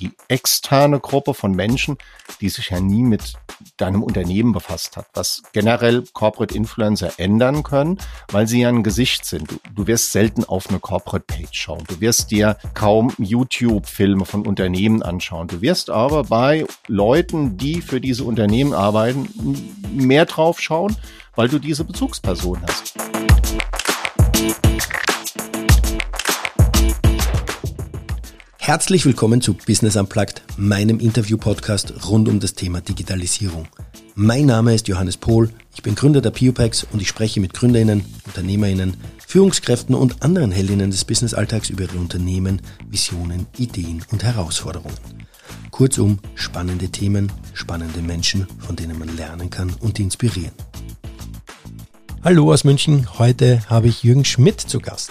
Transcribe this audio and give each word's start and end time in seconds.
die 0.00 0.12
externe 0.28 0.98
Gruppe 1.00 1.34
von 1.34 1.52
Menschen, 1.52 1.98
die 2.40 2.48
sich 2.48 2.70
ja 2.70 2.80
nie 2.80 3.02
mit 3.02 3.34
deinem 3.76 4.02
Unternehmen 4.02 4.52
befasst 4.52 4.96
hat, 4.96 5.06
was 5.14 5.42
generell 5.52 6.04
Corporate 6.12 6.54
Influencer 6.54 7.12
ändern 7.18 7.62
können, 7.62 7.98
weil 8.30 8.46
sie 8.46 8.62
ja 8.62 8.68
ein 8.68 8.82
Gesicht 8.82 9.24
sind. 9.24 9.50
Du, 9.50 9.56
du 9.74 9.86
wirst 9.86 10.12
selten 10.12 10.44
auf 10.44 10.68
eine 10.68 10.80
Corporate 10.80 11.24
Page 11.26 11.48
schauen. 11.52 11.84
Du 11.86 12.00
wirst 12.00 12.30
dir 12.30 12.56
kaum 12.74 13.12
YouTube-Filme 13.18 14.24
von 14.24 14.46
Unternehmen 14.46 15.02
anschauen. 15.02 15.48
Du 15.48 15.60
wirst 15.60 15.90
aber 15.90 16.24
bei 16.24 16.66
Leuten, 16.86 17.56
die 17.56 17.80
für 17.82 18.00
diese 18.00 18.24
Unternehmen 18.24 18.72
arbeiten, 18.72 19.28
mehr 19.92 20.26
drauf 20.26 20.60
schauen, 20.60 20.96
weil 21.34 21.48
du 21.48 21.58
diese 21.58 21.84
Bezugsperson 21.84 22.62
hast. 22.62 23.19
Herzlich 28.70 29.04
willkommen 29.04 29.40
zu 29.40 29.54
Business 29.54 29.96
Unplugged, 29.96 30.44
meinem 30.56 31.00
Interview-Podcast 31.00 32.06
rund 32.08 32.28
um 32.28 32.38
das 32.38 32.54
Thema 32.54 32.80
Digitalisierung. 32.80 33.66
Mein 34.14 34.46
Name 34.46 34.72
ist 34.72 34.86
Johannes 34.86 35.16
Pohl, 35.16 35.50
ich 35.74 35.82
bin 35.82 35.96
Gründer 35.96 36.20
der 36.20 36.30
Piopex 36.30 36.86
und 36.92 37.02
ich 37.02 37.08
spreche 37.08 37.40
mit 37.40 37.52
GründerInnen, 37.52 38.04
UnternehmerInnen, 38.26 38.96
Führungskräften 39.26 39.96
und 39.96 40.22
anderen 40.22 40.52
Heldinnen 40.52 40.92
des 40.92 41.04
Businessalltags 41.04 41.68
über 41.68 41.82
ihre 41.82 41.98
Unternehmen, 41.98 42.62
Visionen, 42.88 43.48
Ideen 43.58 44.04
und 44.12 44.22
Herausforderungen. 44.22 44.94
Kurzum, 45.72 46.20
spannende 46.36 46.90
Themen, 46.90 47.32
spannende 47.54 48.02
Menschen, 48.02 48.46
von 48.60 48.76
denen 48.76 49.00
man 49.00 49.16
lernen 49.16 49.50
kann 49.50 49.74
und 49.80 49.98
inspirieren. 49.98 50.54
Hallo 52.22 52.52
aus 52.52 52.62
München, 52.62 53.18
heute 53.18 53.68
habe 53.68 53.88
ich 53.88 54.04
Jürgen 54.04 54.24
Schmidt 54.24 54.60
zu 54.60 54.78
Gast. 54.78 55.10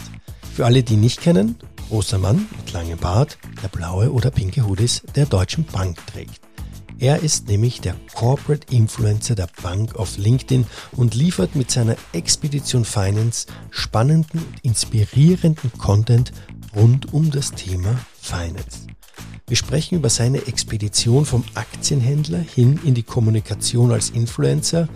Für 0.55 0.65
alle, 0.65 0.81
die 0.81 0.95
nicht 0.95 1.19
kennen, 1.19 1.57
großer 1.89 2.19
Mann 2.19 2.47
mit 2.55 2.71
langem 2.71 2.97
Bart, 2.97 3.37
der 3.61 3.67
blaue 3.67 4.11
oder 4.13 4.31
pinke 4.31 4.65
Hoodies 4.65 5.01
der 5.15 5.25
Deutschen 5.25 5.65
Bank 5.65 5.97
trägt. 6.07 6.39
Er 6.99 7.23
ist 7.23 7.47
nämlich 7.47 7.81
der 7.81 7.95
Corporate 8.13 8.75
Influencer 8.75 9.33
der 9.33 9.49
Bank 9.63 9.95
auf 9.95 10.17
LinkedIn 10.17 10.65
und 10.91 11.15
liefert 11.15 11.55
mit 11.55 11.71
seiner 11.71 11.95
Expedition 12.13 12.85
Finance 12.85 13.47
spannenden 13.71 14.41
und 14.41 14.63
inspirierenden 14.63 15.71
Content 15.77 16.31
rund 16.75 17.13
um 17.13 17.31
das 17.31 17.51
Thema 17.51 17.97
Finance. 18.21 18.87
Wir 19.47 19.57
sprechen 19.57 19.95
über 19.95 20.09
seine 20.09 20.45
Expedition 20.45 21.25
vom 21.25 21.43
Aktienhändler 21.55 22.37
hin 22.39 22.79
in 22.83 22.93
die 22.93 23.03
Kommunikation 23.03 23.91
als 23.91 24.11
Influencer, 24.11 24.87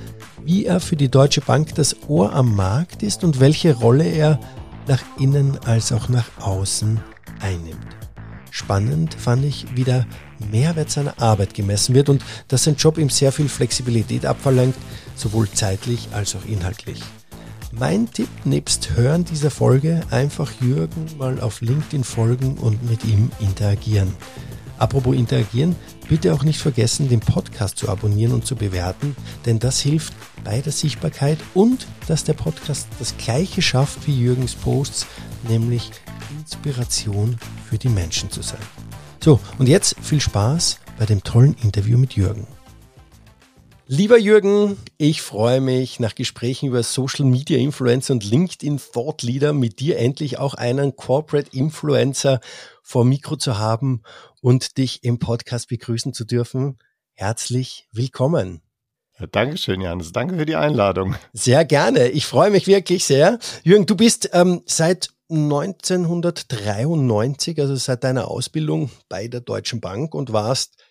wie 0.43 0.65
er 0.65 0.79
für 0.79 0.95
die 0.95 1.09
Deutsche 1.09 1.41
Bank 1.41 1.73
das 1.73 1.95
Ohr 2.07 2.33
am 2.33 2.55
Markt 2.55 3.01
ist 3.01 3.23
und 3.23 3.39
welche 3.39 3.73
Rolle 3.75 4.05
er 4.05 4.39
nach 4.87 5.01
innen 5.19 5.57
als 5.65 5.91
auch 5.91 6.09
nach 6.09 6.29
außen 6.39 6.99
einnimmt. 7.41 7.87
Spannend 8.51 9.15
fand 9.15 9.45
ich, 9.45 9.65
wie 9.73 9.83
der 9.83 10.05
Mehrwert 10.51 10.91
seiner 10.91 11.19
Arbeit 11.19 11.53
gemessen 11.53 11.95
wird 11.95 12.09
und 12.09 12.23
dass 12.49 12.65
sein 12.65 12.75
Job 12.75 12.97
ihm 12.97 13.09
sehr 13.09 13.31
viel 13.31 13.49
Flexibilität 13.49 14.25
abverlangt, 14.25 14.75
sowohl 15.15 15.49
zeitlich 15.49 16.09
als 16.13 16.35
auch 16.35 16.45
inhaltlich. 16.45 17.01
Mein 17.71 18.11
Tipp 18.11 18.29
nebst 18.43 18.91
Hören 18.95 19.25
dieser 19.25 19.49
Folge, 19.49 20.01
einfach 20.11 20.51
Jürgen 20.61 21.07
mal 21.17 21.41
auf 21.41 21.61
LinkedIn 21.61 22.03
folgen 22.03 22.57
und 22.57 22.87
mit 22.87 23.03
ihm 23.05 23.31
interagieren. 23.39 24.13
Apropos 24.77 25.15
interagieren, 25.15 25.75
bitte 26.09 26.33
auch 26.33 26.43
nicht 26.43 26.59
vergessen, 26.59 27.09
den 27.09 27.19
Podcast 27.19 27.77
zu 27.77 27.89
abonnieren 27.89 28.33
und 28.33 28.45
zu 28.45 28.55
bewerten, 28.55 29.15
denn 29.45 29.59
das 29.59 29.79
hilft 29.79 30.13
bei 30.43 30.61
der 30.61 30.71
Sichtbarkeit 30.71 31.37
und 31.53 31.87
dass 32.07 32.23
der 32.23 32.33
Podcast 32.33 32.87
das 32.99 33.15
gleiche 33.17 33.61
schafft 33.61 34.07
wie 34.07 34.19
Jürgens 34.19 34.55
Posts, 34.55 35.05
nämlich 35.47 35.91
Inspiration 36.39 37.37
für 37.69 37.77
die 37.77 37.89
Menschen 37.89 38.29
zu 38.29 38.41
sein. 38.41 38.59
So, 39.23 39.39
und 39.57 39.69
jetzt 39.69 39.95
viel 40.01 40.19
Spaß 40.19 40.79
bei 40.97 41.05
dem 41.05 41.23
tollen 41.23 41.55
Interview 41.63 41.97
mit 41.97 42.13
Jürgen. 42.13 42.47
Lieber 43.85 44.17
Jürgen, 44.17 44.77
ich 44.97 45.21
freue 45.21 45.59
mich 45.59 45.99
nach 45.99 46.15
Gesprächen 46.15 46.67
über 46.67 46.83
Social 46.83 47.25
Media 47.25 47.57
Influencer 47.57 48.13
und 48.13 48.23
LinkedIn 48.23 48.79
Thought 48.79 49.23
Leader 49.23 49.51
mit 49.51 49.81
dir 49.81 49.97
endlich 49.97 50.39
auch 50.39 50.53
einen 50.53 50.95
Corporate 50.95 51.49
Influencer 51.51 52.39
vor 52.81 53.03
Mikro 53.03 53.35
zu 53.35 53.57
haben 53.57 54.01
und 54.39 54.77
dich 54.77 55.03
im 55.03 55.19
Podcast 55.19 55.67
begrüßen 55.67 56.13
zu 56.13 56.23
dürfen. 56.23 56.79
Herzlich 57.11 57.89
willkommen. 57.91 58.61
Ja, 59.19 59.27
Dankeschön, 59.27 59.81
Janis. 59.81 60.13
Danke 60.13 60.37
für 60.37 60.45
die 60.45 60.55
Einladung. 60.55 61.15
Sehr 61.33 61.65
gerne. 61.65 62.07
Ich 62.07 62.25
freue 62.25 62.51
mich 62.51 62.67
wirklich 62.67 63.03
sehr. 63.03 63.37
Jürgen, 63.63 63.85
du 63.85 63.97
bist 63.97 64.29
ähm, 64.31 64.61
seit 64.65 65.09
1993, 65.29 67.59
also 67.59 67.75
seit 67.75 68.05
deiner 68.05 68.29
Ausbildung 68.29 68.91
bei 69.09 69.27
der 69.27 69.41
Deutschen 69.41 69.81
Bank 69.81 70.15
und 70.15 70.31
warst 70.31 70.81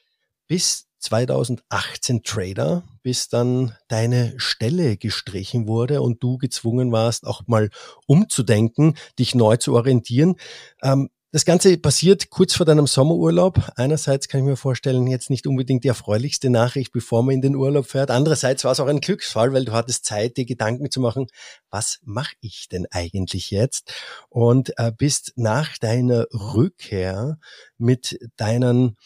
bis 0.47 0.91
2018 1.02 2.22
Trader, 2.22 2.84
bis 3.02 3.28
dann 3.28 3.74
deine 3.88 4.34
Stelle 4.38 4.96
gestrichen 4.96 5.66
wurde 5.66 6.00
und 6.00 6.22
du 6.22 6.38
gezwungen 6.38 6.92
warst, 6.92 7.26
auch 7.26 7.42
mal 7.46 7.70
umzudenken, 8.06 8.96
dich 9.18 9.34
neu 9.34 9.56
zu 9.56 9.74
orientieren. 9.74 10.36
Ähm, 10.82 11.10
das 11.34 11.46
Ganze 11.46 11.78
passiert 11.78 12.28
kurz 12.28 12.54
vor 12.54 12.66
deinem 12.66 12.86
Sommerurlaub. 12.86 13.72
Einerseits 13.76 14.28
kann 14.28 14.40
ich 14.40 14.46
mir 14.46 14.56
vorstellen, 14.56 15.06
jetzt 15.06 15.30
nicht 15.30 15.46
unbedingt 15.46 15.82
die 15.82 15.88
erfreulichste 15.88 16.50
Nachricht, 16.50 16.92
bevor 16.92 17.22
man 17.22 17.36
in 17.36 17.40
den 17.40 17.56
Urlaub 17.56 17.86
fährt. 17.86 18.10
Andererseits 18.10 18.64
war 18.64 18.72
es 18.72 18.80
auch 18.80 18.86
ein 18.86 19.00
Glücksfall, 19.00 19.54
weil 19.54 19.64
du 19.64 19.72
hattest 19.72 20.04
Zeit, 20.04 20.36
dir 20.36 20.44
Gedanken 20.44 20.90
zu 20.90 21.00
machen, 21.00 21.28
was 21.70 22.00
mache 22.02 22.34
ich 22.42 22.69
denn 22.69 22.86
eigentlich 22.90 23.50
jetzt? 23.50 23.94
Und 24.28 24.74
äh, 24.76 24.92
bist 24.94 25.32
nach 25.36 25.78
deiner 25.78 26.26
Rückkehr 26.34 27.38
mit 27.78 28.19
deinen 28.36 28.98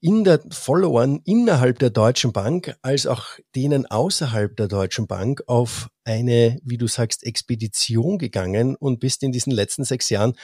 in 0.00 0.24
der 0.24 0.40
Followern 0.50 1.20
innerhalb 1.24 1.78
der 1.78 1.90
Deutschen 1.90 2.32
Bank 2.32 2.76
als 2.82 3.06
auch 3.06 3.24
denen 3.54 3.86
außerhalb 3.86 4.56
der 4.56 4.68
Deutschen 4.68 5.06
Bank 5.06 5.42
auf 5.46 5.88
eine, 6.04 6.58
wie 6.62 6.78
du 6.78 6.86
sagst, 6.86 7.24
Expedition 7.24 8.18
gegangen 8.18 8.76
und 8.76 9.00
bist 9.00 9.22
in 9.22 9.32
diesen 9.32 9.52
letzten 9.52 9.84
sechs 9.84 10.10
Jahren 10.10 10.34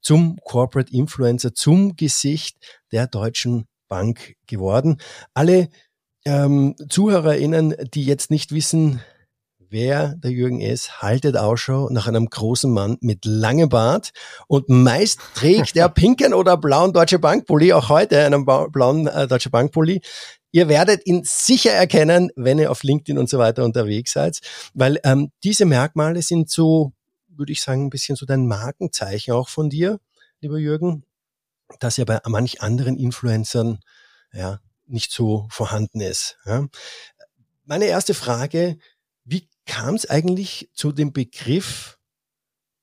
zum 0.00 0.38
Corporate 0.44 0.92
Influencer, 0.92 1.54
zum 1.54 1.96
Gesicht 1.96 2.56
der 2.90 3.06
Deutschen 3.06 3.66
Bank 3.88 4.34
geworden. 4.46 4.96
Alle 5.34 5.68
ähm, 6.24 6.74
ZuhörerInnen, 6.88 7.74
die 7.92 8.04
jetzt 8.04 8.30
nicht 8.30 8.52
wissen, 8.52 9.02
wer 9.72 10.14
der 10.16 10.30
Jürgen 10.30 10.60
ist, 10.60 11.02
haltet 11.02 11.36
Ausschau 11.36 11.88
nach 11.90 12.06
einem 12.06 12.28
großen 12.28 12.70
Mann 12.70 12.98
mit 13.00 13.24
langem 13.24 13.68
Bart 13.68 14.12
und 14.46 14.68
meist 14.68 15.18
trägt 15.34 15.76
er 15.76 15.88
pinken 15.90 16.34
oder 16.34 16.56
blauen 16.56 16.92
Deutsche 16.92 17.18
Bankpulli, 17.18 17.72
auch 17.72 17.88
heute 17.88 18.24
einen 18.24 18.44
blauen 18.44 19.08
äh, 19.08 19.26
Deutsche 19.26 19.50
Bankpulli. 19.50 20.00
Ihr 20.52 20.68
werdet 20.68 21.06
ihn 21.06 21.22
sicher 21.24 21.72
erkennen, 21.72 22.30
wenn 22.36 22.58
ihr 22.58 22.70
auf 22.70 22.82
LinkedIn 22.82 23.18
und 23.18 23.28
so 23.28 23.38
weiter 23.38 23.64
unterwegs 23.64 24.12
seid, 24.12 24.40
weil 24.74 25.00
ähm, 25.02 25.32
diese 25.42 25.64
Merkmale 25.64 26.22
sind 26.22 26.50
so 26.50 26.92
würde 27.36 27.52
ich 27.52 27.62
sagen, 27.62 27.86
ein 27.86 27.90
bisschen 27.90 28.16
so 28.16 28.26
dein 28.26 28.46
Markenzeichen 28.46 29.34
auch 29.34 29.48
von 29.48 29.70
dir, 29.70 30.00
lieber 30.40 30.58
Jürgen, 30.58 31.04
das 31.80 31.96
ja 31.96 32.04
bei 32.04 32.20
manch 32.26 32.60
anderen 32.60 32.96
Influencern 32.98 33.80
ja 34.32 34.60
nicht 34.86 35.12
so 35.12 35.46
vorhanden 35.50 36.00
ist. 36.00 36.38
Ja. 36.44 36.66
Meine 37.64 37.86
erste 37.86 38.14
Frage, 38.14 38.78
wie 39.24 39.48
kam 39.66 39.94
es 39.94 40.08
eigentlich 40.08 40.70
zu 40.72 40.92
dem 40.92 41.12
Begriff 41.12 41.98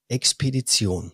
Expedition? 0.08 1.12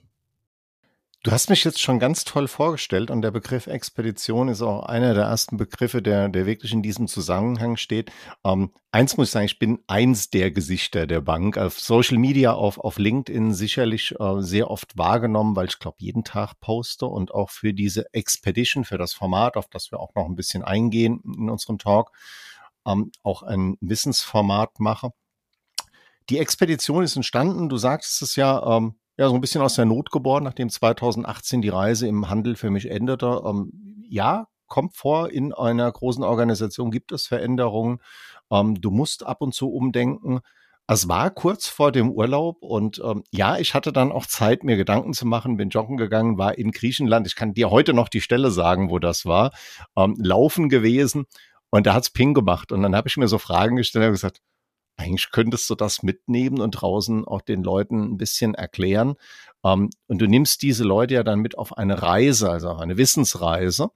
Du 1.25 1.31
hast 1.31 1.49
mich 1.49 1.63
jetzt 1.63 1.81
schon 1.81 1.97
ganz 1.97 2.23
toll 2.23 2.47
vorgestellt 2.47 3.09
und 3.09 3.23
der 3.23 3.31
Begriff 3.31 3.65
Expedition 3.65 4.47
ist 4.47 4.61
auch 4.61 4.83
einer 4.83 5.15
der 5.15 5.23
ersten 5.23 5.57
Begriffe, 5.57 6.03
der, 6.03 6.29
der 6.29 6.45
wirklich 6.45 6.71
in 6.71 6.83
diesem 6.83 7.07
Zusammenhang 7.07 7.77
steht. 7.77 8.11
Ähm, 8.43 8.69
eins 8.91 9.17
muss 9.17 9.29
ich 9.29 9.31
sagen, 9.31 9.47
ich 9.47 9.57
bin 9.57 9.79
eins 9.87 10.29
der 10.29 10.51
Gesichter 10.51 11.07
der 11.07 11.21
Bank. 11.21 11.57
Auf 11.57 11.79
Social 11.79 12.19
Media, 12.19 12.53
auf, 12.53 12.77
auf 12.77 12.99
LinkedIn 12.99 13.55
sicherlich 13.55 14.13
äh, 14.19 14.41
sehr 14.41 14.69
oft 14.69 14.99
wahrgenommen, 14.99 15.55
weil 15.55 15.65
ich 15.65 15.79
glaube, 15.79 15.97
jeden 15.99 16.23
Tag 16.23 16.59
poste 16.59 17.07
und 17.07 17.33
auch 17.33 17.49
für 17.49 17.73
diese 17.73 18.05
Expedition, 18.13 18.85
für 18.85 18.99
das 18.99 19.15
Format, 19.15 19.57
auf 19.57 19.67
das 19.67 19.89
wir 19.89 19.99
auch 19.99 20.13
noch 20.13 20.25
ein 20.25 20.35
bisschen 20.35 20.61
eingehen 20.61 21.23
in 21.25 21.49
unserem 21.49 21.79
Talk, 21.79 22.11
ähm, 22.85 23.11
auch 23.23 23.41
ein 23.41 23.77
Wissensformat 23.81 24.79
mache. 24.79 25.09
Die 26.29 26.39
Expedition 26.39 27.03
ist 27.03 27.15
entstanden, 27.15 27.69
du 27.69 27.77
sagst 27.77 28.21
es 28.21 28.35
ja, 28.35 28.77
ähm, 28.77 28.95
ja, 29.17 29.29
so 29.29 29.35
ein 29.35 29.41
bisschen 29.41 29.61
aus 29.61 29.75
der 29.75 29.85
Not 29.85 30.11
geboren, 30.11 30.43
nachdem 30.43 30.69
2018 30.69 31.61
die 31.61 31.69
Reise 31.69 32.07
im 32.07 32.29
Handel 32.29 32.55
für 32.55 32.69
mich 32.69 32.89
endete. 32.89 33.41
Ähm, 33.45 33.71
ja, 34.09 34.47
kommt 34.67 34.95
vor, 34.95 35.29
in 35.29 35.53
einer 35.53 35.91
großen 35.91 36.23
Organisation 36.23 36.91
gibt 36.91 37.11
es 37.11 37.27
Veränderungen. 37.27 37.99
Ähm, 38.51 38.79
du 38.81 38.91
musst 38.91 39.25
ab 39.25 39.41
und 39.41 39.53
zu 39.53 39.69
umdenken. 39.69 40.41
Es 40.87 41.07
war 41.07 41.31
kurz 41.31 41.67
vor 41.67 41.91
dem 41.91 42.11
Urlaub 42.11 42.61
und 42.61 43.01
ähm, 43.03 43.23
ja, 43.31 43.57
ich 43.57 43.73
hatte 43.73 43.91
dann 43.91 44.11
auch 44.11 44.27
Zeit, 44.27 44.63
mir 44.63 44.77
Gedanken 44.77 45.13
zu 45.13 45.25
machen, 45.25 45.57
bin 45.57 45.69
joggen 45.69 45.97
gegangen, 45.97 46.37
war 46.37 46.57
in 46.57 46.71
Griechenland. 46.71 47.25
Ich 47.25 47.35
kann 47.35 47.53
dir 47.53 47.71
heute 47.71 47.93
noch 47.93 48.07
die 48.09 48.21
Stelle 48.21 48.51
sagen, 48.51 48.91
wo 48.91 48.99
das 48.99 49.25
war. 49.25 49.51
Ähm, 49.95 50.15
laufen 50.19 50.69
gewesen 50.69 51.25
und 51.71 51.87
da 51.87 51.93
hat's 51.93 52.11
Ping 52.11 52.35
gemacht. 52.35 52.71
Und 52.71 52.83
dann 52.83 52.95
habe 52.95 53.07
ich 53.07 53.17
mir 53.17 53.27
so 53.27 53.39
Fragen 53.39 53.77
gestellt 53.77 54.05
und 54.05 54.11
gesagt, 54.11 54.41
eigentlich 54.97 55.31
könntest 55.31 55.69
du 55.69 55.75
das 55.75 56.03
mitnehmen 56.03 56.59
und 56.59 56.71
draußen 56.71 57.25
auch 57.25 57.41
den 57.41 57.63
Leuten 57.63 58.13
ein 58.13 58.17
bisschen 58.17 58.53
erklären. 58.53 59.15
Ähm, 59.63 59.89
und 60.07 60.21
du 60.21 60.27
nimmst 60.27 60.61
diese 60.61 60.83
Leute 60.83 61.15
ja 61.15 61.23
dann 61.23 61.39
mit 61.39 61.57
auf 61.57 61.77
eine 61.77 62.01
Reise, 62.01 62.49
also 62.49 62.69
auf 62.69 62.79
eine 62.79 62.97
Wissensreise. 62.97 63.89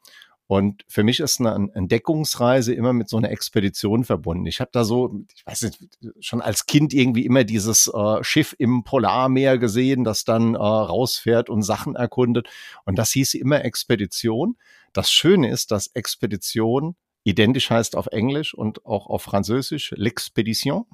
Und 0.51 0.84
für 0.88 1.04
mich 1.04 1.19
ist 1.19 1.40
eine 1.40 1.69
Entdeckungsreise 1.75 2.74
immer 2.74 2.92
mit 2.92 3.07
so 3.07 3.18
einer 3.18 3.30
Expedition 3.30 4.04
verbunden. 4.04 4.48
Ich 4.48 4.60
habe 4.60 4.72
da 4.74 4.84
so, 4.84 5.24
ich 5.36 5.46
weiß 5.46 5.62
nicht, 5.62 5.80
schon 6.22 6.42
als 6.42 6.66
Kind 6.66 6.92
irgendwie 6.92 7.24
immer 7.24 7.44
dieses 7.44 7.86
äh, 7.88 8.24
Schiff 8.24 8.56
im 8.57 8.84
Polarmeer 8.84 9.60
gesehen, 9.60 10.04
das 10.04 10.24
dann 10.24 10.56
äh, 10.56 10.57
rausfährt 10.57 11.52
und 11.52 11.62
Sachen 11.62 11.95
erkundet. 11.95 12.48
Und 12.84 12.98
das 12.98 13.12
hieß 13.12 13.36
immer 13.36 13.63
Expedition. 13.63 14.57
Das 14.92 15.12
Schöne 15.12 15.52
ist, 15.52 15.69
dass 15.69 15.86
Expedition 15.94 16.95
identisch 17.24 17.69
heißt 17.69 17.95
auf 17.95 18.07
Englisch 18.07 18.54
und 18.54 18.86
auch 18.86 19.07
auf 19.07 19.24
Französisch 19.24 19.94
L'expédition. 19.94 20.86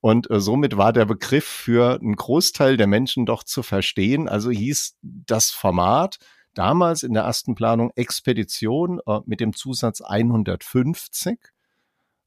Und 0.00 0.30
äh, 0.30 0.40
somit 0.40 0.76
war 0.76 0.92
der 0.92 1.04
Begriff 1.04 1.44
für 1.44 2.00
einen 2.00 2.16
Großteil 2.16 2.76
der 2.76 2.86
Menschen 2.86 3.26
doch 3.26 3.44
zu 3.44 3.62
verstehen. 3.62 4.28
Also 4.28 4.50
hieß 4.50 4.96
das 5.02 5.50
Format 5.50 6.18
damals 6.54 7.02
in 7.02 7.14
der 7.14 7.24
ersten 7.24 7.54
Planung 7.54 7.92
Expedition 7.94 9.00
äh, 9.06 9.20
mit 9.26 9.40
dem 9.40 9.54
Zusatz 9.54 10.00
150 10.00 11.38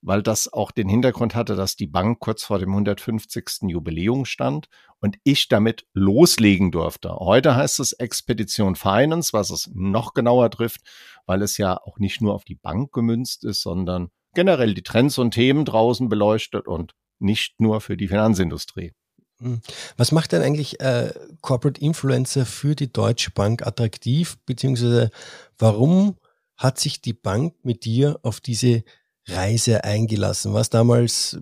weil 0.06 0.22
das 0.22 0.52
auch 0.52 0.72
den 0.72 0.88
Hintergrund 0.88 1.34
hatte, 1.34 1.56
dass 1.56 1.76
die 1.76 1.88
Bank 1.88 2.20
kurz 2.20 2.44
vor 2.44 2.60
dem 2.60 2.70
150. 2.70 3.64
Jubiläum 3.64 4.26
stand 4.26 4.68
und 5.02 5.18
ich 5.24 5.48
damit 5.48 5.88
loslegen 5.94 6.72
durfte. 6.72 7.16
Heute 7.16 7.56
heißt 7.56 7.80
es 7.80 7.92
Expedition 7.94 8.76
Finance, 8.76 9.34
was 9.34 9.50
es 9.50 9.70
noch 9.74 10.14
genauer 10.14 10.52
trifft, 10.52 10.82
weil 11.26 11.42
es 11.42 11.58
ja 11.58 11.78
auch 11.78 11.98
nicht 11.98 12.22
nur 12.22 12.36
auf 12.36 12.46
die 12.46 12.56
Bank 12.56 12.92
gemünzt 12.92 13.44
ist, 13.44 13.62
sondern 13.62 14.10
generell 14.36 14.76
die 14.76 14.84
Trends 14.84 15.18
und 15.18 15.32
Themen 15.32 15.66
draußen 15.66 16.08
beleuchtet 16.08 16.68
und 16.68 16.94
nicht 17.18 17.60
nur 17.60 17.82
für 17.82 17.98
die 17.98 18.08
Finanzindustrie. 18.08 18.94
Hm. 19.40 19.62
Was 19.98 20.12
macht 20.12 20.34
denn 20.34 20.44
eigentlich 20.44 20.80
äh, 20.82 21.14
Corporate 21.42 21.82
Influencer 21.82 22.46
für 22.46 22.76
die 22.76 22.94
Deutsche 22.94 23.32
Bank 23.32 23.66
attraktiv, 23.66 24.38
beziehungsweise 24.46 25.10
warum 25.58 26.18
hat 26.58 26.80
sich 26.80 27.02
die 27.02 27.14
Bank 27.14 27.56
mit 27.64 27.86
dir 27.86 28.20
auf 28.22 28.40
diese 28.40 28.84
Reise 29.28 29.84
eingelassen. 29.84 30.54
Was 30.54 30.70
damals, 30.70 31.38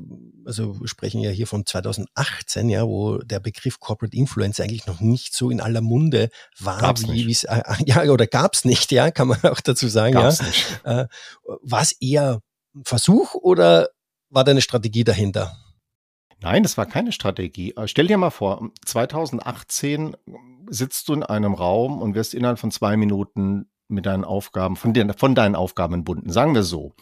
also 0.45 0.79
wir 0.79 0.87
sprechen 0.87 1.21
ja 1.21 1.31
hier 1.31 1.47
von 1.47 1.65
2018, 1.65 2.69
ja, 2.69 2.87
wo 2.87 3.17
der 3.17 3.39
Begriff 3.39 3.79
Corporate 3.79 4.15
Influence 4.15 4.59
eigentlich 4.59 4.87
noch 4.87 5.01
nicht 5.01 5.33
so 5.35 5.49
in 5.49 5.59
aller 5.59 5.81
Munde 5.81 6.29
war, 6.59 6.79
gab's 6.79 7.07
wie 7.07 7.29
es 7.29 7.43
äh, 7.43 7.61
ja 7.85 8.03
oder 8.03 8.27
gab's 8.27 8.63
nicht, 8.63 8.91
ja, 8.91 9.11
kann 9.11 9.27
man 9.27 9.43
auch 9.43 9.59
dazu 9.59 9.87
sagen, 9.87 10.13
gab's 10.13 10.39
ja. 10.39 10.45
Nicht. 10.45 10.81
Äh, 10.83 11.07
war 11.61 11.81
es 11.81 11.91
eher 11.99 12.41
ein 12.73 12.83
Versuch 12.85 13.35
oder 13.35 13.89
war 14.29 14.43
da 14.43 14.51
eine 14.51 14.61
Strategie 14.61 15.03
dahinter? 15.03 15.57
Nein, 16.39 16.63
das 16.63 16.77
war 16.77 16.85
keine 16.85 17.11
Strategie. 17.11 17.73
Äh, 17.75 17.87
stell 17.87 18.07
dir 18.07 18.17
mal 18.17 18.29
vor, 18.29 18.69
2018 18.85 20.15
sitzt 20.69 21.07
du 21.07 21.13
in 21.13 21.23
einem 21.23 21.53
Raum 21.53 22.01
und 22.01 22.15
wirst 22.15 22.33
innerhalb 22.33 22.59
von 22.59 22.71
zwei 22.71 22.97
Minuten 22.97 23.69
mit 23.87 24.05
deinen 24.05 24.23
Aufgaben, 24.25 24.75
von, 24.75 24.93
den, 24.93 25.13
von 25.13 25.35
deinen 25.35 25.55
Aufgaben 25.55 25.93
entbunden, 25.93 26.31
sagen 26.31 26.55
wir 26.55 26.63
so. 26.63 26.93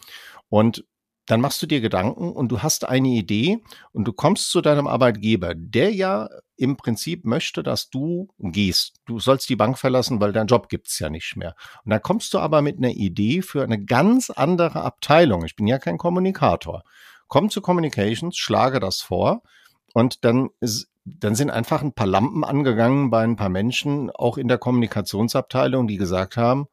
Und 0.52 0.84
dann 1.28 1.40
machst 1.40 1.62
du 1.62 1.66
dir 1.66 1.80
Gedanken 1.80 2.30
und 2.30 2.48
du 2.48 2.62
hast 2.62 2.86
eine 2.86 3.08
Idee 3.08 3.64
und 3.92 4.04
du 4.04 4.12
kommst 4.12 4.50
zu 4.50 4.60
deinem 4.60 4.86
Arbeitgeber, 4.86 5.54
der 5.54 5.94
ja 5.94 6.28
im 6.56 6.76
Prinzip 6.76 7.24
möchte, 7.24 7.62
dass 7.62 7.88
du 7.88 8.28
gehst. 8.38 8.96
Du 9.06 9.18
sollst 9.18 9.48
die 9.48 9.56
Bank 9.56 9.78
verlassen, 9.78 10.20
weil 10.20 10.32
dein 10.34 10.48
Job 10.48 10.68
gibt's 10.68 10.98
ja 10.98 11.08
nicht 11.08 11.36
mehr. 11.36 11.54
Und 11.86 11.90
dann 11.90 12.02
kommst 12.02 12.34
du 12.34 12.38
aber 12.38 12.60
mit 12.60 12.76
einer 12.76 12.90
Idee 12.90 13.40
für 13.40 13.62
eine 13.62 13.82
ganz 13.82 14.28
andere 14.28 14.82
Abteilung. 14.82 15.46
Ich 15.46 15.56
bin 15.56 15.66
ja 15.66 15.78
kein 15.78 15.96
Kommunikator. 15.96 16.82
Komm 17.28 17.48
zu 17.48 17.62
Communications, 17.62 18.36
schlage 18.36 18.78
das 18.78 19.00
vor 19.00 19.42
und 19.94 20.26
dann 20.26 20.50
ist, 20.60 20.90
dann 21.06 21.34
sind 21.34 21.48
einfach 21.48 21.80
ein 21.80 21.94
paar 21.94 22.06
Lampen 22.06 22.44
angegangen 22.44 23.08
bei 23.08 23.24
ein 23.24 23.36
paar 23.36 23.48
Menschen, 23.48 24.10
auch 24.10 24.36
in 24.36 24.48
der 24.48 24.58
Kommunikationsabteilung, 24.58 25.86
die 25.86 25.96
gesagt 25.96 26.36
haben, 26.36 26.66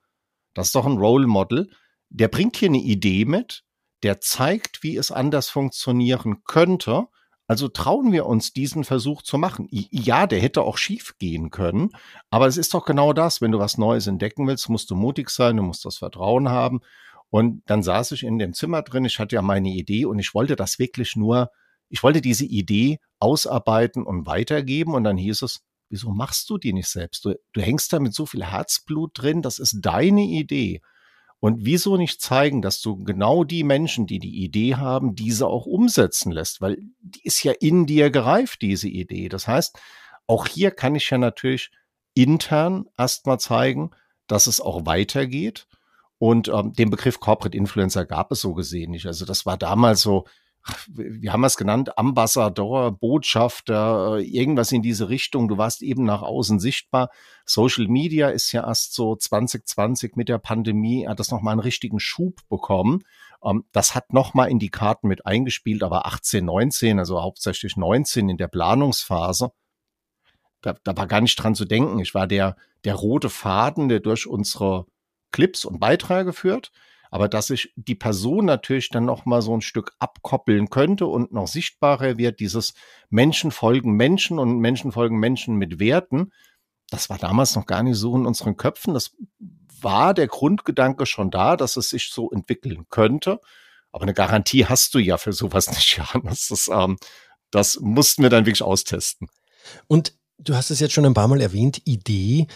das 0.54 0.68
ist 0.68 0.76
doch 0.76 0.86
ein 0.86 0.98
Role 0.98 1.28
Model. 1.28 1.70
Der 2.10 2.28
bringt 2.28 2.58
hier 2.58 2.68
eine 2.68 2.80
Idee 2.80 3.24
mit, 3.24 3.64
der 4.04 4.22
zeigt, 4.22 4.84
wie 4.84 4.98
es 4.98 5.12
anders 5.12 5.50
funktionieren 5.50 6.44
könnte. 6.46 7.08
Also 7.48 7.68
trauen 7.68 8.12
wir 8.12 8.28
uns, 8.28 8.54
diesen 8.54 8.84
Versuch 8.84 9.24
zu 9.24 9.38
machen. 9.40 9.68
Ja, 9.72 10.28
der 10.28 10.40
hätte 10.40 10.62
auch 10.62 10.78
schief 10.78 11.18
gehen 11.18 11.50
können, 11.50 11.90
aber 12.30 12.46
es 12.46 12.58
ist 12.58 12.74
doch 12.76 12.86
genau 12.86 13.12
das. 13.12 13.42
Wenn 13.42 13.52
du 13.52 13.58
was 13.58 13.78
Neues 13.78 14.06
entdecken 14.06 14.48
willst, 14.48 14.70
musst 14.70 14.92
du 14.92 14.96
mutig 14.96 15.32
sein, 15.32 15.58
du 15.58 15.64
musst 15.64 15.84
das 15.84 15.98
Vertrauen 15.98 16.50
haben. 16.50 16.82
Und 17.32 17.64
dann 17.66 17.84
saß 17.84 18.12
ich 18.12 18.24
in 18.24 18.40
dem 18.40 18.54
Zimmer 18.54 18.82
drin, 18.82 19.06
ich 19.06 19.20
hatte 19.20 19.36
ja 19.36 19.42
meine 19.42 19.70
Idee 19.70 20.06
und 20.06 20.20
ich 20.20 20.34
wollte 20.34 20.56
das 20.56 20.80
wirklich 20.80 21.16
nur, 21.16 21.52
ich 21.90 22.04
wollte 22.04 22.22
diese 22.22 22.46
Idee 22.46 23.00
ausarbeiten 23.20 24.04
und 24.04 24.26
weitergeben. 24.26 24.94
Und 24.94 25.04
dann 25.04 25.18
hieß 25.18 25.42
es, 25.44 25.62
wieso 25.90 26.12
machst 26.12 26.50
du 26.50 26.58
die 26.58 26.74
nicht 26.74 26.88
selbst? 26.88 27.26
Du, 27.26 27.34
du 27.54 27.62
hängst 27.62 27.92
da 27.94 28.00
mit 28.00 28.14
so 28.14 28.26
viel 28.26 28.46
Herzblut 28.46 29.12
drin, 29.16 29.42
das 29.42 29.60
ist 29.60 29.80
deine 29.82 30.22
Idee. 30.22 30.82
Und 31.40 31.66
wieso 31.66 31.96
nicht 31.96 32.22
zeigen, 32.22 32.62
dass 32.62 32.82
du 32.82 33.04
genau 33.04 33.44
die 33.44 33.64
Menschen, 33.64 34.08
die 34.08 34.20
die 34.20 34.44
Idee 34.44 34.76
haben, 34.76 35.16
diese 35.16 35.48
auch 35.48 35.66
umsetzen 35.66 36.32
lässt? 36.32 36.60
Weil 36.60 36.78
die 37.00 37.24
ist 37.24 37.44
ja 37.44 37.54
in 37.60 37.86
dir 37.86 38.10
gereift, 38.10 38.62
diese 38.62 38.90
Idee. 38.90 39.30
Das 39.30 39.48
heißt, 39.48 39.80
auch 40.28 40.48
hier 40.48 40.72
kann 40.72 40.96
ich 40.96 41.10
ja 41.10 41.18
natürlich 41.18 41.72
intern 42.14 42.86
erstmal 42.98 43.40
zeigen, 43.40 43.92
dass 44.28 44.48
es 44.48 44.60
auch 44.60 44.86
weitergeht. 44.86 45.68
Und 46.18 46.50
ähm, 46.50 46.74
den 46.74 46.90
Begriff 46.90 47.22
Corporate 47.22 47.58
Influencer 47.58 48.06
gab 48.06 48.32
es 48.34 48.42
so 48.42 48.54
gesehen 48.54 48.92
nicht. 48.92 49.06
Also 49.06 49.26
das 49.26 49.46
war 49.46 49.58
damals 49.58 50.02
so, 50.02 50.26
wie 50.88 51.30
haben 51.30 51.42
wir 51.42 51.48
es 51.48 51.58
genannt, 51.58 51.98
Ambassador, 51.98 52.92
Botschafter, 52.92 54.18
äh, 54.18 54.24
irgendwas 54.24 54.72
in 54.72 54.82
diese 54.82 55.10
Richtung. 55.10 55.48
Du 55.48 55.58
warst 55.58 55.82
eben 55.82 56.04
nach 56.04 56.22
außen 56.22 56.60
sichtbar. 56.60 57.10
Social 57.46 57.88
Media 57.88 58.30
ist 58.30 58.52
ja 58.52 58.66
erst 58.66 58.94
so 58.94 59.16
2020 59.16 60.16
mit 60.16 60.30
der 60.30 60.38
Pandemie, 60.38 61.08
hat 61.08 61.20
das 61.20 61.32
nochmal 61.32 61.54
einen 61.54 61.62
richtigen 61.62 62.00
Schub 62.00 62.42
bekommen. 62.50 63.04
Ähm, 63.44 63.66
das 63.72 63.96
hat 63.96 64.14
nochmal 64.14 64.50
in 64.50 64.60
die 64.60 64.70
Karten 64.70 65.08
mit 65.08 65.26
eingespielt, 65.26 65.84
aber 65.84 66.06
18, 66.06 66.46
19, 66.46 67.00
also 67.00 67.22
hauptsächlich 67.22 67.78
19 67.78 68.30
in 68.30 68.38
der 68.38 68.48
Planungsphase. 68.48 69.52
Da, 70.62 70.76
da 70.84 70.98
war 70.98 71.08
gar 71.08 71.22
nicht 71.22 71.36
dran 71.36 71.56
zu 71.56 71.66
denken. 71.66 72.00
Ich 72.00 72.14
war 72.14 72.28
der, 72.28 72.56
der 72.84 72.96
rote 72.96 73.30
Faden, 73.30 73.90
der 73.90 74.00
durch 74.00 74.28
unsere 74.28 74.86
Clips 75.32 75.66
und 75.66 75.80
Beiträge 75.80 76.34
führt 76.34 76.72
aber 77.10 77.28
dass 77.28 77.48
sich 77.48 77.74
die 77.76 77.96
Person 77.96 78.46
natürlich 78.46 78.90
dann 78.90 79.06
noch 79.06 79.26
mal 79.26 79.42
so 79.42 79.56
ein 79.56 79.62
Stück 79.62 79.94
abkoppeln 80.00 80.70
könnte 80.70 81.08
und 81.08 81.32
noch 81.32 81.48
sichtbarer 81.48 82.18
wird, 82.18 82.40
dieses 82.40 82.74
Menschen 83.10 83.52
folgen 83.52 83.94
Menschen 83.94 84.40
und 84.40 84.60
Menschen 84.60 84.92
folgen 84.92 85.20
Menschen 85.20 85.56
mit 85.56 85.80
Werten, 85.80 86.32
das 86.90 87.10
war 87.10 87.18
damals 87.18 87.56
noch 87.56 87.66
gar 87.66 87.84
nicht 87.84 87.98
so 87.98 88.16
in 88.16 88.26
unseren 88.26 88.58
Köpfen. 88.58 88.94
Das 88.94 89.12
war 89.82 90.14
der 90.14 90.28
Grundgedanke 90.28 91.06
schon 91.06 91.32
da, 91.32 91.56
dass 91.56 91.78
es 91.78 91.90
sich 91.90 92.10
so 92.10 92.32
entwickeln 92.32 92.86
könnte. 92.90 93.40
Aber 93.92 94.04
eine 94.04 94.14
Garantie 94.14 94.66
hast 94.66 94.94
du 94.94 95.00
ja 95.00 95.18
für 95.18 95.34
sowas 95.34 95.70
nicht, 95.72 95.98
ja. 95.98 96.08
Das, 96.24 96.70
ähm, 96.72 96.98
das 97.52 97.80
mussten 97.80 98.24
wir 98.24 98.30
dann 98.30 98.46
wirklich 98.46 98.64
austesten. 98.64 99.30
Und 99.88 100.14
du 100.38 100.56
hast 100.56 100.72
es 100.72 100.80
jetzt 100.80 100.94
schon 100.94 101.06
ein 101.06 101.14
paar 101.14 101.28
Mal 101.28 101.42
erwähnt, 101.42 101.82
Idee. 101.86 102.48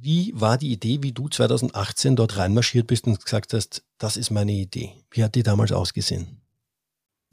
Wie 0.00 0.32
war 0.34 0.58
die 0.58 0.70
Idee, 0.70 1.02
wie 1.02 1.12
du 1.12 1.28
2018 1.28 2.14
dort 2.14 2.36
reinmarschiert 2.36 2.86
bist 2.86 3.06
und 3.06 3.22
gesagt 3.22 3.52
hast, 3.52 3.82
das 3.98 4.16
ist 4.16 4.30
meine 4.30 4.52
Idee? 4.52 4.92
Wie 5.10 5.24
hat 5.24 5.34
die 5.34 5.42
damals 5.42 5.72
ausgesehen? 5.72 6.40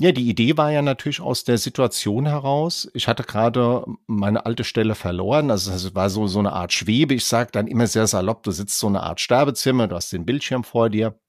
Ja, 0.01 0.11
die 0.11 0.27
Idee 0.27 0.57
war 0.57 0.71
ja 0.71 0.81
natürlich 0.81 1.21
aus 1.21 1.43
der 1.43 1.57
Situation 1.57 2.25
heraus. 2.25 2.89
Ich 2.93 3.07
hatte 3.07 3.23
gerade 3.23 3.85
meine 4.07 4.45
alte 4.45 4.63
Stelle 4.63 4.95
verloren. 4.95 5.51
Also 5.51 5.71
es 5.71 5.95
war 5.95 6.09
so, 6.09 6.27
so 6.27 6.39
eine 6.39 6.53
Art 6.53 6.73
Schwebe. 6.73 7.13
Ich 7.13 7.25
sage 7.25 7.51
dann 7.51 7.67
immer 7.67 7.87
sehr 7.87 8.07
salopp, 8.07 8.43
du 8.43 8.51
sitzt 8.51 8.79
so 8.79 8.87
eine 8.87 9.03
Art 9.03 9.21
Sterbezimmer, 9.21 9.87
du 9.87 9.95
hast 9.95 10.11
den 10.11 10.25
Bildschirm 10.25 10.63
vor 10.63 10.89
dir. 10.89 11.19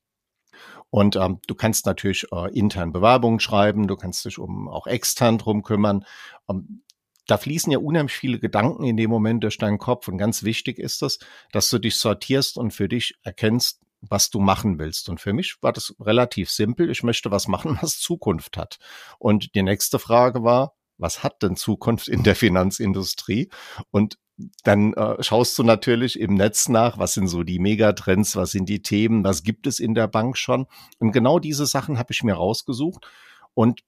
Und 0.90 1.16
ähm, 1.16 1.40
du 1.46 1.54
kannst 1.54 1.84
natürlich 1.86 2.26
äh, 2.32 2.50
intern 2.58 2.92
Bewerbungen 2.92 3.40
schreiben, 3.40 3.86
du 3.86 3.96
kannst 3.96 4.24
dich 4.24 4.38
um 4.38 4.68
auch 4.68 4.86
extern 4.86 5.36
drum 5.38 5.62
kümmern. 5.62 6.04
Ähm, 6.48 6.82
da 7.26 7.36
fließen 7.38 7.72
ja 7.72 7.78
unheimlich 7.78 8.14
viele 8.14 8.38
Gedanken 8.38 8.84
in 8.84 8.96
dem 8.96 9.10
Moment 9.10 9.42
durch 9.42 9.58
deinen 9.58 9.78
Kopf. 9.78 10.08
Und 10.08 10.18
ganz 10.18 10.42
wichtig 10.42 10.78
ist 10.78 11.02
es, 11.02 11.18
dass 11.52 11.68
du 11.68 11.78
dich 11.78 11.96
sortierst 11.96 12.56
und 12.56 12.72
für 12.72 12.88
dich 12.88 13.14
erkennst, 13.22 13.80
was 14.00 14.30
du 14.30 14.40
machen 14.40 14.78
willst. 14.78 15.08
Und 15.08 15.20
für 15.20 15.32
mich 15.32 15.56
war 15.60 15.72
das 15.72 15.94
relativ 16.00 16.50
simpel. 16.50 16.90
Ich 16.90 17.02
möchte 17.02 17.30
was 17.30 17.48
machen, 17.48 17.78
was 17.80 17.98
Zukunft 17.98 18.56
hat. 18.56 18.78
Und 19.18 19.54
die 19.54 19.62
nächste 19.62 19.98
Frage 19.98 20.42
war, 20.42 20.74
was 20.98 21.22
hat 21.22 21.42
denn 21.42 21.56
Zukunft 21.56 22.08
in 22.08 22.22
der 22.22 22.36
Finanzindustrie? 22.36 23.50
Und 23.90 24.18
dann 24.62 24.92
äh, 24.94 25.22
schaust 25.22 25.58
du 25.58 25.62
natürlich 25.62 26.18
im 26.20 26.34
Netz 26.34 26.68
nach, 26.68 26.98
was 26.98 27.14
sind 27.14 27.28
so 27.28 27.42
die 27.42 27.58
Megatrends, 27.58 28.36
was 28.36 28.50
sind 28.50 28.68
die 28.68 28.82
Themen, 28.82 29.24
was 29.24 29.42
gibt 29.42 29.66
es 29.66 29.80
in 29.80 29.94
der 29.94 30.08
Bank 30.08 30.36
schon. 30.36 30.66
Und 30.98 31.12
genau 31.12 31.38
diese 31.38 31.66
Sachen 31.66 31.98
habe 31.98 32.12
ich 32.12 32.22
mir 32.22 32.34
rausgesucht. 32.34 33.06
Und 33.54 33.82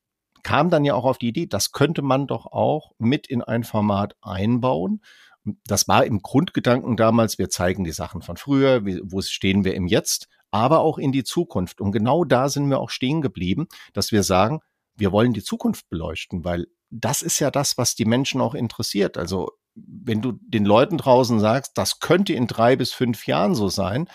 kam 0.48 0.70
dann 0.70 0.86
ja 0.86 0.94
auch 0.94 1.04
auf 1.04 1.18
die 1.18 1.28
Idee, 1.28 1.44
das 1.44 1.72
könnte 1.72 2.00
man 2.00 2.26
doch 2.26 2.46
auch 2.46 2.92
mit 2.96 3.26
in 3.26 3.42
ein 3.42 3.64
Format 3.64 4.16
einbauen. 4.22 5.02
Das 5.66 5.88
war 5.88 6.06
im 6.06 6.22
Grundgedanken 6.22 6.96
damals, 6.96 7.38
wir 7.38 7.50
zeigen 7.50 7.84
die 7.84 7.92
Sachen 7.92 8.22
von 8.22 8.38
früher, 8.38 8.82
wo 8.82 9.20
stehen 9.20 9.66
wir 9.66 9.74
im 9.74 9.86
Jetzt, 9.86 10.26
aber 10.50 10.80
auch 10.80 10.96
in 10.96 11.12
die 11.12 11.22
Zukunft. 11.22 11.82
Und 11.82 11.92
genau 11.92 12.24
da 12.24 12.48
sind 12.48 12.70
wir 12.70 12.80
auch 12.80 12.88
stehen 12.88 13.20
geblieben, 13.20 13.66
dass 13.92 14.10
wir 14.10 14.22
sagen, 14.22 14.60
wir 14.96 15.12
wollen 15.12 15.34
die 15.34 15.42
Zukunft 15.42 15.90
beleuchten, 15.90 16.46
weil 16.46 16.66
das 16.88 17.20
ist 17.20 17.40
ja 17.40 17.50
das, 17.50 17.76
was 17.76 17.94
die 17.94 18.06
Menschen 18.06 18.40
auch 18.40 18.54
interessiert. 18.54 19.18
Also 19.18 19.50
wenn 19.74 20.22
du 20.22 20.32
den 20.40 20.64
Leuten 20.64 20.96
draußen 20.96 21.40
sagst, 21.40 21.76
das 21.76 22.00
könnte 22.00 22.32
in 22.32 22.46
drei 22.46 22.74
bis 22.74 22.94
fünf 22.94 23.26
Jahren 23.26 23.54
so 23.54 23.68
sein, 23.68 24.08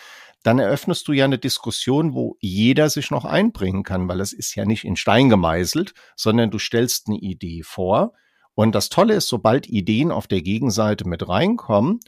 dann 0.44 0.60
eröffnest 0.60 1.08
du 1.08 1.14
ja 1.14 1.26
eine 1.26 1.40
Diskussion, 1.40 2.14
wo 2.14 2.38
jeder 2.40 2.90
sich 2.90 3.12
noch 3.12 3.26
einbringen 3.26 3.84
kann, 3.84 4.08
weil 4.10 4.20
es 4.20 4.34
ist 4.34 4.56
ja 4.56 4.66
nicht 4.66 4.84
in 4.84 4.98
Stein 4.98 5.30
gemeißelt, 5.30 5.94
sondern 6.16 6.52
du 6.52 6.60
stellst 6.60 7.08
eine 7.08 7.18
Idee 7.18 7.64
vor. 7.64 8.14
Und 8.54 8.76
das 8.76 8.90
Tolle 8.90 9.16
ist, 9.16 9.30
sobald 9.30 9.68
Ideen 9.68 10.12
auf 10.12 10.28
der 10.28 10.42
Gegenseite 10.42 11.08
mit 11.08 11.28
reinkommen, 11.28 12.00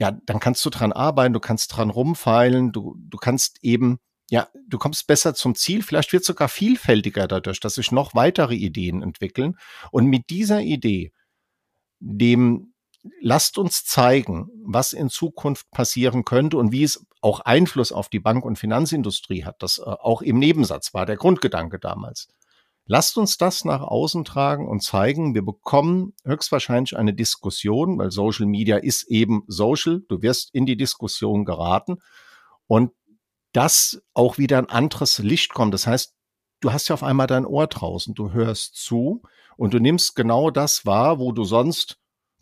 ja, 0.00 0.12
dann 0.24 0.38
kannst 0.38 0.64
du 0.64 0.70
dran 0.70 0.92
arbeiten, 0.92 1.34
du 1.34 1.40
kannst 1.40 1.76
dran 1.76 1.90
rumfeilen, 1.90 2.70
du, 2.70 2.94
du 2.96 3.18
kannst 3.18 3.58
eben, 3.62 3.98
ja, 4.30 4.48
du 4.68 4.78
kommst 4.78 5.08
besser 5.08 5.34
zum 5.34 5.56
Ziel. 5.56 5.82
Vielleicht 5.82 6.12
wird 6.12 6.24
sogar 6.24 6.48
vielfältiger 6.48 7.26
dadurch, 7.26 7.58
dass 7.58 7.74
sich 7.74 7.90
noch 7.90 8.14
weitere 8.14 8.54
Ideen 8.54 9.02
entwickeln. 9.02 9.58
Und 9.90 10.06
mit 10.06 10.30
dieser 10.30 10.60
Idee, 10.60 11.12
dem 11.98 12.72
lasst 13.20 13.58
uns 13.58 13.84
zeigen, 13.84 14.50
was 14.64 14.92
in 14.92 15.08
Zukunft 15.08 15.70
passieren 15.70 16.24
könnte 16.24 16.56
und 16.56 16.72
wie 16.72 16.84
es 16.84 17.04
auch 17.20 17.40
Einfluss 17.40 17.92
auf 17.92 18.08
die 18.08 18.20
Bank- 18.20 18.44
und 18.44 18.58
Finanzindustrie 18.58 19.44
hat. 19.44 19.62
Das 19.62 19.78
äh, 19.78 19.82
auch 19.82 20.22
im 20.22 20.38
Nebensatz 20.38 20.94
war 20.94 21.06
der 21.06 21.16
Grundgedanke 21.16 21.78
damals. 21.78 22.28
Lasst 22.90 23.18
uns 23.18 23.36
das 23.36 23.66
nach 23.66 23.82
außen 23.82 24.24
tragen 24.24 24.66
und 24.66 24.82
zeigen, 24.82 25.34
wir 25.34 25.44
bekommen 25.44 26.14
höchstwahrscheinlich 26.24 26.96
eine 26.96 27.12
Diskussion, 27.12 27.98
weil 27.98 28.10
Social 28.10 28.46
Media 28.46 28.78
ist 28.78 29.02
eben 29.10 29.44
Social. 29.46 30.02
Du 30.08 30.22
wirst 30.22 30.54
in 30.54 30.64
die 30.64 30.76
Diskussion 30.76 31.44
geraten 31.44 31.98
und 32.66 32.92
das 33.52 34.00
auch 34.14 34.38
wieder 34.38 34.56
ein 34.56 34.70
anderes 34.70 35.18
Licht 35.18 35.52
kommt. 35.52 35.74
Das 35.74 35.86
heißt, 35.86 36.14
du 36.60 36.72
hast 36.72 36.88
ja 36.88 36.94
auf 36.94 37.02
einmal 37.02 37.26
dein 37.26 37.44
Ohr 37.44 37.66
draußen, 37.66 38.14
du 38.14 38.32
hörst 38.32 38.76
zu 38.76 39.22
und 39.58 39.74
du 39.74 39.80
nimmst 39.80 40.14
genau 40.14 40.50
das 40.50 40.86
wahr, 40.86 41.18
wo 41.18 41.32
du 41.32 41.44
sonst 41.44 41.98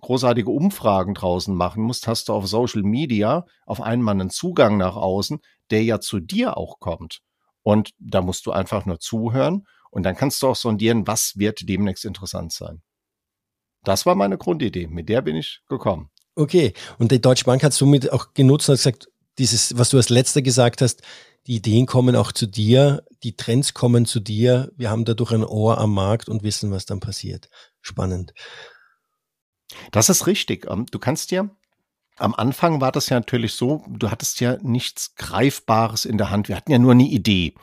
großartige 0.06 0.50
Umfragen 0.50 1.14
draußen 1.14 1.54
machen 1.54 1.82
musst, 1.82 2.06
hast 2.06 2.28
du 2.28 2.32
auf 2.32 2.46
Social 2.46 2.82
Media 2.82 3.44
auf 3.66 3.80
einmal 3.80 4.14
einen 4.14 4.30
Zugang 4.30 4.76
nach 4.76 4.94
außen, 4.94 5.40
der 5.70 5.82
ja 5.82 6.00
zu 6.00 6.20
dir 6.20 6.56
auch 6.56 6.78
kommt. 6.78 7.22
Und 7.62 7.90
da 7.98 8.22
musst 8.22 8.46
du 8.46 8.52
einfach 8.52 8.86
nur 8.86 9.00
zuhören 9.00 9.66
und 9.90 10.04
dann 10.04 10.14
kannst 10.14 10.40
du 10.42 10.46
auch 10.46 10.56
sondieren, 10.56 11.08
was 11.08 11.32
wird 11.36 11.68
demnächst 11.68 12.04
interessant 12.04 12.52
sein. 12.52 12.82
Das 13.82 14.06
war 14.06 14.14
meine 14.14 14.38
Grundidee. 14.38 14.86
Mit 14.86 15.08
der 15.08 15.22
bin 15.22 15.34
ich 15.34 15.62
gekommen. 15.68 16.10
Okay. 16.36 16.72
Und 16.98 17.10
die 17.10 17.20
Deutsche 17.20 17.44
Bank 17.44 17.64
hat 17.64 17.72
somit 17.72 18.12
auch 18.12 18.32
genutzt 18.32 18.68
und 18.68 18.76
gesagt, 18.76 19.08
dieses, 19.38 19.76
was 19.76 19.90
du 19.90 19.96
als 19.96 20.08
letzter 20.08 20.40
gesagt 20.40 20.82
hast, 20.82 21.02
die 21.48 21.56
Ideen 21.56 21.86
kommen 21.86 22.14
auch 22.14 22.30
zu 22.30 22.46
dir, 22.46 23.04
die 23.24 23.36
Trends 23.36 23.74
kommen 23.74 24.06
zu 24.06 24.20
dir, 24.20 24.70
wir 24.76 24.90
haben 24.90 25.04
dadurch 25.04 25.32
ein 25.32 25.44
Ohr 25.44 25.78
am 25.78 25.94
Markt 25.94 26.28
und 26.28 26.44
wissen, 26.44 26.70
was 26.70 26.86
dann 26.86 27.00
passiert. 27.00 27.48
Spannend. 27.80 28.34
Das 29.90 30.08
ist 30.08 30.26
richtig. 30.26 30.66
Ähm, 30.70 30.86
du 30.90 30.98
kannst 30.98 31.30
dir 31.30 31.50
am 32.18 32.34
Anfang 32.34 32.80
war 32.80 32.92
das 32.92 33.10
ja 33.10 33.18
natürlich 33.18 33.52
so, 33.52 33.84
du 33.88 34.10
hattest 34.10 34.40
ja 34.40 34.56
nichts 34.62 35.14
Greifbares 35.16 36.06
in 36.06 36.16
der 36.16 36.30
Hand. 36.30 36.48
Wir 36.48 36.56
hatten 36.56 36.72
ja 36.72 36.78
nur 36.78 36.92
eine 36.92 37.04
Idee. 37.04 37.54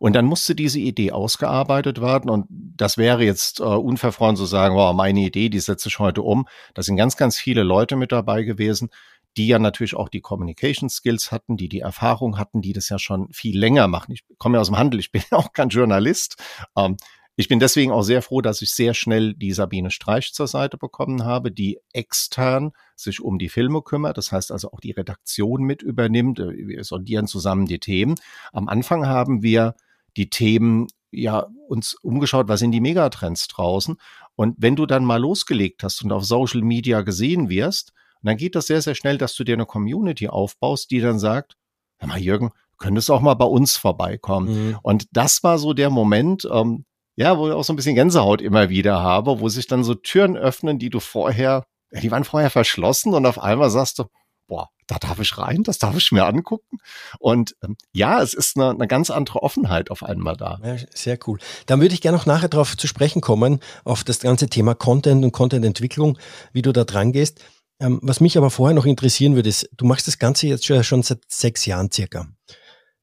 Und 0.00 0.14
dann 0.14 0.24
musste 0.24 0.54
diese 0.54 0.80
Idee 0.80 1.12
ausgearbeitet 1.12 2.00
werden. 2.00 2.28
Und 2.28 2.46
das 2.48 2.98
wäre 2.98 3.24
jetzt 3.24 3.60
äh, 3.60 3.64
unverfroren 3.64 4.36
zu 4.36 4.46
sagen, 4.46 4.74
wow, 4.74 4.94
meine 4.94 5.20
Idee, 5.20 5.48
die 5.48 5.60
setze 5.60 5.88
ich 5.88 5.98
heute 5.98 6.22
um. 6.22 6.48
Da 6.74 6.82
sind 6.82 6.96
ganz, 6.96 7.16
ganz 7.16 7.38
viele 7.38 7.62
Leute 7.62 7.94
mit 7.96 8.10
dabei 8.10 8.42
gewesen, 8.42 8.88
die 9.36 9.46
ja 9.46 9.60
natürlich 9.60 9.94
auch 9.94 10.08
die 10.08 10.20
Communication 10.20 10.88
Skills 10.88 11.30
hatten, 11.30 11.56
die 11.56 11.68
die 11.68 11.80
Erfahrung 11.80 12.36
hatten, 12.36 12.62
die 12.62 12.72
das 12.72 12.88
ja 12.88 12.98
schon 12.98 13.32
viel 13.32 13.56
länger 13.56 13.86
machen. 13.86 14.12
Ich 14.12 14.24
komme 14.38 14.56
ja 14.56 14.60
aus 14.60 14.68
dem 14.68 14.78
Handel, 14.78 14.98
ich 14.98 15.12
bin 15.12 15.22
auch 15.30 15.52
kein 15.52 15.68
Journalist. 15.68 16.36
Ähm, 16.76 16.96
ich 17.40 17.48
bin 17.48 17.58
deswegen 17.58 17.90
auch 17.90 18.02
sehr 18.02 18.20
froh, 18.20 18.42
dass 18.42 18.60
ich 18.60 18.70
sehr 18.70 18.92
schnell 18.92 19.32
die 19.32 19.54
Sabine 19.54 19.90
Streich 19.90 20.34
zur 20.34 20.46
Seite 20.46 20.76
bekommen 20.76 21.24
habe, 21.24 21.50
die 21.50 21.78
extern 21.94 22.72
sich 22.96 23.22
um 23.22 23.38
die 23.38 23.48
Filme 23.48 23.80
kümmert. 23.80 24.18
Das 24.18 24.30
heißt 24.30 24.52
also 24.52 24.70
auch 24.72 24.80
die 24.80 24.90
Redaktion 24.90 25.62
mit 25.62 25.80
übernimmt. 25.80 26.38
Wir 26.38 26.84
sondieren 26.84 27.26
zusammen 27.26 27.64
die 27.64 27.78
Themen. 27.78 28.16
Am 28.52 28.68
Anfang 28.68 29.06
haben 29.06 29.42
wir 29.42 29.74
die 30.18 30.28
Themen 30.28 30.88
ja 31.12 31.46
uns 31.66 31.94
umgeschaut, 31.94 32.48
was 32.48 32.60
sind 32.60 32.72
die 32.72 32.82
Megatrends 32.82 33.48
draußen. 33.48 33.96
Und 34.36 34.56
wenn 34.58 34.76
du 34.76 34.84
dann 34.84 35.06
mal 35.06 35.18
losgelegt 35.18 35.82
hast 35.82 36.04
und 36.04 36.12
auf 36.12 36.26
Social 36.26 36.60
Media 36.60 37.00
gesehen 37.00 37.48
wirst, 37.48 37.94
dann 38.22 38.36
geht 38.36 38.54
das 38.54 38.66
sehr, 38.66 38.82
sehr 38.82 38.94
schnell, 38.94 39.16
dass 39.16 39.34
du 39.34 39.44
dir 39.44 39.54
eine 39.54 39.64
Community 39.64 40.28
aufbaust, 40.28 40.90
die 40.90 41.00
dann 41.00 41.18
sagt, 41.18 41.56
hör 41.96 42.08
mal, 42.08 42.18
Jürgen, 42.20 42.50
könntest 42.76 43.10
auch 43.10 43.22
mal 43.22 43.32
bei 43.32 43.46
uns 43.46 43.78
vorbeikommen. 43.78 44.68
Mhm. 44.68 44.78
Und 44.82 45.06
das 45.12 45.42
war 45.42 45.56
so 45.56 45.72
der 45.72 45.88
Moment, 45.88 46.46
ähm, 46.52 46.84
ja, 47.16 47.38
wo 47.38 47.48
ich 47.48 47.54
auch 47.54 47.64
so 47.64 47.72
ein 47.72 47.76
bisschen 47.76 47.94
Gänsehaut 47.94 48.40
immer 48.40 48.68
wieder 48.68 49.00
habe, 49.00 49.40
wo 49.40 49.48
sich 49.48 49.66
dann 49.66 49.84
so 49.84 49.94
Türen 49.94 50.36
öffnen, 50.36 50.78
die 50.78 50.90
du 50.90 51.00
vorher, 51.00 51.64
die 51.90 52.10
waren 52.10 52.24
vorher 52.24 52.50
verschlossen 52.50 53.14
und 53.14 53.26
auf 53.26 53.40
einmal 53.40 53.70
sagst 53.70 53.98
du, 53.98 54.04
boah, 54.46 54.68
da 54.86 54.98
darf 54.98 55.20
ich 55.20 55.38
rein, 55.38 55.62
das 55.62 55.78
darf 55.78 55.96
ich 55.96 56.12
mir 56.12 56.26
angucken. 56.26 56.78
Und 57.18 57.54
ähm, 57.62 57.76
ja, 57.92 58.20
es 58.20 58.34
ist 58.34 58.56
eine, 58.56 58.70
eine 58.70 58.88
ganz 58.88 59.10
andere 59.10 59.42
Offenheit 59.42 59.90
auf 59.90 60.02
einmal 60.02 60.36
da. 60.36 60.58
Ja, 60.62 60.76
sehr 60.92 61.18
cool. 61.26 61.38
Dann 61.66 61.80
würde 61.80 61.94
ich 61.94 62.00
gerne 62.00 62.18
noch 62.18 62.26
nachher 62.26 62.48
darauf 62.48 62.76
zu 62.76 62.86
sprechen 62.86 63.20
kommen, 63.20 63.60
auf 63.84 64.04
das 64.04 64.18
ganze 64.18 64.48
Thema 64.48 64.74
Content 64.74 65.24
und 65.24 65.32
Contententwicklung, 65.32 66.18
wie 66.52 66.62
du 66.62 66.72
da 66.72 66.84
dran 66.84 67.12
gehst. 67.12 67.40
Ähm, 67.80 68.00
was 68.02 68.20
mich 68.20 68.36
aber 68.36 68.50
vorher 68.50 68.74
noch 68.74 68.84
interessieren 68.84 69.36
würde, 69.36 69.48
ist, 69.48 69.70
du 69.76 69.86
machst 69.86 70.06
das 70.06 70.18
Ganze 70.18 70.48
jetzt 70.48 70.66
schon, 70.66 70.82
schon 70.84 71.02
seit 71.02 71.20
sechs 71.28 71.64
Jahren 71.64 71.90
circa. 71.90 72.26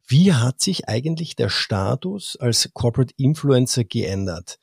Wie 0.08 0.32
hat 0.32 0.62
sich 0.62 0.88
eigentlich 0.88 1.36
der 1.36 1.50
Status 1.50 2.38
als 2.40 2.70
Corporate 2.74 3.14
Influencer 3.18 3.84
geändert? 3.84 4.58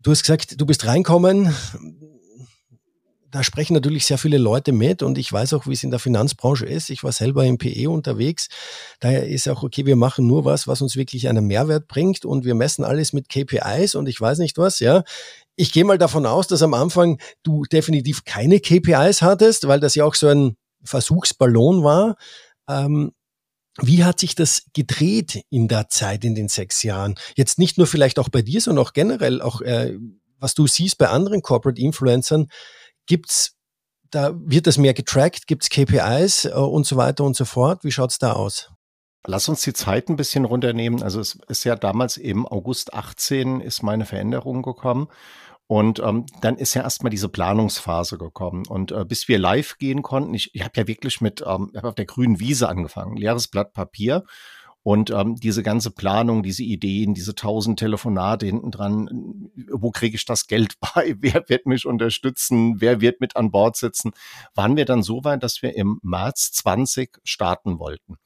Du 0.00 0.10
hast 0.10 0.20
gesagt, 0.20 0.60
du 0.60 0.66
bist 0.66 0.84
reinkommen. 0.84 1.54
Da 3.30 3.42
sprechen 3.42 3.72
natürlich 3.72 4.04
sehr 4.04 4.18
viele 4.18 4.36
Leute 4.36 4.70
mit 4.70 5.02
und 5.02 5.16
ich 5.16 5.32
weiß 5.32 5.54
auch, 5.54 5.66
wie 5.66 5.72
es 5.72 5.82
in 5.82 5.90
der 5.90 5.98
Finanzbranche 5.98 6.66
ist. 6.66 6.90
Ich 6.90 7.02
war 7.02 7.10
selber 7.10 7.44
im 7.46 7.58
PE 7.58 7.90
unterwegs. 7.90 8.48
Daher 9.00 9.26
ist 9.26 9.48
auch 9.48 9.62
okay, 9.62 9.86
wir 9.86 9.96
machen 9.96 10.26
nur 10.26 10.44
was, 10.44 10.68
was 10.68 10.82
uns 10.82 10.94
wirklich 10.94 11.26
einen 11.26 11.46
Mehrwert 11.46 11.88
bringt 11.88 12.24
und 12.24 12.44
wir 12.44 12.54
messen 12.54 12.84
alles 12.84 13.12
mit 13.12 13.30
KPIs 13.30 13.94
und 13.94 14.08
ich 14.08 14.20
weiß 14.20 14.38
nicht 14.38 14.58
was, 14.58 14.78
ja. 14.78 15.02
Ich 15.56 15.72
gehe 15.72 15.84
mal 15.84 15.98
davon 15.98 16.26
aus, 16.26 16.46
dass 16.48 16.62
am 16.62 16.74
Anfang 16.74 17.18
du 17.42 17.64
definitiv 17.64 18.24
keine 18.24 18.60
KPIs 18.60 19.22
hattest, 19.22 19.66
weil 19.66 19.80
das 19.80 19.94
ja 19.94 20.04
auch 20.04 20.14
so 20.14 20.28
ein 20.28 20.56
Versuchsballon 20.84 21.82
war. 21.82 22.16
Ähm, 22.68 23.12
wie 23.80 24.04
hat 24.04 24.20
sich 24.20 24.34
das 24.34 24.64
gedreht 24.72 25.44
in 25.50 25.68
der 25.68 25.88
Zeit, 25.88 26.24
in 26.24 26.34
den 26.34 26.48
sechs 26.48 26.82
Jahren? 26.82 27.16
Jetzt 27.34 27.58
nicht 27.58 27.76
nur 27.76 27.86
vielleicht 27.86 28.18
auch 28.18 28.28
bei 28.28 28.42
dir, 28.42 28.60
sondern 28.60 28.84
auch 28.84 28.92
generell, 28.92 29.42
auch 29.42 29.60
äh, 29.60 29.98
was 30.38 30.54
du 30.54 30.66
siehst 30.66 30.98
bei 30.98 31.08
anderen 31.08 31.42
Corporate 31.42 31.80
Influencern, 31.80 32.48
gibt's 33.06 33.52
da 34.10 34.32
wird 34.36 34.68
das 34.68 34.78
mehr 34.78 34.94
getrackt, 34.94 35.48
gibt's 35.48 35.68
KPIs 35.70 36.44
äh, 36.44 36.52
und 36.52 36.86
so 36.86 36.96
weiter 36.96 37.24
und 37.24 37.34
so 37.36 37.44
fort. 37.44 37.82
Wie 37.82 37.90
schaut's 37.90 38.18
da 38.18 38.34
aus? 38.34 38.70
Lass 39.26 39.48
uns 39.48 39.62
die 39.62 39.72
Zeit 39.72 40.08
ein 40.08 40.16
bisschen 40.16 40.44
runternehmen. 40.44 41.02
Also 41.02 41.18
es 41.18 41.38
ist 41.48 41.64
ja 41.64 41.76
damals 41.76 42.16
im 42.18 42.46
August 42.46 42.92
18 42.92 43.60
ist 43.60 43.82
meine 43.82 44.04
Veränderung 44.04 44.62
gekommen. 44.62 45.08
Und 45.66 45.98
ähm, 46.00 46.26
dann 46.42 46.56
ist 46.56 46.74
ja 46.74 46.82
erstmal 46.82 47.10
diese 47.10 47.28
Planungsphase 47.28 48.18
gekommen. 48.18 48.64
Und 48.68 48.92
äh, 48.92 49.04
bis 49.04 49.28
wir 49.28 49.38
live 49.38 49.78
gehen 49.78 50.02
konnten, 50.02 50.34
ich, 50.34 50.54
ich 50.54 50.62
habe 50.62 50.72
ja 50.76 50.86
wirklich 50.86 51.20
mit, 51.20 51.42
ähm, 51.46 51.70
ich 51.72 51.78
habe 51.78 51.88
auf 51.88 51.94
der 51.94 52.04
grünen 52.04 52.38
Wiese 52.38 52.68
angefangen, 52.68 53.16
leeres 53.16 53.48
Blatt 53.48 53.72
Papier. 53.72 54.24
Und 54.84 55.08
ähm, 55.08 55.36
diese 55.36 55.62
ganze 55.62 55.90
Planung, 55.90 56.42
diese 56.42 56.62
Ideen, 56.62 57.14
diese 57.14 57.34
tausend 57.34 57.78
Telefonate 57.78 58.44
hinten 58.44 58.70
dran, 58.70 59.48
wo 59.72 59.90
kriege 59.90 60.14
ich 60.14 60.26
das 60.26 60.46
Geld 60.46 60.74
bei? 60.94 61.16
Wer 61.18 61.48
wird 61.48 61.64
mich 61.64 61.86
unterstützen? 61.86 62.82
Wer 62.82 63.00
wird 63.00 63.18
mit 63.22 63.34
an 63.34 63.50
Bord 63.50 63.76
sitzen? 63.76 64.12
Waren 64.54 64.76
wir 64.76 64.84
dann 64.84 65.02
so 65.02 65.24
weit, 65.24 65.42
dass 65.42 65.62
wir 65.62 65.74
im 65.74 66.00
März 66.02 66.52
20 66.52 67.16
starten 67.24 67.78
wollten. 67.78 68.16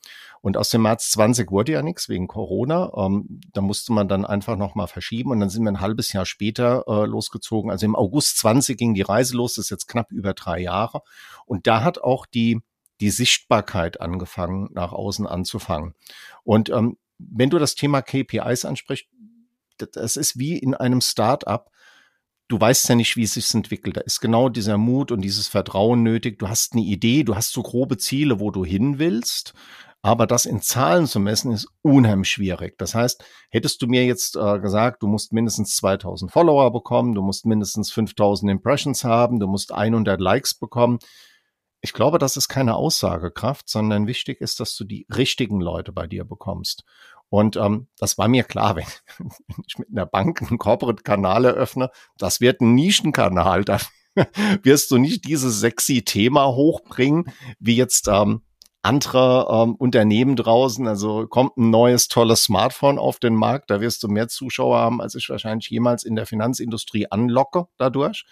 Und 0.40 0.56
aus 0.56 0.70
dem 0.70 0.82
März 0.82 1.10
20 1.10 1.50
wurde 1.50 1.72
ja 1.72 1.82
nichts 1.82 2.08
wegen 2.08 2.28
Corona. 2.28 2.92
Ähm, 2.96 3.40
da 3.52 3.60
musste 3.60 3.92
man 3.92 4.08
dann 4.08 4.24
einfach 4.24 4.56
nochmal 4.56 4.86
verschieben 4.86 5.30
und 5.30 5.40
dann 5.40 5.50
sind 5.50 5.64
wir 5.64 5.70
ein 5.70 5.80
halbes 5.80 6.12
Jahr 6.12 6.26
später 6.26 6.84
äh, 6.86 7.06
losgezogen. 7.06 7.70
Also 7.70 7.86
im 7.86 7.96
August 7.96 8.38
20 8.38 8.76
ging 8.76 8.94
die 8.94 9.02
Reise 9.02 9.36
los, 9.36 9.54
das 9.54 9.66
ist 9.66 9.70
jetzt 9.70 9.88
knapp 9.88 10.12
über 10.12 10.34
drei 10.34 10.60
Jahre. 10.60 11.02
Und 11.46 11.66
da 11.66 11.82
hat 11.82 11.98
auch 11.98 12.26
die, 12.26 12.60
die 13.00 13.10
Sichtbarkeit 13.10 14.00
angefangen, 14.00 14.68
nach 14.72 14.92
außen 14.92 15.26
anzufangen. 15.26 15.94
Und 16.44 16.70
ähm, 16.70 16.96
wenn 17.18 17.50
du 17.50 17.58
das 17.58 17.74
Thema 17.74 18.02
KPIs 18.02 18.64
ansprichst, 18.64 19.06
das 19.78 20.16
ist 20.16 20.38
wie 20.38 20.58
in 20.58 20.74
einem 20.74 21.00
Start-up 21.00 21.70
du 22.48 22.58
weißt 22.58 22.88
ja 22.88 22.94
nicht, 22.94 23.16
wie 23.16 23.22
es 23.22 23.34
sich 23.34 23.54
entwickelt. 23.54 23.96
Da 23.98 24.00
ist 24.00 24.20
genau 24.20 24.48
dieser 24.48 24.78
Mut 24.78 25.12
und 25.12 25.20
dieses 25.20 25.48
Vertrauen 25.48 26.02
nötig. 26.02 26.38
Du 26.38 26.48
hast 26.48 26.72
eine 26.72 26.82
Idee, 26.82 27.22
du 27.22 27.36
hast 27.36 27.52
so 27.52 27.62
grobe 27.62 27.98
Ziele, 27.98 28.40
wo 28.40 28.50
du 28.50 28.64
hin 28.64 28.98
willst. 28.98 29.52
Aber 30.02 30.26
das 30.26 30.46
in 30.46 30.60
Zahlen 30.62 31.06
zu 31.06 31.18
messen, 31.18 31.52
ist 31.52 31.66
unheimlich 31.82 32.30
schwierig. 32.30 32.78
Das 32.78 32.94
heißt, 32.94 33.24
hättest 33.50 33.82
du 33.82 33.86
mir 33.88 34.04
jetzt 34.06 34.36
äh, 34.36 34.60
gesagt, 34.60 35.02
du 35.02 35.08
musst 35.08 35.32
mindestens 35.32 35.74
2000 35.76 36.30
Follower 36.30 36.72
bekommen, 36.72 37.14
du 37.14 37.22
musst 37.22 37.46
mindestens 37.46 37.90
5000 37.90 38.50
Impressions 38.50 39.02
haben, 39.04 39.40
du 39.40 39.48
musst 39.48 39.72
100 39.72 40.20
Likes 40.20 40.54
bekommen. 40.54 40.98
Ich 41.80 41.92
glaube, 41.92 42.18
das 42.18 42.36
ist 42.36 42.48
keine 42.48 42.76
Aussagekraft, 42.76 43.68
sondern 43.68 44.06
wichtig 44.06 44.40
ist, 44.40 44.60
dass 44.60 44.76
du 44.76 44.84
die 44.84 45.06
richtigen 45.14 45.60
Leute 45.60 45.92
bei 45.92 46.06
dir 46.06 46.24
bekommst. 46.24 46.84
Und 47.28 47.56
ähm, 47.56 47.88
das 47.98 48.18
war 48.18 48.28
mir 48.28 48.44
klar, 48.44 48.76
wenn 48.76 48.86
ich 49.66 49.78
mit 49.78 49.88
einer 49.90 50.06
Bank 50.06 50.42
einen 50.42 50.58
Corporate-Kanal 50.58 51.44
eröffne, 51.44 51.90
das 52.16 52.40
wird 52.40 52.60
ein 52.60 52.74
Nischenkanal. 52.74 53.64
Da 53.64 53.78
wirst 54.62 54.90
du 54.92 54.98
nicht 54.98 55.26
dieses 55.26 55.58
sexy 55.60 56.04
Thema 56.04 56.46
hochbringen, 56.46 57.32
wie 57.58 57.76
jetzt 57.76 58.08
ähm, 58.08 58.42
andere 58.82 59.48
ähm, 59.50 59.74
Unternehmen 59.74 60.36
draußen. 60.36 60.86
Also 60.86 61.26
kommt 61.26 61.56
ein 61.56 61.70
neues, 61.70 62.08
tolles 62.08 62.44
Smartphone 62.44 62.98
auf 62.98 63.18
den 63.18 63.34
Markt. 63.34 63.70
Da 63.70 63.80
wirst 63.80 64.02
du 64.02 64.08
mehr 64.08 64.28
Zuschauer 64.28 64.78
haben, 64.78 65.00
als 65.00 65.14
ich 65.14 65.28
wahrscheinlich 65.28 65.68
jemals 65.68 66.04
in 66.04 66.16
der 66.16 66.26
Finanzindustrie 66.26 67.06
anlocke 67.10 67.66
dadurch. 67.76 68.24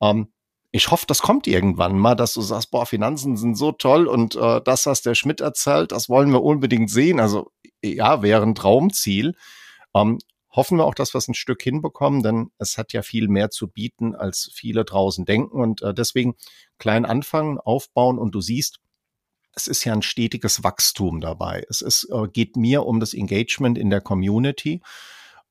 Ähm, 0.00 0.28
ich 0.72 0.90
hoffe, 0.90 1.06
das 1.06 1.22
kommt 1.22 1.46
irgendwann 1.46 1.98
mal, 1.98 2.14
dass 2.14 2.34
du 2.34 2.42
sagst, 2.42 2.70
boah, 2.70 2.84
Finanzen 2.84 3.36
sind 3.36 3.56
so 3.56 3.72
toll 3.72 4.06
und 4.06 4.36
äh, 4.36 4.60
das, 4.62 4.84
was 4.84 5.00
der 5.00 5.14
Schmidt 5.14 5.40
erzählt, 5.40 5.92
das 5.92 6.08
wollen 6.08 6.30
wir 6.32 6.42
unbedingt 6.42 6.90
sehen. 6.90 7.18
Also 7.18 7.50
ja, 7.82 8.20
wäre 8.22 8.42
ein 8.42 8.54
Traumziel. 8.54 9.34
Ähm, 9.94 10.18
hoffen 10.50 10.78
wir 10.78 10.84
auch, 10.84 10.94
dass 10.94 11.14
wir 11.14 11.18
es 11.18 11.28
ein 11.28 11.34
Stück 11.34 11.62
hinbekommen, 11.62 12.22
denn 12.22 12.50
es 12.58 12.78
hat 12.78 12.92
ja 12.92 13.02
viel 13.02 13.28
mehr 13.28 13.50
zu 13.50 13.68
bieten, 13.68 14.14
als 14.14 14.50
viele 14.52 14.84
draußen 14.84 15.24
denken. 15.24 15.60
Und 15.60 15.82
äh, 15.82 15.94
deswegen 15.94 16.34
klein 16.78 17.04
anfangen, 17.04 17.58
aufbauen 17.58 18.18
und 18.18 18.34
du 18.34 18.40
siehst, 18.40 18.80
es 19.56 19.66
ist 19.66 19.84
ja 19.84 19.92
ein 19.94 20.02
stetiges 20.02 20.62
Wachstum 20.62 21.20
dabei. 21.20 21.64
Es 21.68 21.80
ist, 21.80 22.08
äh, 22.12 22.28
geht 22.28 22.56
mir 22.56 22.84
um 22.84 23.00
das 23.00 23.14
Engagement 23.14 23.78
in 23.78 23.90
der 23.90 24.02
Community. 24.02 24.82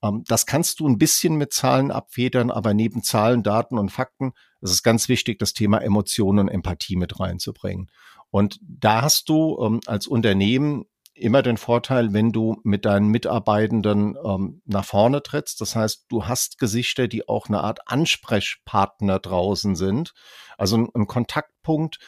Ähm, 0.01 0.23
das 0.27 0.45
kannst 0.45 0.79
du 0.79 0.87
ein 0.87 0.97
bisschen 0.97 1.35
mit 1.35 1.51
Zahlen 1.51 1.91
abfedern, 1.91 2.51
aber 2.51 2.73
neben 2.73 3.03
Zahlen, 3.03 3.43
Daten 3.43 3.77
und 3.77 3.91
Fakten 3.91 4.33
ist 4.61 4.71
es 4.71 4.83
ganz 4.83 5.09
wichtig, 5.09 5.39
das 5.39 5.53
Thema 5.53 5.79
Emotionen 5.79 6.39
und 6.39 6.47
Empathie 6.49 6.95
mit 6.95 7.19
reinzubringen. 7.19 7.89
Und 8.29 8.59
da 8.61 9.01
hast 9.01 9.27
du 9.29 9.57
ähm, 9.61 9.81
als 9.87 10.07
Unternehmen 10.07 10.85
immer 11.15 11.41
den 11.41 11.57
Vorteil, 11.57 12.13
wenn 12.13 12.31
du 12.31 12.57
mit 12.63 12.85
deinen 12.85 13.07
Mitarbeitenden 13.07 14.17
ähm, 14.23 14.61
nach 14.65 14.85
vorne 14.85 15.23
trittst. 15.23 15.61
Das 15.61 15.75
heißt, 15.75 16.05
du 16.09 16.27
hast 16.27 16.59
Gesichter, 16.59 17.07
die 17.07 17.27
auch 17.27 17.47
eine 17.47 17.61
Art 17.61 17.87
Ansprechpartner 17.87 19.19
draußen 19.19 19.75
sind. 19.75 20.13
Also 20.57 20.77
ein, 20.77 20.89
ein 20.93 21.07
Kontaktpunkt, 21.07 21.99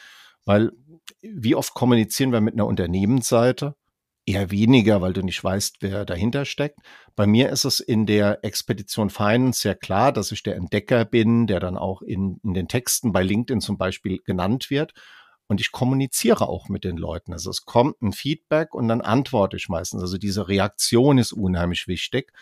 weil 0.44 0.72
wie 1.20 1.54
oft 1.54 1.74
kommunizieren 1.74 2.32
wir 2.32 2.40
mit 2.40 2.54
einer 2.54 2.66
Unternehmensseite? 2.66 3.74
Eher 4.26 4.50
weniger, 4.50 5.00
weil 5.00 5.14
du 5.14 5.22
nicht 5.22 5.42
weißt, 5.42 5.76
wer 5.80 6.04
dahinter 6.04 6.44
steckt. 6.44 6.80
Bei 7.16 7.26
mir 7.26 7.48
ist 7.48 7.64
es 7.64 7.80
in 7.80 8.04
der 8.04 8.44
Expedition 8.44 9.08
Finance 9.08 9.62
sehr 9.62 9.74
klar, 9.74 10.12
dass 10.12 10.32
ich 10.32 10.42
der 10.42 10.56
Entdecker 10.56 11.06
bin, 11.06 11.46
der 11.46 11.60
dann 11.60 11.78
auch 11.78 12.02
in, 12.02 12.38
in 12.44 12.52
den 12.52 12.68
Texten 12.68 13.12
bei 13.12 13.22
LinkedIn 13.22 13.62
zum 13.62 13.78
Beispiel 13.78 14.18
genannt 14.18 14.68
wird. 14.68 14.92
Und 15.46 15.62
ich 15.62 15.72
kommuniziere 15.72 16.46
auch 16.46 16.68
mit 16.68 16.84
den 16.84 16.98
Leuten. 16.98 17.32
Also 17.32 17.48
es 17.48 17.64
kommt 17.64 18.02
ein 18.02 18.12
Feedback 18.12 18.74
und 18.74 18.86
dann 18.88 19.00
antworte 19.00 19.56
ich 19.56 19.70
meistens. 19.70 20.02
Also 20.02 20.18
diese 20.18 20.46
Reaktion 20.46 21.16
ist 21.16 21.32
unheimlich 21.32 21.88
wichtig. 21.88 22.32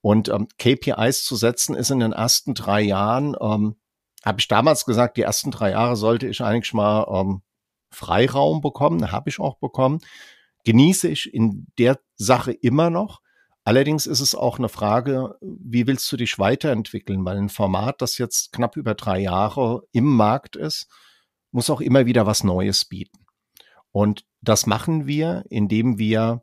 Und 0.00 0.28
ähm, 0.30 0.48
KPIs 0.58 1.24
zu 1.24 1.36
setzen 1.36 1.76
ist 1.76 1.90
in 1.90 2.00
den 2.00 2.12
ersten 2.12 2.54
drei 2.54 2.80
Jahren, 2.80 3.36
ähm, 3.40 3.76
habe 4.24 4.40
ich 4.40 4.48
damals 4.48 4.84
gesagt, 4.84 5.16
die 5.16 5.22
ersten 5.22 5.50
drei 5.50 5.70
Jahre 5.70 5.96
sollte 5.96 6.26
ich 6.26 6.42
eigentlich 6.42 6.74
mal 6.74 7.06
ähm, 7.08 7.42
Freiraum 7.90 8.60
bekommen, 8.60 9.12
habe 9.12 9.28
ich 9.30 9.38
auch 9.40 9.58
bekommen 9.58 10.00
genieße 10.64 11.08
ich 11.08 11.32
in 11.32 11.66
der 11.78 11.98
Sache 12.16 12.52
immer 12.52 12.90
noch. 12.90 13.20
Allerdings 13.64 14.06
ist 14.06 14.20
es 14.20 14.34
auch 14.34 14.58
eine 14.58 14.68
Frage, 14.68 15.36
wie 15.40 15.86
willst 15.86 16.10
du 16.10 16.16
dich 16.16 16.38
weiterentwickeln? 16.38 17.24
Weil 17.24 17.36
ein 17.36 17.48
Format, 17.48 18.00
das 18.00 18.18
jetzt 18.18 18.52
knapp 18.52 18.76
über 18.76 18.94
drei 18.94 19.20
Jahre 19.20 19.82
im 19.92 20.04
Markt 20.04 20.56
ist, 20.56 20.88
muss 21.52 21.70
auch 21.70 21.80
immer 21.80 22.06
wieder 22.06 22.26
was 22.26 22.42
Neues 22.42 22.84
bieten. 22.84 23.26
Und 23.92 24.24
das 24.40 24.66
machen 24.66 25.06
wir, 25.06 25.44
indem 25.50 25.98
wir 25.98 26.42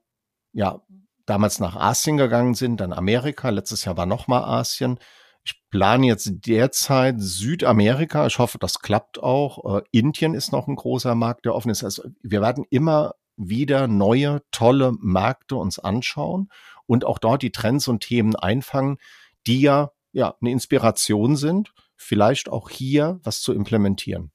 ja 0.54 0.82
damals 1.26 1.60
nach 1.60 1.76
Asien 1.76 2.18
gegangen 2.18 2.56
sind, 2.56 2.78
dann 2.78 2.94
Amerika, 2.94 3.50
letztes 3.50 3.86
Jahr 3.86 3.98
war 3.98 4.06
nochmal 4.06 4.44
Asien. 4.44 5.00
Ich 5.48 5.62
plane 5.70 6.08
jetzt 6.08 6.30
derzeit 6.46 7.16
Südamerika. 7.20 8.28
Ich 8.28 8.38
hoffe, 8.38 8.58
das 8.60 8.80
klappt 8.80 9.24
auch. 9.24 9.78
Äh, 9.78 9.82
Indien 9.92 10.34
ist 10.34 10.52
noch 10.52 10.68
ein 10.68 10.76
großer 10.76 11.16
Markt, 11.16 11.46
der 11.46 11.56
offen 11.56 11.72
ist. 11.72 11.86
Also 11.86 12.04
wir 12.22 12.42
werden 12.42 12.66
immer 12.70 13.16
wieder 13.38 13.88
neue, 13.88 14.42
tolle 14.52 14.92
Märkte 15.00 15.56
uns 15.56 15.80
anschauen 15.80 16.50
und 16.86 17.06
auch 17.06 17.18
dort 17.18 17.44
die 17.44 17.54
Trends 17.54 17.88
und 17.88 18.02
Themen 18.02 18.36
einfangen, 18.36 18.98
die 19.46 19.62
ja, 19.62 19.92
ja 20.12 20.36
eine 20.42 20.52
Inspiration 20.52 21.38
sind, 21.38 21.74
vielleicht 21.96 22.50
auch 22.50 22.70
hier 22.70 23.22
was 23.24 23.40
zu 23.40 23.54
implementieren. 23.54 24.32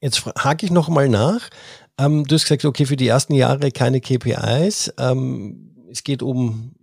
Jetzt 0.00 0.24
hake 0.24 0.64
ich 0.64 0.72
noch 0.72 0.88
mal 0.88 1.10
nach. 1.10 1.50
Ähm, 1.98 2.24
du 2.24 2.34
hast 2.34 2.44
gesagt, 2.44 2.64
okay, 2.64 2.86
für 2.86 2.96
die 2.96 3.08
ersten 3.08 3.34
Jahre 3.34 3.70
keine 3.72 4.00
KPIs. 4.00 4.94
Ähm, 4.98 5.86
es 5.90 6.02
geht 6.02 6.22
um, 6.22 6.76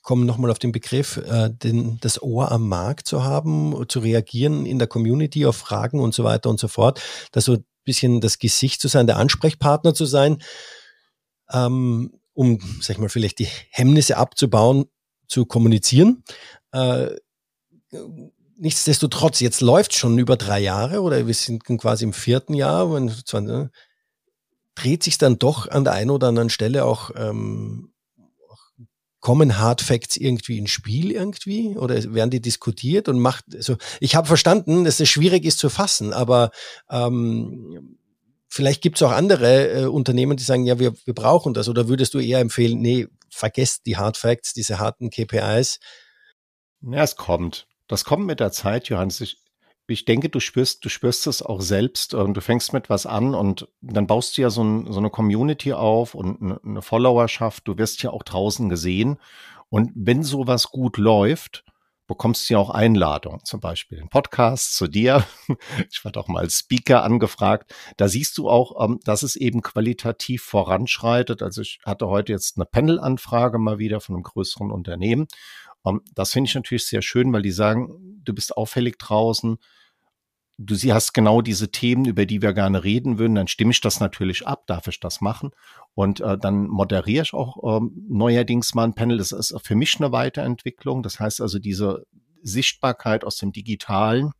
ich 0.00 0.02
komme 0.02 0.24
nochmal 0.24 0.50
auf 0.50 0.58
den 0.58 0.72
Begriff, 0.72 1.18
äh, 1.18 1.50
den, 1.50 1.98
das 2.00 2.22
Ohr 2.22 2.50
am 2.50 2.68
Markt 2.68 3.06
zu 3.06 3.22
haben, 3.22 3.84
zu 3.86 3.98
reagieren 4.00 4.64
in 4.64 4.78
der 4.78 4.88
Community 4.88 5.44
auf 5.44 5.56
Fragen 5.56 6.00
und 6.00 6.14
so 6.14 6.24
weiter 6.24 6.48
und 6.48 6.58
so 6.58 6.68
fort. 6.68 7.02
Dass 7.32 7.44
so 7.44 7.58
bisschen 7.84 8.20
das 8.22 8.38
Gesicht 8.38 8.80
zu 8.80 8.88
sein, 8.88 9.06
der 9.06 9.18
Ansprechpartner 9.18 9.92
zu 9.92 10.06
sein, 10.06 10.42
ähm, 11.52 12.12
um, 12.32 12.58
sag 12.80 12.96
ich 12.96 12.98
mal, 12.98 13.08
vielleicht 13.10 13.40
die 13.40 13.48
Hemmnisse 13.70 14.16
abzubauen, 14.16 14.86
zu 15.28 15.44
kommunizieren. 15.44 16.24
Äh, 16.72 17.10
nichtsdestotrotz, 18.56 19.40
jetzt 19.40 19.60
läuft 19.60 19.94
schon 19.94 20.18
über 20.18 20.36
drei 20.36 20.60
Jahre 20.60 21.02
oder 21.02 21.26
wir 21.26 21.34
sind 21.34 21.64
quasi 21.64 22.04
im 22.04 22.12
vierten 22.14 22.54
Jahr, 22.54 22.92
wenn, 22.92 23.12
ne, 23.44 23.70
dreht 24.74 25.02
sich 25.02 25.18
dann 25.18 25.38
doch 25.38 25.68
an 25.68 25.84
der 25.84 25.92
einen 25.92 26.10
oder 26.10 26.28
anderen 26.28 26.50
Stelle 26.50 26.84
auch 26.86 27.10
ähm, 27.14 27.89
kommen 29.20 29.58
Hard 29.58 29.82
Facts 29.82 30.16
irgendwie 30.16 30.58
ins 30.58 30.70
Spiel 30.70 31.10
irgendwie 31.12 31.76
oder 31.76 32.02
werden 32.14 32.30
die 32.30 32.40
diskutiert 32.40 33.08
und 33.08 33.18
macht 33.18 33.44
also 33.54 33.76
ich 34.00 34.14
habe 34.16 34.26
verstanden, 34.26 34.84
dass 34.84 35.00
es 35.00 35.08
schwierig 35.08 35.44
ist 35.44 35.58
zu 35.58 35.68
fassen, 35.68 36.12
aber 36.12 36.50
ähm, 36.90 37.98
vielleicht 38.48 38.82
gibt 38.82 38.96
es 38.96 39.02
auch 39.02 39.12
andere 39.12 39.82
äh, 39.82 39.84
Unternehmen, 39.86 40.36
die 40.36 40.44
sagen, 40.44 40.64
ja, 40.64 40.78
wir, 40.78 40.94
wir 41.04 41.14
brauchen 41.14 41.54
das 41.54 41.68
oder 41.68 41.88
würdest 41.88 42.14
du 42.14 42.18
eher 42.18 42.40
empfehlen, 42.40 42.80
nee, 42.80 43.06
vergesst 43.30 43.86
die 43.86 43.96
Hard 43.96 44.16
Facts, 44.16 44.54
diese 44.54 44.78
harten 44.78 45.10
KPIs? 45.10 45.78
Ja, 46.82 47.02
es 47.02 47.16
kommt. 47.16 47.66
Das 47.88 48.04
kommt 48.04 48.26
mit 48.26 48.40
der 48.40 48.52
Zeit, 48.52 48.88
Johannes. 48.88 49.20
Ich, 49.20 49.36
ich 49.90 50.04
denke, 50.04 50.28
du 50.28 50.40
spürst, 50.40 50.84
du 50.84 50.88
spürst 50.88 51.26
es 51.26 51.42
auch 51.42 51.60
selbst 51.60 52.14
und 52.14 52.34
du 52.34 52.40
fängst 52.40 52.72
mit 52.72 52.90
was 52.90 53.06
an 53.06 53.34
und 53.34 53.68
dann 53.80 54.06
baust 54.06 54.36
du 54.36 54.42
ja 54.42 54.50
so, 54.50 54.62
ein, 54.62 54.92
so 54.92 54.98
eine 54.98 55.10
Community 55.10 55.72
auf 55.72 56.14
und 56.14 56.40
eine, 56.42 56.60
eine 56.64 56.82
Followerschaft. 56.82 57.66
Du 57.66 57.78
wirst 57.78 58.02
ja 58.02 58.10
auch 58.10 58.22
draußen 58.22 58.68
gesehen. 58.68 59.18
Und 59.68 59.92
wenn 59.94 60.22
sowas 60.22 60.68
gut 60.68 60.96
läuft, 60.96 61.64
bekommst 62.10 62.50
du 62.50 62.54
ja 62.54 62.58
auch 62.58 62.70
Einladungen, 62.70 63.44
zum 63.44 63.60
Beispiel 63.60 63.98
in 63.98 64.08
Podcasts 64.08 64.76
zu 64.76 64.88
dir. 64.88 65.24
Ich 65.90 66.04
werde 66.04 66.18
auch 66.18 66.26
mal 66.26 66.40
als 66.40 66.58
Speaker 66.58 67.04
angefragt. 67.04 67.72
Da 67.96 68.08
siehst 68.08 68.36
du 68.36 68.50
auch, 68.50 68.84
ähm, 68.84 68.98
dass 69.04 69.22
es 69.22 69.36
eben 69.36 69.62
qualitativ 69.62 70.42
voranschreitet. 70.42 71.40
Also 71.40 71.62
ich 71.62 71.78
hatte 71.84 72.08
heute 72.08 72.32
jetzt 72.32 72.56
eine 72.56 72.66
Panel-Anfrage 72.66 73.58
mal 73.58 73.78
wieder 73.78 74.00
von 74.00 74.16
einem 74.16 74.24
größeren 74.24 74.72
Unternehmen. 74.72 75.28
Ähm, 75.86 76.00
das 76.14 76.32
finde 76.32 76.48
ich 76.48 76.54
natürlich 76.54 76.86
sehr 76.86 77.02
schön, 77.02 77.32
weil 77.32 77.42
die 77.42 77.50
sagen, 77.50 77.88
du 78.24 78.34
bist 78.34 78.56
auffällig 78.56 78.98
draußen, 78.98 79.58
du 80.58 80.74
sie 80.74 80.92
hast 80.92 81.14
genau 81.14 81.40
diese 81.40 81.70
Themen, 81.70 82.04
über 82.04 82.26
die 82.26 82.42
wir 82.42 82.52
gerne 82.52 82.84
reden 82.84 83.18
würden, 83.18 83.34
dann 83.34 83.48
stimme 83.48 83.70
ich 83.70 83.80
das 83.80 83.98
natürlich 83.98 84.46
ab, 84.46 84.66
darf 84.66 84.86
ich 84.88 85.00
das 85.00 85.20
machen. 85.20 85.50
Und 85.94 86.20
äh, 86.20 86.36
dann 86.36 86.68
moderiere 86.68 87.22
ich 87.22 87.32
auch 87.32 87.78
ähm, 87.78 88.06
neuerdings 88.08 88.74
mal 88.74 88.84
ein 88.84 88.94
Panel. 88.94 89.16
Das 89.16 89.32
ist 89.32 89.54
für 89.62 89.74
mich 89.74 89.96
eine 89.98 90.12
Weiterentwicklung. 90.12 91.02
Das 91.02 91.18
heißt 91.18 91.40
also, 91.40 91.58
diese 91.58 92.04
Sichtbarkeit 92.42 93.24
aus 93.24 93.36
dem 93.36 93.52
Digitalen 93.52 94.32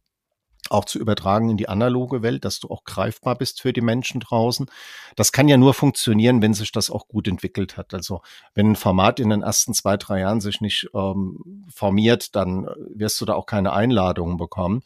auch 0.70 0.84
zu 0.84 0.98
übertragen 0.98 1.50
in 1.50 1.56
die 1.56 1.68
analoge 1.68 2.22
Welt, 2.22 2.44
dass 2.44 2.60
du 2.60 2.68
auch 2.68 2.84
greifbar 2.84 3.36
bist 3.36 3.60
für 3.60 3.72
die 3.72 3.80
Menschen 3.80 4.20
draußen. 4.20 4.70
Das 5.16 5.32
kann 5.32 5.48
ja 5.48 5.56
nur 5.56 5.74
funktionieren, 5.74 6.42
wenn 6.42 6.54
sich 6.54 6.72
das 6.72 6.90
auch 6.90 7.08
gut 7.08 7.28
entwickelt 7.28 7.76
hat. 7.76 7.92
Also 7.92 8.22
wenn 8.54 8.72
ein 8.72 8.76
Format 8.76 9.20
in 9.20 9.30
den 9.30 9.42
ersten 9.42 9.74
zwei, 9.74 9.96
drei 9.96 10.20
Jahren 10.20 10.40
sich 10.40 10.60
nicht 10.60 10.88
ähm, 10.94 11.66
formiert, 11.74 12.36
dann 12.36 12.68
wirst 12.94 13.20
du 13.20 13.24
da 13.24 13.34
auch 13.34 13.46
keine 13.46 13.72
Einladungen 13.72 14.36
bekommen. 14.36 14.82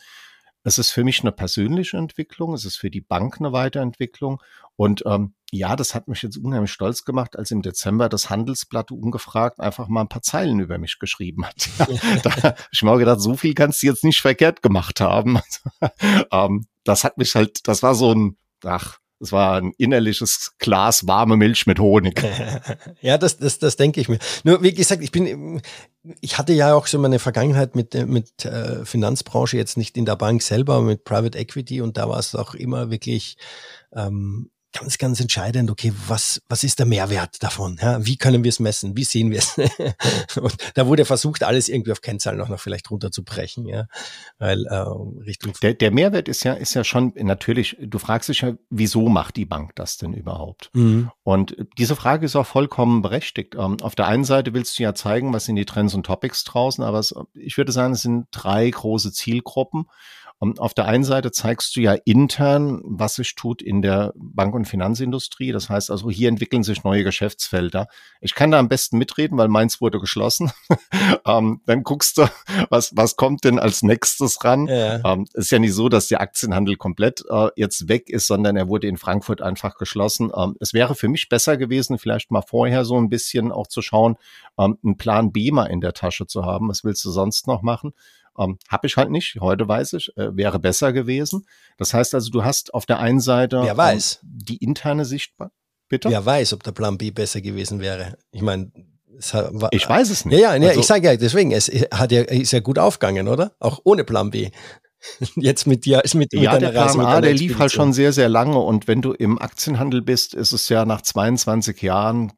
Es 0.64 0.78
ist 0.78 0.90
für 0.90 1.04
mich 1.04 1.20
eine 1.20 1.30
persönliche 1.30 1.98
Entwicklung, 1.98 2.54
es 2.54 2.64
ist 2.64 2.76
für 2.76 2.90
die 2.90 3.02
Bank 3.02 3.36
eine 3.38 3.52
Weiterentwicklung. 3.52 4.42
Und 4.76 5.04
ähm, 5.06 5.34
ja, 5.52 5.76
das 5.76 5.94
hat 5.94 6.08
mich 6.08 6.22
jetzt 6.22 6.38
unheimlich 6.38 6.72
stolz 6.72 7.04
gemacht, 7.04 7.36
als 7.36 7.50
im 7.50 7.62
Dezember 7.62 8.08
das 8.08 8.30
Handelsblatt 8.30 8.90
ungefragt 8.90 9.60
einfach 9.60 9.88
mal 9.88 10.00
ein 10.00 10.08
paar 10.08 10.22
Zeilen 10.22 10.58
über 10.58 10.78
mich 10.78 10.98
geschrieben 10.98 11.46
hat. 11.46 11.68
da 12.22 12.36
habe 12.42 12.56
ich 12.72 12.82
mir 12.82 12.90
auch 12.90 12.98
gedacht, 12.98 13.20
so 13.20 13.36
viel 13.36 13.54
kannst 13.54 13.82
du 13.82 13.86
jetzt 13.86 14.04
nicht 14.04 14.20
verkehrt 14.20 14.62
gemacht 14.62 15.00
haben. 15.00 15.38
ähm, 16.32 16.66
das 16.82 17.04
hat 17.04 17.18
mich 17.18 17.34
halt, 17.34 17.68
das 17.68 17.82
war 17.82 17.94
so 17.94 18.12
ein, 18.12 18.36
ach, 18.64 18.98
es 19.24 19.32
war 19.32 19.60
ein 19.60 19.72
innerliches 19.78 20.52
Glas 20.58 21.06
warme 21.06 21.36
Milch 21.36 21.66
mit 21.66 21.80
Honig. 21.80 22.22
ja, 23.00 23.18
das, 23.18 23.38
das, 23.38 23.58
das 23.58 23.76
denke 23.76 24.00
ich 24.00 24.08
mir. 24.08 24.18
Nur, 24.44 24.62
wie 24.62 24.74
gesagt, 24.74 25.02
ich 25.02 25.10
bin, 25.10 25.60
ich 26.20 26.38
hatte 26.38 26.52
ja 26.52 26.74
auch 26.74 26.86
so 26.86 26.98
meine 26.98 27.18
Vergangenheit 27.18 27.74
mit, 27.74 27.94
mit 28.06 28.44
äh, 28.44 28.84
Finanzbranche, 28.84 29.56
jetzt 29.56 29.76
nicht 29.76 29.96
in 29.96 30.04
der 30.04 30.16
Bank 30.16 30.42
selber, 30.42 30.74
aber 30.74 30.84
mit 30.84 31.04
Private 31.04 31.38
Equity 31.38 31.80
und 31.80 31.96
da 31.96 32.08
war 32.08 32.18
es 32.18 32.34
auch 32.34 32.54
immer 32.54 32.90
wirklich, 32.90 33.36
ähm, 33.92 34.50
ganz, 34.74 34.98
ganz 34.98 35.20
entscheidend, 35.20 35.70
okay, 35.70 35.92
was, 36.08 36.42
was 36.48 36.64
ist 36.64 36.78
der 36.78 36.86
Mehrwert 36.86 37.42
davon? 37.42 37.78
Ja, 37.80 38.04
wie 38.04 38.16
können 38.16 38.44
wir 38.44 38.48
es 38.48 38.60
messen? 38.60 38.96
Wie 38.96 39.04
sehen 39.04 39.30
wir 39.30 39.38
es? 39.38 39.56
und 40.36 40.56
da 40.74 40.86
wurde 40.86 41.04
versucht, 41.04 41.42
alles 41.42 41.68
irgendwie 41.68 41.92
auf 41.92 42.00
Kennzahlen 42.00 42.40
auch 42.40 42.48
noch 42.48 42.60
vielleicht 42.60 42.90
runterzubrechen, 42.90 43.66
ja, 43.66 43.86
weil 44.38 44.66
äh, 44.66 44.76
Richtung. 45.24 45.52
Der, 45.62 45.74
der 45.74 45.90
Mehrwert 45.90 46.28
ist 46.28 46.44
ja, 46.44 46.54
ist 46.54 46.74
ja 46.74 46.84
schon 46.84 47.12
natürlich, 47.16 47.76
du 47.80 47.98
fragst 47.98 48.28
dich 48.28 48.40
ja, 48.40 48.54
wieso 48.68 49.08
macht 49.08 49.36
die 49.36 49.46
Bank 49.46 49.74
das 49.76 49.96
denn 49.96 50.12
überhaupt? 50.12 50.70
Mhm. 50.74 51.10
Und 51.22 51.56
diese 51.78 51.96
Frage 51.96 52.26
ist 52.26 52.36
auch 52.36 52.46
vollkommen 52.46 53.00
berechtigt. 53.00 53.54
Ähm, 53.54 53.78
auf 53.80 53.94
der 53.94 54.08
einen 54.08 54.24
Seite 54.24 54.54
willst 54.54 54.78
du 54.78 54.82
ja 54.82 54.94
zeigen, 54.94 55.32
was 55.32 55.44
sind 55.44 55.56
die 55.56 55.64
Trends 55.64 55.94
und 55.94 56.04
Topics 56.04 56.44
draußen, 56.44 56.82
aber 56.82 56.98
es, 56.98 57.14
ich 57.34 57.56
würde 57.56 57.72
sagen, 57.72 57.94
es 57.94 58.02
sind 58.02 58.26
drei 58.32 58.68
große 58.68 59.12
Zielgruppen. 59.12 59.86
Und 60.38 60.60
auf 60.60 60.74
der 60.74 60.86
einen 60.86 61.04
Seite 61.04 61.30
zeigst 61.30 61.76
du 61.76 61.80
ja 61.80 61.94
intern, 62.04 62.82
was 62.84 63.14
sich 63.14 63.34
tut 63.34 63.62
in 63.62 63.82
der 63.82 64.12
Bank- 64.16 64.54
und 64.54 64.66
Finanzindustrie. 64.66 65.52
Das 65.52 65.70
heißt 65.70 65.90
also, 65.90 66.10
hier 66.10 66.28
entwickeln 66.28 66.64
sich 66.64 66.84
neue 66.84 67.04
Geschäftsfelder. 67.04 67.86
Ich 68.20 68.34
kann 68.34 68.50
da 68.50 68.58
am 68.58 68.68
besten 68.68 68.98
mitreden, 68.98 69.38
weil 69.38 69.48
meins 69.48 69.80
wurde 69.80 70.00
geschlossen. 70.00 70.50
ähm, 71.26 71.60
dann 71.66 71.82
guckst 71.82 72.18
du, 72.18 72.26
was, 72.68 72.92
was 72.94 73.16
kommt 73.16 73.44
denn 73.44 73.58
als 73.58 73.82
nächstes 73.82 74.42
ran? 74.44 74.66
Ja. 74.66 75.00
Ähm, 75.04 75.26
ist 75.34 75.50
ja 75.50 75.58
nicht 75.58 75.74
so, 75.74 75.88
dass 75.88 76.08
der 76.08 76.20
Aktienhandel 76.20 76.76
komplett 76.76 77.24
äh, 77.30 77.48
jetzt 77.56 77.88
weg 77.88 78.10
ist, 78.10 78.26
sondern 78.26 78.56
er 78.56 78.68
wurde 78.68 78.88
in 78.88 78.96
Frankfurt 78.96 79.40
einfach 79.40 79.76
geschlossen. 79.76 80.30
Ähm, 80.36 80.56
es 80.60 80.74
wäre 80.74 80.94
für 80.94 81.08
mich 81.08 81.28
besser 81.28 81.56
gewesen, 81.56 81.98
vielleicht 81.98 82.30
mal 82.30 82.42
vorher 82.42 82.84
so 82.84 82.98
ein 82.98 83.08
bisschen 83.08 83.52
auch 83.52 83.68
zu 83.68 83.82
schauen, 83.82 84.16
ähm, 84.58 84.78
einen 84.84 84.96
Plan 84.96 85.32
B 85.32 85.52
mal 85.52 85.66
in 85.66 85.80
der 85.80 85.94
Tasche 85.94 86.26
zu 86.26 86.44
haben. 86.44 86.68
Was 86.68 86.84
willst 86.84 87.04
du 87.04 87.10
sonst 87.10 87.46
noch 87.46 87.62
machen? 87.62 87.92
Ähm, 88.38 88.58
Habe 88.68 88.86
ich 88.86 88.96
halt 88.96 89.10
nicht. 89.10 89.36
Heute 89.40 89.68
weiß 89.68 89.94
ich, 89.94 90.16
äh, 90.16 90.36
wäre 90.36 90.58
besser 90.58 90.92
gewesen. 90.92 91.46
Das 91.78 91.94
heißt 91.94 92.14
also, 92.14 92.30
du 92.30 92.44
hast 92.44 92.74
auf 92.74 92.86
der 92.86 92.98
einen 92.98 93.20
Seite 93.20 93.62
Wer 93.62 93.76
weiß. 93.76 94.20
Ähm, 94.22 94.28
die 94.32 94.56
interne 94.56 95.04
Sichtbarkeit. 95.04 95.56
Bitte? 95.88 96.10
Wer 96.10 96.24
weiß, 96.24 96.54
ob 96.54 96.62
der 96.62 96.72
Plan 96.72 96.98
B 96.98 97.10
besser 97.10 97.40
gewesen 97.40 97.80
wäre. 97.80 98.16
Ich 98.32 98.42
meine, 98.42 98.72
ich 99.70 99.88
weiß 99.88 100.10
es 100.10 100.24
nicht. 100.24 100.40
Ja, 100.40 100.54
ja, 100.54 100.68
also, 100.68 100.80
ich 100.80 100.86
sage 100.86 101.06
ja, 101.06 101.16
deswegen, 101.16 101.52
es 101.52 101.68
hat 101.68 102.10
ja, 102.10 102.22
ist 102.22 102.52
ja 102.52 102.60
gut 102.60 102.78
aufgegangen, 102.78 103.28
oder? 103.28 103.52
Auch 103.60 103.80
ohne 103.84 104.04
Plan 104.04 104.30
B. 104.30 104.50
Jetzt 105.36 105.66
mit 105.66 105.84
dir, 105.84 106.02
ist 106.02 106.14
mit, 106.14 106.32
mit 106.32 106.42
ja, 106.42 106.58
der 106.58 106.70
Plan 106.70 107.00
A, 107.00 107.20
der 107.20 107.34
lief 107.34 107.58
halt 107.58 107.72
schon 107.72 107.92
sehr, 107.92 108.12
sehr 108.12 108.28
lange 108.28 108.58
und 108.58 108.88
wenn 108.88 109.02
du 109.02 109.12
im 109.12 109.38
Aktienhandel 109.38 110.02
bist, 110.02 110.34
ist 110.34 110.52
es 110.52 110.68
ja 110.68 110.84
nach 110.84 111.02
22 111.02 111.80
Jahren 111.82 112.32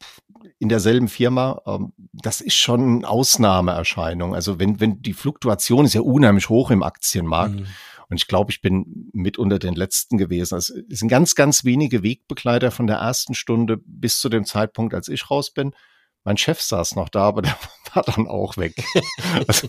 in 0.59 0.69
derselben 0.69 1.09
Firma, 1.09 1.61
ähm, 1.67 1.93
das 2.13 2.41
ist 2.41 2.57
schon 2.57 2.99
eine 2.99 3.09
Ausnahmeerscheinung. 3.09 4.35
Also 4.35 4.59
wenn, 4.59 4.81
wenn 4.81 5.03
die 5.03 5.13
Fluktuation 5.13 5.85
ist 5.85 5.95
ja 5.95 6.01
unheimlich 6.01 6.49
hoch 6.49 6.71
im 6.71 6.83
Aktienmarkt. 6.83 7.61
Mhm. 7.61 7.67
Und 8.09 8.17
ich 8.17 8.29
glaube, 8.29 8.53
ich 8.53 8.61
bin 8.61 9.11
mit 9.13 9.37
unter 9.37 9.59
den 9.59 9.75
letzten 9.75 10.17
gewesen. 10.17 10.55
Also 10.55 10.75
es 10.89 11.01
sind 11.01 11.09
ganz, 11.09 11.35
ganz 11.35 11.65
wenige 11.65 12.03
Wegbegleiter 12.03 12.71
von 12.71 12.87
der 12.87 12.99
ersten 12.99 13.35
Stunde 13.35 13.79
bis 13.85 14.21
zu 14.21 14.29
dem 14.29 14.45
Zeitpunkt, 14.45 14.95
als 14.95 15.09
ich 15.09 15.29
raus 15.29 15.53
bin. 15.53 15.73
Mein 16.27 16.37
Chef 16.37 16.61
saß 16.61 16.97
noch 16.97 17.09
da, 17.09 17.21
aber 17.21 17.43
der 17.43 17.57
war 17.95 18.03
dann 18.03 18.27
auch 18.27 18.57
weg. 18.57 18.75
also, 19.47 19.69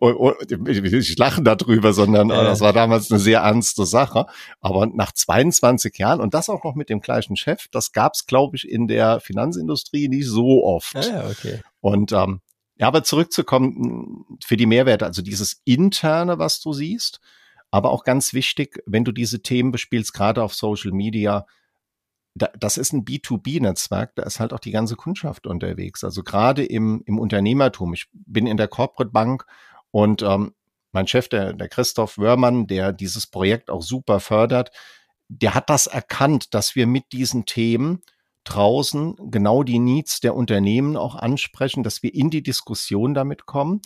und, 0.00 0.16
und, 0.16 0.68
ich 0.68 1.16
lache 1.18 1.40
darüber, 1.40 1.92
sondern 1.92 2.30
ja. 2.30 2.42
das 2.42 2.60
war 2.60 2.72
damals 2.72 3.12
eine 3.12 3.20
sehr 3.20 3.40
ernste 3.42 3.86
Sache. 3.86 4.26
Aber 4.60 4.86
nach 4.86 5.12
22 5.12 5.96
Jahren 5.98 6.20
und 6.20 6.34
das 6.34 6.48
auch 6.48 6.64
noch 6.64 6.74
mit 6.74 6.90
dem 6.90 7.00
gleichen 7.00 7.36
Chef, 7.36 7.68
das 7.70 7.92
gab 7.92 8.14
es, 8.14 8.26
glaube 8.26 8.56
ich, 8.56 8.68
in 8.68 8.88
der 8.88 9.20
Finanzindustrie 9.20 10.08
nicht 10.08 10.26
so 10.26 10.64
oft. 10.64 10.96
Ah, 10.96 11.00
ja, 11.00 11.28
okay. 11.28 11.60
Und 11.80 12.10
ähm, 12.10 12.40
ja, 12.76 12.88
aber 12.88 13.04
zurückzukommen 13.04 14.24
für 14.44 14.56
die 14.56 14.66
Mehrwerte, 14.66 15.06
also 15.06 15.22
dieses 15.22 15.62
interne, 15.64 16.40
was 16.40 16.60
du 16.60 16.72
siehst, 16.72 17.20
aber 17.70 17.92
auch 17.92 18.02
ganz 18.02 18.34
wichtig, 18.34 18.82
wenn 18.84 19.04
du 19.04 19.12
diese 19.12 19.42
Themen 19.42 19.70
bespielst, 19.70 20.12
gerade 20.12 20.42
auf 20.42 20.54
Social 20.54 20.90
Media, 20.90 21.46
das 22.36 22.76
ist 22.76 22.92
ein 22.92 23.04
B2B-Netzwerk, 23.04 24.14
da 24.14 24.24
ist 24.24 24.40
halt 24.40 24.52
auch 24.52 24.60
die 24.60 24.70
ganze 24.70 24.96
Kundschaft 24.96 25.46
unterwegs. 25.46 26.04
Also 26.04 26.22
gerade 26.22 26.64
im, 26.64 27.02
im 27.06 27.18
Unternehmertum. 27.18 27.94
Ich 27.94 28.08
bin 28.12 28.46
in 28.46 28.58
der 28.58 28.68
Corporate 28.68 29.10
Bank 29.10 29.46
und 29.90 30.22
ähm, 30.22 30.52
mein 30.92 31.06
Chef, 31.06 31.28
der, 31.28 31.52
der 31.52 31.68
Christoph 31.68 32.18
Wörmann, 32.18 32.66
der 32.66 32.92
dieses 32.92 33.26
Projekt 33.26 33.70
auch 33.70 33.82
super 33.82 34.20
fördert, 34.20 34.70
der 35.28 35.54
hat 35.54 35.70
das 35.70 35.86
erkannt, 35.86 36.54
dass 36.54 36.76
wir 36.76 36.86
mit 36.86 37.12
diesen 37.12 37.46
Themen 37.46 38.02
draußen 38.44 39.16
genau 39.30 39.62
die 39.62 39.78
Needs 39.78 40.20
der 40.20 40.34
Unternehmen 40.34 40.96
auch 40.96 41.16
ansprechen, 41.16 41.82
dass 41.82 42.02
wir 42.02 42.14
in 42.14 42.30
die 42.30 42.42
Diskussion 42.42 43.14
damit 43.14 43.46
kommen. 43.46 43.80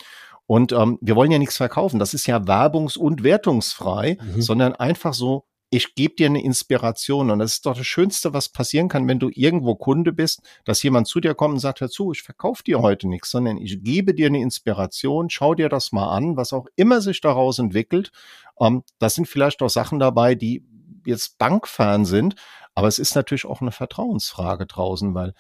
Und 0.46 0.72
ähm, 0.72 0.98
wir 1.00 1.16
wollen 1.16 1.30
ja 1.30 1.38
nichts 1.38 1.56
verkaufen. 1.56 1.98
Das 1.98 2.12
ist 2.12 2.26
ja 2.26 2.38
werbungs- 2.38 2.98
und 2.98 3.22
wertungsfrei, 3.22 4.18
mhm. 4.20 4.42
sondern 4.42 4.74
einfach 4.74 5.14
so 5.14 5.44
ich 5.70 5.94
gebe 5.94 6.16
dir 6.16 6.26
eine 6.26 6.42
Inspiration. 6.42 7.30
Und 7.30 7.38
das 7.38 7.54
ist 7.54 7.66
doch 7.66 7.76
das 7.76 7.86
Schönste, 7.86 8.34
was 8.34 8.48
passieren 8.48 8.88
kann, 8.88 9.06
wenn 9.06 9.20
du 9.20 9.30
irgendwo 9.32 9.76
Kunde 9.76 10.12
bist, 10.12 10.42
dass 10.64 10.82
jemand 10.82 11.06
zu 11.06 11.20
dir 11.20 11.34
kommt 11.34 11.54
und 11.54 11.60
sagt, 11.60 11.80
hör 11.80 11.88
zu, 11.88 12.12
ich 12.12 12.22
verkaufe 12.22 12.64
dir 12.64 12.82
heute 12.82 13.08
nichts, 13.08 13.30
sondern 13.30 13.56
ich 13.56 13.82
gebe 13.82 14.12
dir 14.12 14.26
eine 14.26 14.40
Inspiration, 14.40 15.30
schau 15.30 15.54
dir 15.54 15.68
das 15.68 15.92
mal 15.92 16.10
an, 16.10 16.36
was 16.36 16.52
auch 16.52 16.66
immer 16.74 17.00
sich 17.00 17.20
daraus 17.20 17.58
entwickelt. 17.60 18.10
Ähm, 18.58 18.82
das 18.98 19.14
sind 19.14 19.28
vielleicht 19.28 19.62
auch 19.62 19.70
Sachen 19.70 20.00
dabei, 20.00 20.34
die 20.34 20.64
jetzt 21.06 21.38
bankfern 21.38 22.04
sind, 22.04 22.34
aber 22.74 22.88
es 22.88 22.98
ist 22.98 23.14
natürlich 23.14 23.46
auch 23.46 23.60
eine 23.60 23.72
Vertrauensfrage 23.72 24.66
draußen, 24.66 25.14
weil 25.14 25.34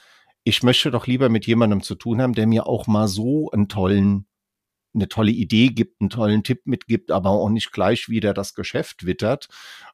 ich 0.44 0.62
möchte 0.62 0.90
doch 0.90 1.06
lieber 1.06 1.28
mit 1.28 1.46
jemandem 1.46 1.82
zu 1.82 1.94
tun 1.96 2.22
haben, 2.22 2.32
der 2.32 2.46
mir 2.46 2.66
auch 2.66 2.86
mal 2.86 3.08
so 3.08 3.50
einen 3.50 3.68
tollen 3.68 4.26
eine 4.94 5.08
tolle 5.08 5.30
Idee 5.30 5.68
gibt, 5.68 6.00
einen 6.00 6.10
tollen 6.10 6.42
Tipp 6.42 6.62
mitgibt, 6.64 7.10
aber 7.10 7.30
auch 7.30 7.48
nicht 7.48 7.72
gleich 7.72 8.08
wieder 8.08 8.34
das 8.34 8.54
Geschäft 8.54 9.06
wittert. 9.06 9.48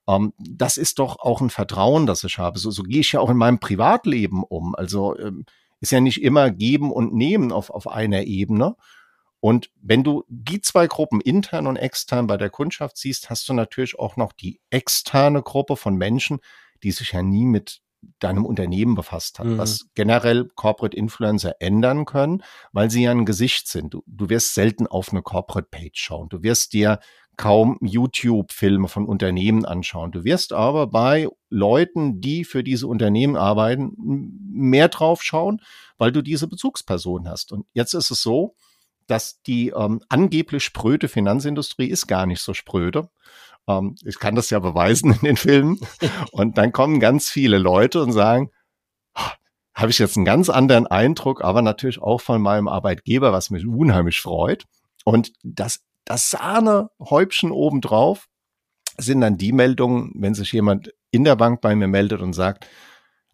Ähm, 0.09 0.33
das 0.39 0.77
ist 0.77 0.99
doch 0.99 1.19
auch 1.19 1.41
ein 1.41 1.51
Vertrauen, 1.51 2.07
das 2.07 2.25
ich 2.25 2.39
habe. 2.39 2.59
So, 2.59 2.71
so 2.71 2.83
gehe 2.83 3.01
ich 3.01 3.13
ja 3.13 3.21
auch 3.21 3.31
in 3.31 3.37
meinem 3.37 3.61
Privatleben 3.61 4.43
um. 4.43 4.75
Also 4.75 5.19
ähm, 5.19 5.45
ist 5.81 5.93
ja 5.93 6.01
nicht 6.01 6.23
immer 6.23 6.51
geben 6.51 6.91
und 6.91 7.15
nehmen 7.15 7.53
auf, 7.53 7.71
auf 7.71 7.87
einer 7.87 8.25
Ebene. 8.25 8.77
Und 9.41 9.71
wenn 9.81 10.03
du 10.03 10.25
die 10.29 10.61
zwei 10.61 10.87
Gruppen 10.87 11.21
intern 11.21 11.67
und 11.67 11.77
extern 11.77 12.27
bei 12.27 12.37
der 12.37 12.51
Kundschaft 12.51 12.97
siehst, 12.97 13.31
hast 13.31 13.49
du 13.49 13.53
natürlich 13.53 13.99
auch 13.99 14.17
noch 14.17 14.33
die 14.33 14.61
externe 14.71 15.43
Gruppe 15.43 15.77
von 15.77 15.97
Menschen, 15.97 16.41
die 16.83 16.91
sich 16.91 17.13
ja 17.13 17.23
nie 17.23 17.45
mit 17.45 17.83
deinem 18.19 18.45
Unternehmen 18.45 18.95
befasst 18.95 19.39
hat, 19.39 19.47
mhm. 19.47 19.59
was 19.59 19.87
generell 19.95 20.49
Corporate 20.55 20.97
Influencer 20.97 21.55
ändern 21.61 22.05
können, 22.05 22.43
weil 22.73 22.91
sie 22.91 23.05
ja 23.05 23.11
ein 23.11 23.27
Gesicht 23.27 23.69
sind. 23.69 23.95
Du, 23.95 24.03
du 24.07 24.29
wirst 24.29 24.55
selten 24.55 24.87
auf 24.87 25.11
eine 25.11 25.23
Corporate 25.23 25.69
Page 25.71 25.99
schauen. 25.99 26.29
Du 26.29 26.43
wirst 26.43 26.73
dir 26.73 27.01
kaum 27.37 27.79
YouTube-Filme 27.83 28.89
von 28.89 29.07
Unternehmen 29.07 29.65
anschauen. 29.65 30.11
Du 30.11 30.25
wirst 30.25 30.53
aber 30.53 30.87
bei 30.87 31.29
Leuten, 31.51 32.21
die 32.21 32.45
für 32.45 32.65
diese 32.65 32.87
Unternehmen 32.87 33.37
arbeiten, 33.37 33.93
mehr 34.51 34.89
drauf 34.89 35.23
schauen, 35.23 35.61
weil 35.99 36.13
du 36.13 36.23
diese 36.23 36.49
Bezugsperson 36.49 37.29
hast. 37.29 37.53
Und 37.53 37.67
jetzt 37.75 37.93
ist 37.93 38.11
es 38.11 38.23
so, 38.23 38.55
dass 39.07 39.43
die 39.43 39.69
ähm, 39.69 40.01
angeblich 40.09 40.65
spröde 40.65 41.09
Finanzindustrie 41.09 41.89
ist 41.89 42.07
gar 42.07 42.27
nicht 42.27 42.41
so 42.41 42.55
spröde. 42.55 43.09
Ähm, 43.69 43.97
ich 44.05 44.19
kann 44.19 44.35
das 44.35 44.51
ja 44.51 44.59
beweisen 44.59 45.13
in 45.13 45.21
den 45.21 45.37
Filmen. 45.37 45.81
Und 46.33 46.59
dann 46.59 46.73
kommen 46.73 47.01
ganz 47.01 47.29
viele 47.31 47.59
Leute 47.59 48.03
und 48.03 48.13
sagen, 48.13 48.51
habe 49.75 49.91
ich 49.91 49.99
jetzt 49.99 50.17
einen 50.17 50.25
ganz 50.25 50.49
anderen 50.49 50.87
Eindruck, 50.87 51.45
aber 51.45 51.61
natürlich 51.61 52.01
auch 52.01 52.23
von 52.23 52.41
meinem 52.41 52.67
Arbeitgeber, 52.67 53.33
was 53.33 53.51
mich 53.51 53.67
unheimlich 53.67 54.21
freut. 54.21 54.65
Und 55.05 55.33
das, 55.43 55.81
das 56.07 56.31
Sahnehäubchen 56.31 57.51
obendrauf 57.51 58.27
sind 58.97 59.21
dann 59.21 59.37
die 59.37 59.53
Meldungen, 59.53 60.13
wenn 60.15 60.35
sich 60.35 60.51
jemand 60.53 60.95
in 61.11 61.25
der 61.25 61.37
Bank 61.37 61.61
bei 61.61 61.75
mir 61.77 61.89
meldet 61.89 62.23
und 62.23 62.33
sagt, 62.33 62.67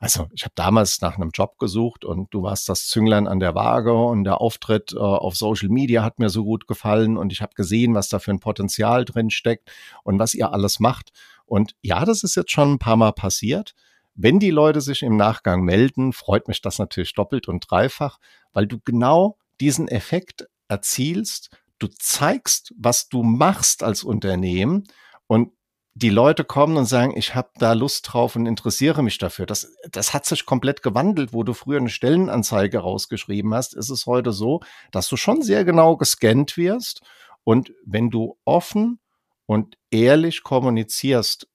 also 0.03 0.27
ich 0.33 0.43
habe 0.43 0.53
damals 0.57 1.01
nach 1.01 1.15
einem 1.15 1.31
Job 1.33 1.61
gesucht 1.61 2.05
und 2.05 2.35
du 2.35 2.43
warst 2.43 2.69
das 2.69 2.89
Zünglein 2.89 3.29
an 3.29 3.39
der 3.39 3.55
Waage 3.55 3.95
und 3.95 4.25
der 4.25 4.41
Auftritt 4.41 4.93
äh, 4.95 4.99
auf 4.99 5.37
Social 5.37 5.69
Media 5.69 6.03
hat 6.03 6.19
mir 6.19 6.29
so 6.29 6.43
gut 6.43 6.67
gefallen 6.67 7.17
und 7.17 7.33
ich 7.33 7.41
habe 7.41 7.55
gesehen, 7.55 7.95
was 7.95 8.09
da 8.09 8.19
für 8.19 8.33
ein 8.33 8.41
Potenzial 8.41 9.05
drin 9.05 9.31
steckt 9.31 9.71
und 10.03 10.19
was 10.19 10.35
ihr 10.35 10.53
alles 10.53 10.81
macht. 10.81 11.13
Und 11.47 11.77
ja, 11.83 12.05
das 12.05 12.25
ist 12.25 12.35
jetzt 12.35 12.51
schon 12.51 12.73
ein 12.73 12.79
paar 12.81 12.97
Mal 12.97 13.13
passiert. 13.13 13.77
Wenn 14.17 14.41
die 14.41 14.51
Leute 14.51 14.81
sich 14.81 15.03
im 15.03 15.17
Nachgang 15.17 15.63
melden, 15.63 16.13
freut 16.13 16.49
mich 16.49 16.61
das 16.61 16.81
natürlich 16.81 17.15
doppelt 17.15 17.47
und 17.47 17.71
dreifach, 17.71 18.19
weil 18.53 18.67
du 18.67 18.81
genau 18.85 19.39
diesen 19.61 19.87
Effekt 19.87 20.49
erzielst. 20.67 21.51
Du 21.79 21.87
zeigst, 21.87 22.75
was 22.77 23.09
du 23.09 23.23
machst 23.23 23.85
als 23.85 24.03
Unternehmen 24.03 24.83
und 25.29 25.53
die 25.95 26.09
Leute 26.09 26.45
kommen 26.45 26.77
und 26.77 26.87
sagen, 26.87 27.17
ich 27.17 27.35
habe 27.35 27.51
da 27.57 27.75
Lust 27.75 28.13
drauf 28.13 28.35
und 28.35 28.47
interessiere 28.47 29.03
mich 29.03 29.19
dafür. 29.19 29.45
Das, 29.45 29.77
das 29.91 30.15
hat 30.15 30.25
sich 30.25 30.47
komplett 30.47 30.83
gewandelt, 30.83 31.33
wo 31.33 31.43
du 31.43 31.53
früher 31.53 31.79
eine 31.79 31.91
Stellenanzeige 31.91 32.79
rausgeschrieben 32.79 33.53
hast, 33.53 33.75
ist 33.75 33.91
es 33.91 34.07
heute 34.07 34.33
so, 34.33 34.61
dass 34.91 35.09
du 35.09 35.17
schon 35.17 35.43
sehr 35.43 35.65
genau 35.65 35.97
gescannt 35.97 36.57
wirst. 36.57 37.03
Und 37.45 37.73
wenn 37.85 38.09
du 38.09 38.39
offen 38.45 39.01
und 39.47 39.77
ehrlich 39.91 40.43
kommunizierst, 40.43 41.47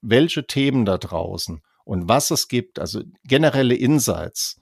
welche 0.00 0.46
Themen 0.46 0.84
da 0.84 0.98
draußen 0.98 1.62
und 1.84 2.08
was 2.08 2.30
es 2.30 2.48
gibt, 2.48 2.80
also 2.80 3.02
generelle 3.24 3.74
Insights, 3.74 4.60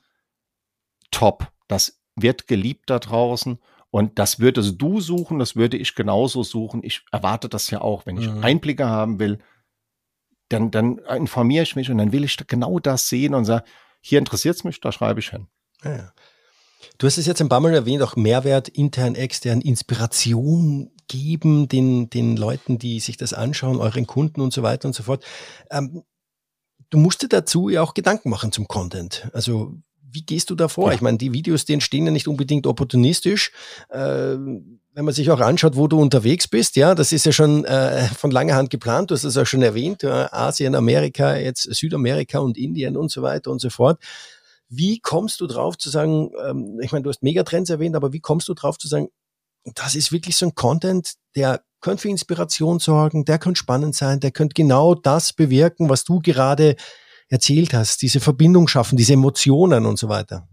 top. 1.11 1.49
Das 1.69 1.99
wird 2.15 2.47
geliebt 2.47 2.91
da 2.91 2.99
draußen 2.99 3.59
und 3.95 4.19
das 4.19 4.41
würdest 4.41 4.83
du 4.83 5.01
suchen, 5.01 5.39
das 5.39 5.55
würde 5.55 5.77
ich 5.77 5.95
genauso 5.95 6.43
suchen. 6.43 6.81
Ich 6.83 7.03
erwarte 7.13 7.49
das 7.49 7.71
ja 7.71 7.81
auch, 7.81 8.07
wenn 8.07 8.17
ich 8.17 8.29
mhm. 8.29 8.43
Einblicke 8.43 8.89
haben 8.89 9.21
will. 9.21 9.39
dann, 10.49 10.73
dann 10.73 10.99
informiere 10.99 11.63
ich 11.63 11.77
mich 11.77 11.93
und 11.93 11.99
dann 11.99 12.11
will 12.11 12.25
ich 12.25 12.37
genau 12.49 12.81
das 12.81 13.09
sehen 13.09 13.35
und 13.35 13.45
sage, 13.45 13.63
hier 14.01 14.19
interessiert 14.19 14.57
es 14.57 14.65
mich, 14.65 14.81
da 14.81 14.91
schreibe 14.91 15.21
ich 15.21 15.31
hin. 15.31 15.47
Ja. 15.85 16.13
Du 16.99 17.07
hast 17.07 17.19
es 17.19 17.27
jetzt 17.27 17.41
ein 17.41 17.49
paar 17.49 17.61
Mal 17.61 17.73
erwähnt, 17.73 18.03
auch 18.03 18.17
Mehrwert, 18.17 18.69
intern, 18.69 19.15
extern, 19.15 19.61
Inspiration 19.61 20.91
geben 21.07 21.69
den, 21.69 22.11
den 22.11 22.37
Leuten, 22.37 22.79
die 22.79 22.99
sich 22.99 23.17
das 23.17 23.33
anschauen, 23.33 23.77
euren 23.79 24.09
Kunden 24.09 24.41
und 24.41 24.53
so 24.53 24.65
weiter 24.65 24.89
und 24.89 24.95
so 24.95 25.05
fort. 25.05 25.25
Ähm, 25.71 26.03
du 26.91 26.99
musst 26.99 27.23
dir 27.23 27.29
dazu 27.29 27.69
ja 27.69 27.81
auch 27.81 27.95
Gedanken 27.95 28.29
machen 28.29 28.51
zum 28.51 28.67
Content. 28.67 29.31
Also 29.33 29.77
wie 30.15 30.23
gehst 30.23 30.51
du 30.51 30.55
da 30.55 30.69
vor? 30.69 30.89
Ja. 30.89 30.95
Ich 30.95 31.01
meine, 31.01 31.19
die 31.19 31.33
Videos, 31.33 31.65
die 31.65 31.75
entstehen 31.75 32.07
ja 32.07 32.13
nicht 32.13 32.29
unbedingt 32.29 32.67
opportunistisch. 32.67 33.51
Äh, 33.91 34.37
wenn 34.97 35.05
man 35.05 35.13
sich 35.13 35.31
auch 35.31 35.41
anschaut, 35.41 35.77
wo 35.77 35.89
du 35.89 36.01
unterwegs 36.01 36.47
bist, 36.47 36.77
ja, 36.77 36.95
das 36.95 37.11
ist 37.11 37.27
ja 37.27 37.33
schon 37.33 37.65
äh, 37.65 38.07
von 38.07 38.31
langer 38.31 38.55
Hand 38.55 38.71
geplant. 38.71 39.11
Du 39.11 39.15
hast 39.15 39.25
es 39.25 39.37
auch 39.37 39.47
schon 39.47 39.63
erwähnt, 39.63 40.05
äh, 40.05 40.29
Asien, 40.31 40.77
Amerika, 40.77 41.37
jetzt 41.37 41.63
Südamerika 41.63 42.39
und 42.39 42.57
Indien 42.57 42.97
und 42.97 43.11
so 43.11 43.21
weiter 43.21 43.51
und 43.51 43.61
so 43.61 43.71
fort. 43.71 44.01
Wie 44.69 45.01
kommst 45.01 45.41
du 45.41 45.47
drauf 45.47 45.77
zu 45.77 45.91
sagen, 45.91 46.31
ähm, 46.47 46.79
ich 46.81 46.93
meine, 46.93 47.03
du 47.03 47.11
hast 47.11 47.23
Megatrends 47.23 47.71
erwähnt, 47.71 47.97
aber 47.97 48.13
wie 48.13 48.21
kommst 48.21 48.49
du 48.49 48.55
drauf 48.55 48.79
zu 48.79 48.87
sagen, 48.87 49.09
das 49.75 49.97
ist 49.97 50.13
wirklich 50.13 50.37
so 50.37 50.47
ein 50.47 50.55
Content, 50.55 51.15
der 51.35 51.63
könnte 51.81 52.03
für 52.03 52.09
Inspiration 52.09 52.79
sorgen, 52.79 53.25
der 53.25 53.39
könnte 53.39 53.59
spannend 53.59 53.95
sein, 53.95 54.21
der 54.21 54.31
könnte 54.31 54.55
genau 54.55 54.95
das 54.95 55.33
bewirken, 55.33 55.89
was 55.89 56.05
du 56.05 56.21
gerade 56.21 56.77
erzählt 57.29 57.75
hast, 57.75 58.03
diese 58.03 58.21
Verbindung 58.21 58.69
schaffen, 58.69 58.97
diese 58.97 59.15
Emotionen 59.15 59.87
und 59.87 59.99
so 59.99 60.09
weiter? 60.09 60.49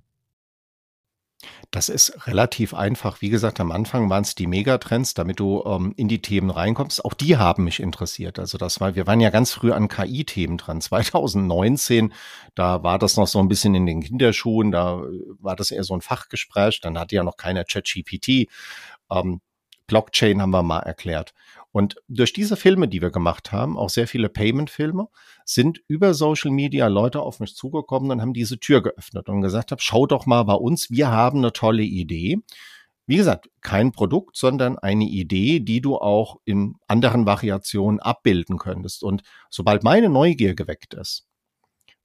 Das 1.71 1.87
ist 1.87 2.27
relativ 2.27 2.73
einfach. 2.73 3.21
Wie 3.21 3.29
gesagt, 3.29 3.61
am 3.61 3.71
Anfang 3.71 4.09
waren 4.09 4.23
es 4.23 4.35
die 4.35 4.45
Megatrends, 4.45 5.13
damit 5.13 5.39
du 5.39 5.63
ähm, 5.65 5.93
in 5.95 6.09
die 6.09 6.21
Themen 6.21 6.49
reinkommst. 6.49 7.05
Auch 7.05 7.13
die 7.13 7.37
haben 7.37 7.63
mich 7.63 7.79
interessiert. 7.79 8.39
Also 8.39 8.57
das 8.57 8.81
war, 8.81 8.95
wir 8.95 9.07
waren 9.07 9.21
ja 9.21 9.29
ganz 9.29 9.53
früh 9.53 9.71
an 9.71 9.87
KI-Themen 9.87 10.57
dran. 10.57 10.81
2019, 10.91 12.13
da 12.55 12.83
war 12.83 12.99
das 12.99 13.15
noch 13.15 13.27
so 13.27 13.39
ein 13.39 13.47
bisschen 13.47 13.73
in 13.73 13.85
den 13.85 14.01
Kinderschuhen, 14.01 14.71
da 14.71 15.01
war 15.39 15.55
das 15.55 15.71
eher 15.71 15.83
so 15.83 15.93
ein 15.93 16.01
Fachgespräch. 16.01 16.81
Dann 16.81 16.99
hatte 16.99 17.15
ja 17.15 17.23
noch 17.23 17.37
keiner 17.37 17.63
ChatGPT. 17.63 18.49
Ähm, 19.09 19.39
Blockchain 19.87 20.41
haben 20.41 20.51
wir 20.51 20.63
mal 20.63 20.79
erklärt. 20.79 21.33
Und 21.71 21.95
durch 22.07 22.33
diese 22.33 22.57
Filme, 22.57 22.87
die 22.87 23.01
wir 23.01 23.11
gemacht 23.11 23.51
haben, 23.51 23.77
auch 23.77 23.89
sehr 23.89 24.07
viele 24.07 24.29
Payment-Filme, 24.29 25.07
sind 25.45 25.81
über 25.87 26.13
Social 26.13 26.51
Media 26.51 26.87
Leute 26.87 27.21
auf 27.21 27.39
mich 27.39 27.55
zugekommen 27.55 28.11
und 28.11 28.21
haben 28.21 28.33
diese 28.33 28.59
Tür 28.59 28.81
geöffnet 28.81 29.29
und 29.29 29.41
gesagt 29.41 29.71
habe, 29.71 29.81
schau 29.81 30.05
doch 30.05 30.25
mal 30.25 30.43
bei 30.43 30.53
uns, 30.53 30.91
wir 30.91 31.09
haben 31.09 31.39
eine 31.39 31.53
tolle 31.53 31.83
Idee. 31.83 32.39
Wie 33.07 33.17
gesagt, 33.17 33.49
kein 33.61 33.91
Produkt, 33.91 34.37
sondern 34.37 34.77
eine 34.77 35.05
Idee, 35.05 35.59
die 35.59 35.81
du 35.81 35.97
auch 35.97 36.37
in 36.45 36.75
anderen 36.87 37.25
Variationen 37.25 37.99
abbilden 37.99 38.57
könntest. 38.57 39.03
Und 39.03 39.23
sobald 39.49 39.83
meine 39.83 40.09
Neugier 40.09 40.55
geweckt 40.55 40.93
ist, 40.93 41.25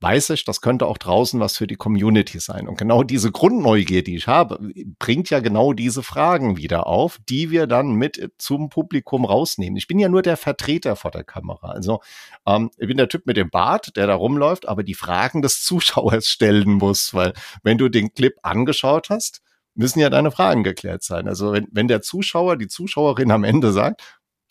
weiß 0.00 0.30
ich, 0.30 0.44
das 0.44 0.60
könnte 0.60 0.86
auch 0.86 0.98
draußen 0.98 1.40
was 1.40 1.56
für 1.56 1.66
die 1.66 1.76
Community 1.76 2.38
sein. 2.38 2.68
Und 2.68 2.76
genau 2.76 3.02
diese 3.02 3.32
Grundneugier, 3.32 4.02
die 4.02 4.16
ich 4.16 4.26
habe, 4.26 4.58
bringt 4.98 5.30
ja 5.30 5.40
genau 5.40 5.72
diese 5.72 6.02
Fragen 6.02 6.56
wieder 6.56 6.86
auf, 6.86 7.18
die 7.28 7.50
wir 7.50 7.66
dann 7.66 7.94
mit 7.94 8.32
zum 8.38 8.68
Publikum 8.68 9.24
rausnehmen. 9.24 9.76
Ich 9.76 9.86
bin 9.86 9.98
ja 9.98 10.08
nur 10.08 10.22
der 10.22 10.36
Vertreter 10.36 10.96
vor 10.96 11.10
der 11.10 11.24
Kamera. 11.24 11.70
Also 11.70 12.00
ähm, 12.46 12.70
ich 12.76 12.88
bin 12.88 12.98
der 12.98 13.08
Typ 13.08 13.26
mit 13.26 13.36
dem 13.36 13.50
Bart, 13.50 13.96
der 13.96 14.06
da 14.06 14.14
rumläuft, 14.14 14.68
aber 14.68 14.82
die 14.82 14.94
Fragen 14.94 15.40
des 15.40 15.62
Zuschauers 15.64 16.26
stellen 16.26 16.72
muss, 16.72 17.14
weil 17.14 17.32
wenn 17.62 17.78
du 17.78 17.88
den 17.88 18.12
Clip 18.12 18.34
angeschaut 18.42 19.08
hast, 19.08 19.40
müssen 19.76 20.00
ja 20.00 20.10
deine 20.10 20.30
Fragen 20.30 20.64
geklärt 20.64 21.02
sein. 21.02 21.28
Also 21.28 21.52
wenn, 21.52 21.68
wenn 21.70 21.88
der 21.88 22.00
Zuschauer, 22.00 22.56
die 22.56 22.68
Zuschauerin 22.68 23.30
am 23.30 23.44
Ende 23.44 23.72
sagt, 23.72 24.02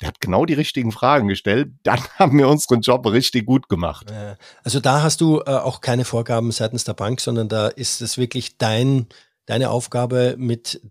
der 0.01 0.09
hat 0.09 0.19
genau 0.19 0.45
die 0.45 0.53
richtigen 0.53 0.91
Fragen 0.91 1.27
gestellt, 1.27 1.73
dann 1.83 1.99
haben 2.17 2.37
wir 2.37 2.49
unseren 2.49 2.81
Job 2.81 3.05
richtig 3.07 3.45
gut 3.45 3.69
gemacht. 3.69 4.11
Also 4.63 4.79
da 4.79 5.01
hast 5.01 5.21
du 5.21 5.39
äh, 5.41 5.51
auch 5.51 5.81
keine 5.81 6.05
Vorgaben 6.05 6.51
seitens 6.51 6.83
der 6.83 6.93
Bank, 6.93 7.21
sondern 7.21 7.49
da 7.49 7.67
ist 7.67 8.01
es 8.01 8.17
wirklich 8.17 8.57
dein, 8.57 9.07
deine 9.45 9.69
Aufgabe 9.69 10.35
mit 10.37 10.81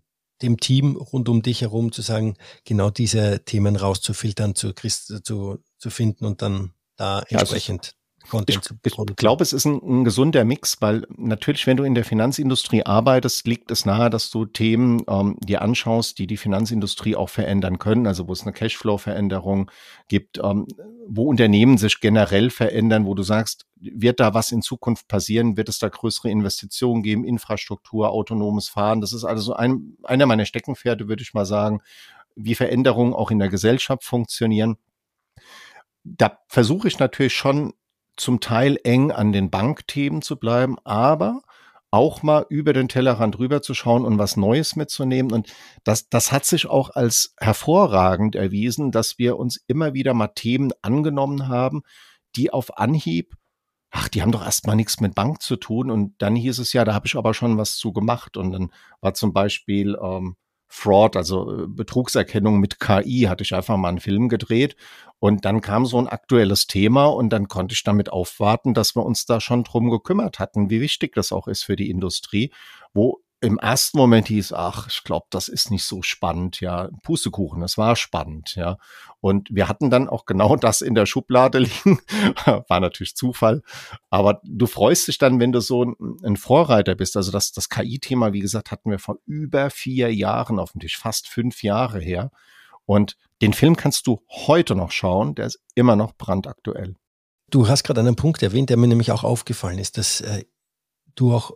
dem 0.41 0.59
Team 0.59 0.97
rund 0.97 1.29
um 1.29 1.41
dich 1.41 1.61
herum 1.61 1.91
zu 1.91 2.01
sagen, 2.01 2.35
genau 2.65 2.89
diese 2.89 3.43
Themen 3.45 3.75
rauszufiltern, 3.75 4.53
zu, 4.55 4.73
zu, 4.73 5.63
zu 5.77 5.89
finden 5.89 6.25
und 6.25 6.41
dann 6.41 6.73
da 6.97 7.23
entsprechend. 7.29 7.85
Ja, 7.85 7.91
also 7.91 8.04
Content 8.29 8.73
ich, 8.83 8.97
ich 8.97 9.15
glaube, 9.15 9.43
es 9.43 9.53
ist 9.53 9.65
ein, 9.65 9.81
ein, 9.83 10.03
gesunder 10.03 10.43
Mix, 10.45 10.81
weil 10.81 11.07
natürlich, 11.17 11.67
wenn 11.67 11.77
du 11.77 11.83
in 11.83 11.95
der 11.95 12.03
Finanzindustrie 12.03 12.83
arbeitest, 12.83 13.47
liegt 13.47 13.71
es 13.71 13.85
nahe, 13.85 14.09
dass 14.09 14.29
du 14.29 14.45
Themen 14.45 15.03
ähm, 15.07 15.37
dir 15.39 15.61
anschaust, 15.61 16.19
die 16.19 16.27
die 16.27 16.37
Finanzindustrie 16.37 17.15
auch 17.15 17.29
verändern 17.29 17.79
können, 17.79 18.07
also 18.07 18.27
wo 18.27 18.33
es 18.33 18.43
eine 18.43 18.53
Cashflow-Veränderung 18.53 19.71
gibt, 20.07 20.39
ähm, 20.43 20.67
wo 21.07 21.23
Unternehmen 21.23 21.77
sich 21.77 21.99
generell 21.99 22.49
verändern, 22.49 23.05
wo 23.05 23.13
du 23.13 23.23
sagst, 23.23 23.65
wird 23.75 24.19
da 24.19 24.33
was 24.33 24.51
in 24.51 24.61
Zukunft 24.61 25.07
passieren, 25.07 25.57
wird 25.57 25.69
es 25.69 25.79
da 25.79 25.89
größere 25.89 26.29
Investitionen 26.29 27.03
geben, 27.03 27.23
Infrastruktur, 27.23 28.09
autonomes 28.09 28.69
Fahren, 28.69 29.01
das 29.01 29.13
ist 29.13 29.23
also 29.23 29.53
ein, 29.53 29.97
einer 30.03 30.25
meiner 30.25 30.45
Steckenpferde, 30.45 31.07
würde 31.07 31.23
ich 31.23 31.33
mal 31.33 31.45
sagen, 31.45 31.81
wie 32.35 32.55
Veränderungen 32.55 33.13
auch 33.13 33.31
in 33.31 33.39
der 33.39 33.49
Gesellschaft 33.49 34.03
funktionieren. 34.03 34.77
Da 36.03 36.37
versuche 36.47 36.87
ich 36.87 36.99
natürlich 36.99 37.33
schon 37.33 37.73
zum 38.17 38.39
Teil 38.39 38.77
eng 38.83 39.11
an 39.11 39.31
den 39.31 39.49
Bankthemen 39.49 40.21
zu 40.21 40.37
bleiben, 40.37 40.77
aber 40.83 41.41
auch 41.91 42.23
mal 42.23 42.45
über 42.49 42.73
den 42.73 42.89
Tellerrand 42.89 43.39
rüber 43.39 43.61
zu 43.61 43.73
schauen 43.73 44.03
und 44.03 44.17
was 44.17 44.35
Neues 44.35 44.75
mitzunehmen. 44.75 45.31
Und 45.31 45.53
das, 45.85 46.09
das 46.09 46.31
hat 46.31 46.45
sich 46.45 46.67
auch 46.67 46.89
als 46.89 47.33
hervorragend 47.39 48.35
erwiesen, 48.35 48.91
dass 48.91 49.17
wir 49.17 49.37
uns 49.37 49.63
immer 49.67 49.93
wieder 49.93 50.13
mal 50.13 50.27
Themen 50.27 50.71
angenommen 50.81 51.47
haben, 51.47 51.83
die 52.35 52.51
auf 52.51 52.77
Anhieb, 52.77 53.35
ach, 53.91 54.09
die 54.09 54.21
haben 54.21 54.33
doch 54.33 54.43
erstmal 54.43 54.75
nichts 54.75 54.99
mit 54.99 55.15
Bank 55.15 55.41
zu 55.41 55.55
tun. 55.55 55.89
Und 55.89 56.15
dann 56.17 56.35
hieß 56.35 56.59
es 56.59 56.73
ja, 56.73 56.83
da 56.83 56.93
habe 56.93 57.07
ich 57.07 57.15
aber 57.15 57.33
schon 57.33 57.57
was 57.57 57.77
zu 57.77 57.93
gemacht. 57.93 58.35
Und 58.35 58.51
dann 58.51 58.71
war 58.99 59.13
zum 59.13 59.31
Beispiel 59.31 59.97
ähm, 60.01 60.35
Fraud, 60.75 61.15
also 61.15 61.63
äh, 61.63 61.67
Betrugserkennung 61.67 62.59
mit 62.59 62.79
KI, 62.79 63.27
hatte 63.29 63.43
ich 63.43 63.55
einfach 63.55 63.77
mal 63.77 63.89
einen 63.89 63.99
Film 63.99 64.27
gedreht. 64.27 64.75
Und 65.19 65.45
dann 65.45 65.61
kam 65.61 65.85
so 65.85 65.97
ein 65.97 66.07
aktuelles 66.07 66.67
Thema 66.67 67.05
und 67.05 67.29
dann 67.29 67.47
konnte 67.47 67.73
ich 67.73 67.83
damit 67.83 68.11
aufwarten, 68.11 68.73
dass 68.73 68.95
wir 68.95 69.05
uns 69.05 69.25
da 69.25 69.39
schon 69.39 69.63
drum 69.63 69.89
gekümmert 69.89 70.37
hatten, 70.37 70.69
wie 70.69 70.81
wichtig 70.81 71.13
das 71.15 71.31
auch 71.31 71.47
ist 71.47 71.63
für 71.63 71.77
die 71.77 71.89
Industrie, 71.89 72.51
wo 72.93 73.21
im 73.45 73.59
ersten 73.59 73.97
Moment 73.97 74.27
hieß, 74.27 74.53
ach, 74.53 74.87
ich 74.89 75.03
glaube, 75.03 75.27
das 75.29 75.47
ist 75.47 75.69
nicht 75.69 75.83
so 75.83 76.01
spannend, 76.01 76.61
ja, 76.61 76.89
Pustekuchen, 77.03 77.61
es 77.61 77.77
war 77.77 77.95
spannend, 77.95 78.55
ja. 78.55 78.77
Und 79.21 79.49
wir 79.51 79.69
hatten 79.69 79.89
dann 79.89 80.09
auch 80.09 80.25
genau 80.25 80.55
das 80.55 80.81
in 80.81 80.95
der 80.95 81.05
Schublade 81.05 81.59
liegen, 81.59 81.99
war 82.67 82.79
natürlich 82.79 83.15
Zufall, 83.15 83.61
aber 84.09 84.41
du 84.43 84.65
freust 84.65 85.07
dich 85.07 85.17
dann, 85.17 85.39
wenn 85.39 85.51
du 85.51 85.61
so 85.61 85.85
ein, 85.85 85.95
ein 86.23 86.37
Vorreiter 86.37 86.95
bist. 86.95 87.15
Also 87.15 87.31
das, 87.31 87.51
das 87.51 87.69
KI-Thema, 87.69 88.33
wie 88.33 88.39
gesagt, 88.39 88.71
hatten 88.71 88.89
wir 88.89 88.99
vor 88.99 89.17
über 89.25 89.69
vier 89.69 90.13
Jahren 90.13 90.59
auf 90.59 90.71
dem 90.71 90.81
Tisch, 90.81 90.97
fast 90.97 91.27
fünf 91.27 91.63
Jahre 91.63 91.99
her. 91.99 92.31
Und 92.85 93.17
den 93.41 93.53
Film 93.53 93.75
kannst 93.75 94.07
du 94.07 94.21
heute 94.29 94.75
noch 94.75 94.91
schauen, 94.91 95.35
der 95.35 95.45
ist 95.47 95.59
immer 95.75 95.95
noch 95.95 96.13
brandaktuell. 96.13 96.95
Du 97.49 97.67
hast 97.67 97.83
gerade 97.83 97.99
einen 97.99 98.15
Punkt 98.15 98.41
erwähnt, 98.41 98.69
der 98.69 98.77
mir 98.77 98.87
nämlich 98.87 99.11
auch 99.11 99.23
aufgefallen 99.23 99.77
ist, 99.77 99.97
dass 99.97 100.21
äh, 100.21 100.45
du 101.15 101.33
auch 101.33 101.51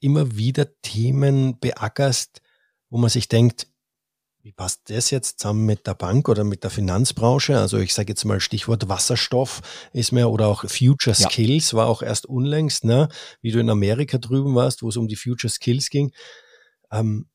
immer 0.00 0.36
wieder 0.36 0.80
Themen 0.82 1.58
beackerst, 1.58 2.40
wo 2.90 2.98
man 2.98 3.10
sich 3.10 3.28
denkt, 3.28 3.68
wie 4.44 4.52
passt 4.52 4.90
das 4.90 5.10
jetzt 5.10 5.40
zusammen 5.40 5.64
mit 5.64 5.86
der 5.86 5.94
Bank 5.94 6.28
oder 6.28 6.44
mit 6.44 6.64
der 6.64 6.70
Finanzbranche? 6.70 7.58
Also 7.58 7.78
ich 7.78 7.94
sage 7.94 8.10
jetzt 8.10 8.24
mal 8.24 8.40
Stichwort 8.40 8.90
Wasserstoff 8.90 9.62
ist 9.94 10.12
mir 10.12 10.28
oder 10.28 10.48
auch 10.48 10.68
Future 10.68 11.14
Skills 11.14 11.70
ja. 11.70 11.78
war 11.78 11.86
auch 11.86 12.02
erst 12.02 12.26
unlängst, 12.26 12.84
ne? 12.84 13.08
wie 13.40 13.52
du 13.52 13.58
in 13.58 13.70
Amerika 13.70 14.18
drüben 14.18 14.54
warst, 14.54 14.82
wo 14.82 14.90
es 14.90 14.98
um 14.98 15.08
die 15.08 15.16
Future 15.16 15.50
Skills 15.50 15.88
ging. 15.88 16.12
Ähm, 16.92 17.26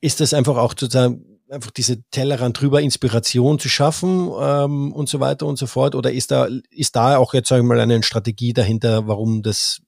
ist 0.00 0.20
das 0.20 0.34
einfach 0.34 0.56
auch 0.56 0.74
sozusagen 0.78 1.40
einfach 1.50 1.72
diese 1.72 2.02
Tellerrand 2.10 2.60
drüber 2.60 2.80
Inspiration 2.80 3.58
zu 3.58 3.68
schaffen 3.68 4.30
ähm, 4.40 4.92
und 4.92 5.08
so 5.08 5.18
weiter 5.18 5.46
und 5.46 5.58
so 5.58 5.66
fort? 5.66 5.96
Oder 5.96 6.12
ist 6.12 6.30
da, 6.30 6.48
ist 6.70 6.94
da 6.94 7.16
auch 7.16 7.34
jetzt, 7.34 7.48
sage 7.48 7.62
ich 7.62 7.68
mal, 7.68 7.80
eine 7.80 8.04
Strategie 8.04 8.52
dahinter, 8.52 9.08
warum 9.08 9.42
das 9.42 9.82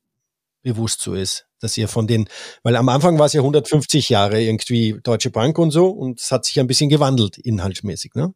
bewusst 0.62 1.02
so 1.02 1.14
ist, 1.14 1.46
dass 1.64 1.76
ihr 1.76 1.88
von 1.88 2.06
den, 2.06 2.28
weil 2.62 2.76
am 2.76 2.88
Anfang 2.88 3.18
war 3.18 3.26
es 3.26 3.32
ja 3.32 3.40
150 3.40 4.10
Jahre 4.10 4.40
irgendwie 4.40 5.00
Deutsche 5.02 5.30
Bank 5.30 5.58
und 5.58 5.70
so 5.70 5.88
und 5.88 6.20
es 6.20 6.30
hat 6.30 6.44
sich 6.44 6.60
ein 6.60 6.66
bisschen 6.66 6.90
gewandelt 6.90 7.38
inhaltsmäßig, 7.38 8.14
ne? 8.14 8.34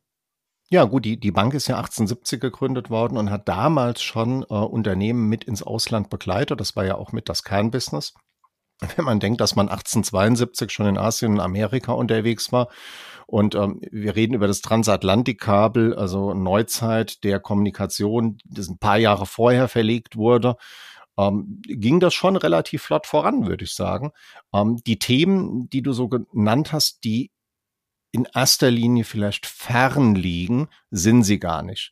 Ja, 0.70 0.84
gut, 0.84 1.06
die, 1.06 1.18
die 1.18 1.30
Bank 1.30 1.54
ist 1.54 1.66
ja 1.68 1.76
1870 1.76 2.40
gegründet 2.40 2.90
worden 2.90 3.16
und 3.16 3.30
hat 3.30 3.48
damals 3.48 4.02
schon 4.02 4.42
äh, 4.42 4.54
Unternehmen 4.54 5.26
mit 5.26 5.44
ins 5.44 5.62
Ausland 5.62 6.10
begleitet. 6.10 6.60
Das 6.60 6.76
war 6.76 6.84
ja 6.84 6.96
auch 6.96 7.12
mit 7.12 7.30
das 7.30 7.42
Kernbusiness. 7.42 8.12
Wenn 8.96 9.06
man 9.06 9.18
denkt, 9.18 9.40
dass 9.40 9.56
man 9.56 9.70
1872 9.70 10.70
schon 10.70 10.86
in 10.86 10.98
Asien 10.98 11.32
und 11.32 11.40
Amerika 11.40 11.92
unterwegs 11.92 12.52
war. 12.52 12.68
Und 13.26 13.54
ähm, 13.54 13.80
wir 13.90 14.14
reden 14.14 14.34
über 14.34 14.46
das 14.46 14.60
Transatlantikkabel, 14.60 15.94
also 15.94 16.34
Neuzeit 16.34 17.24
der 17.24 17.40
Kommunikation, 17.40 18.36
das 18.44 18.68
ein 18.68 18.78
paar 18.78 18.98
Jahre 18.98 19.24
vorher 19.24 19.68
verlegt 19.68 20.16
wurde 20.16 20.56
ähm, 21.18 21.60
ging 21.66 22.00
das 22.00 22.14
schon 22.14 22.36
relativ 22.36 22.82
flott 22.82 23.06
voran, 23.06 23.46
würde 23.46 23.64
ich 23.64 23.72
sagen. 23.72 24.12
Ähm, 24.54 24.80
die 24.86 24.98
Themen, 24.98 25.68
die 25.68 25.82
du 25.82 25.92
so 25.92 26.08
genannt 26.08 26.72
hast, 26.72 27.04
die 27.04 27.32
in 28.12 28.26
erster 28.34 28.70
Linie 28.70 29.04
vielleicht 29.04 29.46
fern 29.46 30.14
liegen, 30.14 30.68
sind 30.90 31.24
sie 31.24 31.38
gar 31.38 31.62
nicht. 31.62 31.90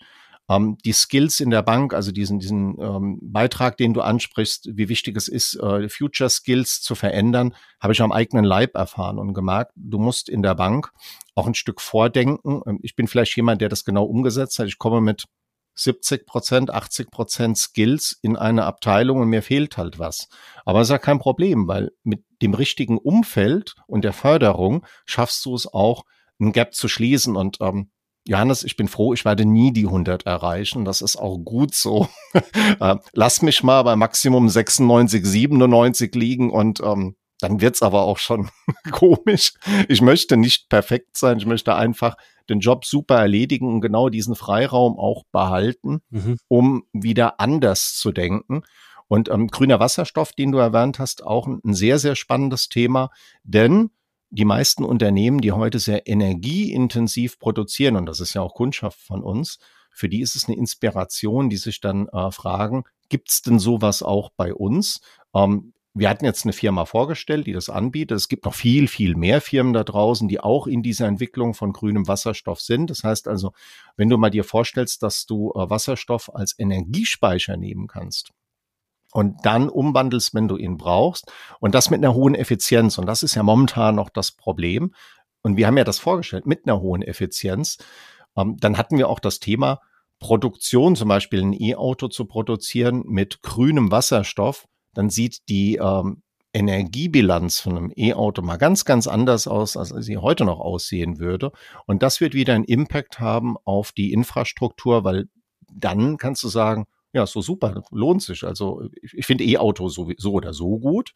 Ähm, 0.48 0.78
die 0.84 0.92
Skills 0.92 1.40
in 1.40 1.50
der 1.50 1.62
Bank, 1.62 1.92
also 1.92 2.12
diesen, 2.12 2.38
diesen 2.38 2.80
ähm, 2.80 3.18
Beitrag, 3.20 3.76
den 3.76 3.94
du 3.94 4.00
ansprichst, 4.00 4.70
wie 4.76 4.88
wichtig 4.88 5.16
es 5.16 5.26
ist, 5.26 5.56
äh, 5.56 5.88
Future 5.88 6.30
Skills 6.30 6.80
zu 6.80 6.94
verändern, 6.94 7.54
habe 7.80 7.92
ich 7.92 8.00
am 8.00 8.12
eigenen 8.12 8.44
Leib 8.44 8.76
erfahren 8.76 9.18
und 9.18 9.34
gemerkt, 9.34 9.72
du 9.74 9.98
musst 9.98 10.28
in 10.28 10.42
der 10.42 10.54
Bank 10.54 10.92
auch 11.34 11.48
ein 11.48 11.54
Stück 11.54 11.80
vordenken. 11.80 12.62
Ähm, 12.64 12.78
ich 12.82 12.94
bin 12.94 13.08
vielleicht 13.08 13.36
jemand, 13.36 13.60
der 13.60 13.68
das 13.68 13.84
genau 13.84 14.04
umgesetzt 14.04 14.60
hat. 14.60 14.68
Ich 14.68 14.78
komme 14.78 15.00
mit 15.00 15.24
70 15.76 16.26
Prozent, 16.26 16.72
80 16.72 17.10
Prozent 17.10 17.58
Skills 17.58 18.18
in 18.22 18.36
eine 18.36 18.64
Abteilung 18.64 19.20
und 19.20 19.28
mir 19.28 19.42
fehlt 19.42 19.76
halt 19.76 19.98
was. 19.98 20.28
Aber 20.64 20.80
es 20.80 20.88
ist 20.88 20.92
ja 20.92 20.98
kein 20.98 21.18
Problem, 21.18 21.68
weil 21.68 21.92
mit 22.02 22.24
dem 22.42 22.54
richtigen 22.54 22.98
Umfeld 22.98 23.74
und 23.86 24.02
der 24.04 24.12
Förderung 24.12 24.84
schaffst 25.04 25.44
du 25.44 25.54
es 25.54 25.66
auch, 25.72 26.04
ein 26.38 26.52
Gap 26.52 26.74
zu 26.74 26.88
schließen. 26.88 27.36
Und 27.36 27.58
ähm, 27.60 27.90
Johannes, 28.26 28.64
ich 28.64 28.76
bin 28.76 28.88
froh, 28.88 29.14
ich 29.14 29.24
werde 29.24 29.44
nie 29.44 29.72
die 29.72 29.86
100 29.86 30.26
erreichen. 30.26 30.84
Das 30.84 31.02
ist 31.02 31.16
auch 31.16 31.38
gut 31.38 31.74
so. 31.74 32.08
Äh, 32.78 32.96
lass 33.14 33.40
mich 33.40 33.62
mal 33.62 33.82
bei 33.84 33.96
Maximum 33.96 34.50
96, 34.50 35.24
97 35.24 36.14
liegen 36.14 36.50
und 36.50 36.80
ähm, 36.80 37.16
dann 37.40 37.60
wird's 37.60 37.82
aber 37.82 38.02
auch 38.02 38.18
schon 38.18 38.48
komisch. 38.90 39.54
Ich 39.88 40.00
möchte 40.00 40.36
nicht 40.36 40.68
perfekt 40.68 41.16
sein. 41.16 41.38
Ich 41.38 41.46
möchte 41.46 41.74
einfach 41.74 42.16
den 42.48 42.60
Job 42.60 42.84
super 42.84 43.16
erledigen 43.16 43.68
und 43.74 43.80
genau 43.80 44.08
diesen 44.08 44.34
Freiraum 44.34 44.98
auch 44.98 45.24
behalten, 45.32 46.00
mhm. 46.10 46.38
um 46.48 46.84
wieder 46.92 47.40
anders 47.40 47.96
zu 47.96 48.12
denken. 48.12 48.62
Und 49.08 49.28
ähm, 49.28 49.48
grüner 49.48 49.78
Wasserstoff, 49.80 50.32
den 50.32 50.52
du 50.52 50.58
erwähnt 50.58 50.98
hast, 50.98 51.24
auch 51.24 51.46
ein, 51.46 51.74
sehr, 51.74 51.98
sehr 51.98 52.16
spannendes 52.16 52.68
Thema, 52.68 53.10
denn 53.44 53.90
die 54.30 54.44
meisten 54.44 54.84
Unternehmen, 54.84 55.40
die 55.40 55.52
heute 55.52 55.78
sehr 55.78 56.08
energieintensiv 56.08 57.38
produzieren, 57.38 57.96
und 57.96 58.06
das 58.06 58.20
ist 58.20 58.34
ja 58.34 58.42
auch 58.42 58.54
Kundschaft 58.54 58.98
von 59.00 59.22
uns, 59.22 59.58
für 59.92 60.08
die 60.08 60.20
ist 60.20 60.36
es 60.36 60.48
eine 60.48 60.56
Inspiration, 60.56 61.48
die 61.48 61.56
sich 61.56 61.80
dann 61.80 62.08
äh, 62.08 62.30
fragen, 62.30 62.84
gibt's 63.08 63.42
denn 63.42 63.58
sowas 63.58 64.02
auch 64.02 64.30
bei 64.36 64.52
uns? 64.52 65.00
Ähm, 65.34 65.72
wir 65.98 66.10
hatten 66.10 66.24
jetzt 66.24 66.44
eine 66.44 66.52
Firma 66.52 66.84
vorgestellt, 66.84 67.46
die 67.46 67.52
das 67.52 67.70
anbietet. 67.70 68.16
Es 68.16 68.28
gibt 68.28 68.44
noch 68.44 68.54
viel, 68.54 68.86
viel 68.86 69.16
mehr 69.16 69.40
Firmen 69.40 69.72
da 69.72 69.82
draußen, 69.82 70.28
die 70.28 70.40
auch 70.40 70.66
in 70.66 70.82
dieser 70.82 71.06
Entwicklung 71.06 71.54
von 71.54 71.72
grünem 71.72 72.06
Wasserstoff 72.06 72.60
sind. 72.60 72.90
Das 72.90 73.02
heißt 73.02 73.28
also, 73.28 73.52
wenn 73.96 74.08
du 74.08 74.18
mal 74.18 74.30
dir 74.30 74.44
vorstellst, 74.44 75.02
dass 75.02 75.26
du 75.26 75.52
äh, 75.54 75.70
Wasserstoff 75.70 76.34
als 76.34 76.54
Energiespeicher 76.58 77.56
nehmen 77.56 77.86
kannst, 77.86 78.30
und 79.12 79.46
dann 79.46 79.70
umwandelst, 79.70 80.34
wenn 80.34 80.46
du 80.46 80.58
ihn 80.58 80.76
brauchst. 80.76 81.32
Und 81.58 81.74
das 81.74 81.88
mit 81.88 82.04
einer 82.04 82.12
hohen 82.12 82.34
Effizienz. 82.34 82.98
Und 82.98 83.06
das 83.06 83.22
ist 83.22 83.34
ja 83.34 83.42
momentan 83.42 83.94
noch 83.94 84.10
das 84.10 84.30
Problem. 84.30 84.92
Und 85.42 85.56
wir 85.56 85.66
haben 85.66 85.78
ja 85.78 85.84
das 85.84 85.98
vorgestellt 85.98 86.44
mit 86.44 86.66
einer 86.66 86.82
hohen 86.82 87.00
Effizienz. 87.00 87.78
Ähm, 88.36 88.56
dann 88.58 88.76
hatten 88.76 88.98
wir 88.98 89.08
auch 89.08 89.20
das 89.20 89.40
Thema 89.40 89.80
Produktion, 90.18 90.96
zum 90.96 91.08
Beispiel 91.08 91.40
ein 91.40 91.54
E-Auto 91.54 92.08
zu 92.08 92.26
produzieren 92.26 93.04
mit 93.06 93.40
grünem 93.40 93.90
Wasserstoff. 93.90 94.66
Dann 94.96 95.10
sieht 95.10 95.48
die 95.50 95.76
ähm, 95.76 96.22
Energiebilanz 96.54 97.60
von 97.60 97.76
einem 97.76 97.92
E-Auto 97.94 98.40
mal 98.40 98.56
ganz, 98.56 98.86
ganz 98.86 99.06
anders 99.06 99.46
aus, 99.46 99.76
als 99.76 99.90
sie 100.06 100.16
heute 100.16 100.46
noch 100.46 100.58
aussehen 100.58 101.18
würde. 101.18 101.52
Und 101.84 102.02
das 102.02 102.22
wird 102.22 102.32
wieder 102.32 102.54
einen 102.54 102.64
Impact 102.64 103.20
haben 103.20 103.56
auf 103.64 103.92
die 103.92 104.14
Infrastruktur, 104.14 105.04
weil 105.04 105.28
dann 105.70 106.16
kannst 106.16 106.42
du 106.42 106.48
sagen, 106.48 106.86
ja, 107.12 107.26
so 107.26 107.42
super, 107.42 107.82
lohnt 107.90 108.22
sich. 108.22 108.42
Also 108.42 108.88
ich, 109.02 109.12
ich 109.12 109.26
finde 109.26 109.44
E-Auto 109.44 109.88
so, 109.88 110.10
so 110.16 110.32
oder 110.32 110.54
so 110.54 110.78
gut, 110.78 111.12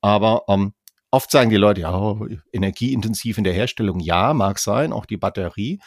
aber 0.00 0.44
ähm, 0.48 0.72
oft 1.10 1.30
sagen 1.30 1.50
die 1.50 1.56
Leute, 1.56 1.82
ja, 1.82 2.16
energieintensiv 2.52 3.36
in 3.36 3.44
der 3.44 3.52
Herstellung, 3.52 4.00
ja, 4.00 4.32
mag 4.32 4.58
sein, 4.58 4.94
auch 4.94 5.04
die 5.04 5.18
Batterie. 5.18 5.80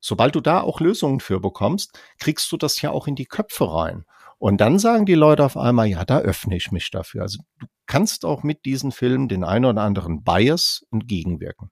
Sobald 0.00 0.34
du 0.34 0.40
da 0.40 0.62
auch 0.62 0.80
Lösungen 0.80 1.20
für 1.20 1.38
bekommst, 1.38 1.96
kriegst 2.18 2.50
du 2.50 2.56
das 2.56 2.82
ja 2.82 2.90
auch 2.90 3.06
in 3.06 3.14
die 3.14 3.26
Köpfe 3.26 3.72
rein. 3.72 4.04
Und 4.42 4.60
dann 4.60 4.80
sagen 4.80 5.06
die 5.06 5.14
Leute 5.14 5.44
auf 5.44 5.56
einmal, 5.56 5.86
ja, 5.86 6.04
da 6.04 6.18
öffne 6.18 6.56
ich 6.56 6.72
mich 6.72 6.90
dafür. 6.90 7.22
Also 7.22 7.38
du 7.60 7.66
kannst 7.86 8.24
auch 8.24 8.42
mit 8.42 8.64
diesen 8.64 8.90
Filmen 8.90 9.28
den 9.28 9.44
einen 9.44 9.66
oder 9.66 9.82
anderen 9.82 10.24
Bias 10.24 10.84
entgegenwirken. 10.90 11.70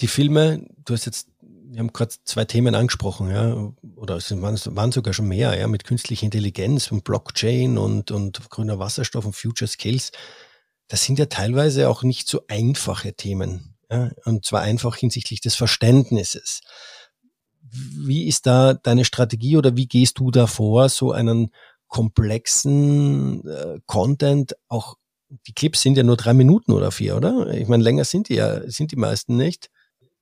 Die 0.00 0.08
Filme, 0.08 0.66
du 0.84 0.92
hast 0.92 1.04
jetzt 1.04 1.28
wir 1.40 1.78
haben 1.78 1.92
gerade 1.92 2.12
zwei 2.24 2.44
Themen 2.46 2.74
angesprochen, 2.74 3.30
ja, 3.30 3.72
oder 3.94 4.16
es 4.16 4.28
waren, 4.42 4.58
waren 4.76 4.90
sogar 4.90 5.14
schon 5.14 5.28
mehr, 5.28 5.56
ja, 5.56 5.68
mit 5.68 5.84
künstlicher 5.84 6.24
Intelligenz 6.24 6.90
und 6.90 7.04
Blockchain 7.04 7.78
und, 7.78 8.10
und 8.10 8.50
grüner 8.50 8.80
Wasserstoff 8.80 9.24
und 9.24 9.36
Future 9.36 9.68
Skills. 9.68 10.10
Das 10.88 11.04
sind 11.04 11.20
ja 11.20 11.26
teilweise 11.26 11.88
auch 11.88 12.02
nicht 12.02 12.28
so 12.28 12.42
einfache 12.48 13.14
Themen, 13.14 13.76
ja, 13.88 14.10
und 14.24 14.44
zwar 14.44 14.62
einfach 14.62 14.96
hinsichtlich 14.96 15.40
des 15.40 15.54
Verständnisses. 15.54 16.60
Wie 17.62 18.26
ist 18.26 18.46
da 18.46 18.74
deine 18.74 19.04
Strategie 19.04 19.56
oder 19.56 19.76
wie 19.76 19.86
gehst 19.86 20.18
du 20.18 20.32
da 20.32 20.48
vor, 20.48 20.88
so 20.88 21.12
einen 21.12 21.50
komplexen 21.94 23.46
äh, 23.46 23.78
Content 23.86 24.56
auch 24.68 24.96
die 25.46 25.52
Clips 25.52 25.80
sind 25.80 25.96
ja 25.96 26.02
nur 26.02 26.16
drei 26.16 26.34
Minuten 26.34 26.72
oder 26.72 26.90
vier, 26.90 27.16
oder? 27.16 27.54
Ich 27.54 27.68
meine, 27.68 27.84
länger 27.84 28.04
sind 28.04 28.28
die 28.28 28.34
ja, 28.34 28.68
sind 28.68 28.90
die 28.90 28.96
meisten 28.96 29.36
nicht. 29.36 29.70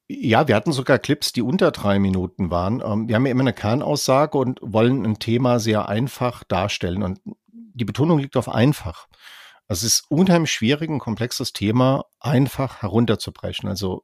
Ja, 0.07 0.49
wir 0.49 0.55
hatten 0.55 0.73
sogar 0.73 0.99
Clips, 0.99 1.33
die 1.33 1.41
unter 1.41 1.71
drei 1.71 1.99
Minuten 1.99 2.51
waren. 2.51 2.83
Ähm, 2.85 3.09
wir 3.09 3.15
haben 3.15 3.25
ja 3.25 3.33
immer 3.33 3.41
eine 3.41 3.55
Kernaussage 3.55 4.37
und 4.37 4.61
wollen 4.63 5.07
ein 5.07 5.19
Thema 5.19 5.59
sehr 5.61 5.89
einfach 5.89 6.45
darstellen. 6.45 7.03
Und 7.03 7.21
die 7.47 7.87
Betonung 7.87 8.19
liegt 8.19 8.37
auf 8.37 8.51
einfach. 8.51 9.09
Es 9.67 9.83
ist 9.83 10.05
unheimlich 10.11 10.53
schwierig, 10.53 10.91
ein 10.91 10.99
komplexes 10.99 11.55
Thema 11.55 12.05
einfach 12.21 12.83
herunterzubrechen. 12.83 13.67
Also 13.67 14.03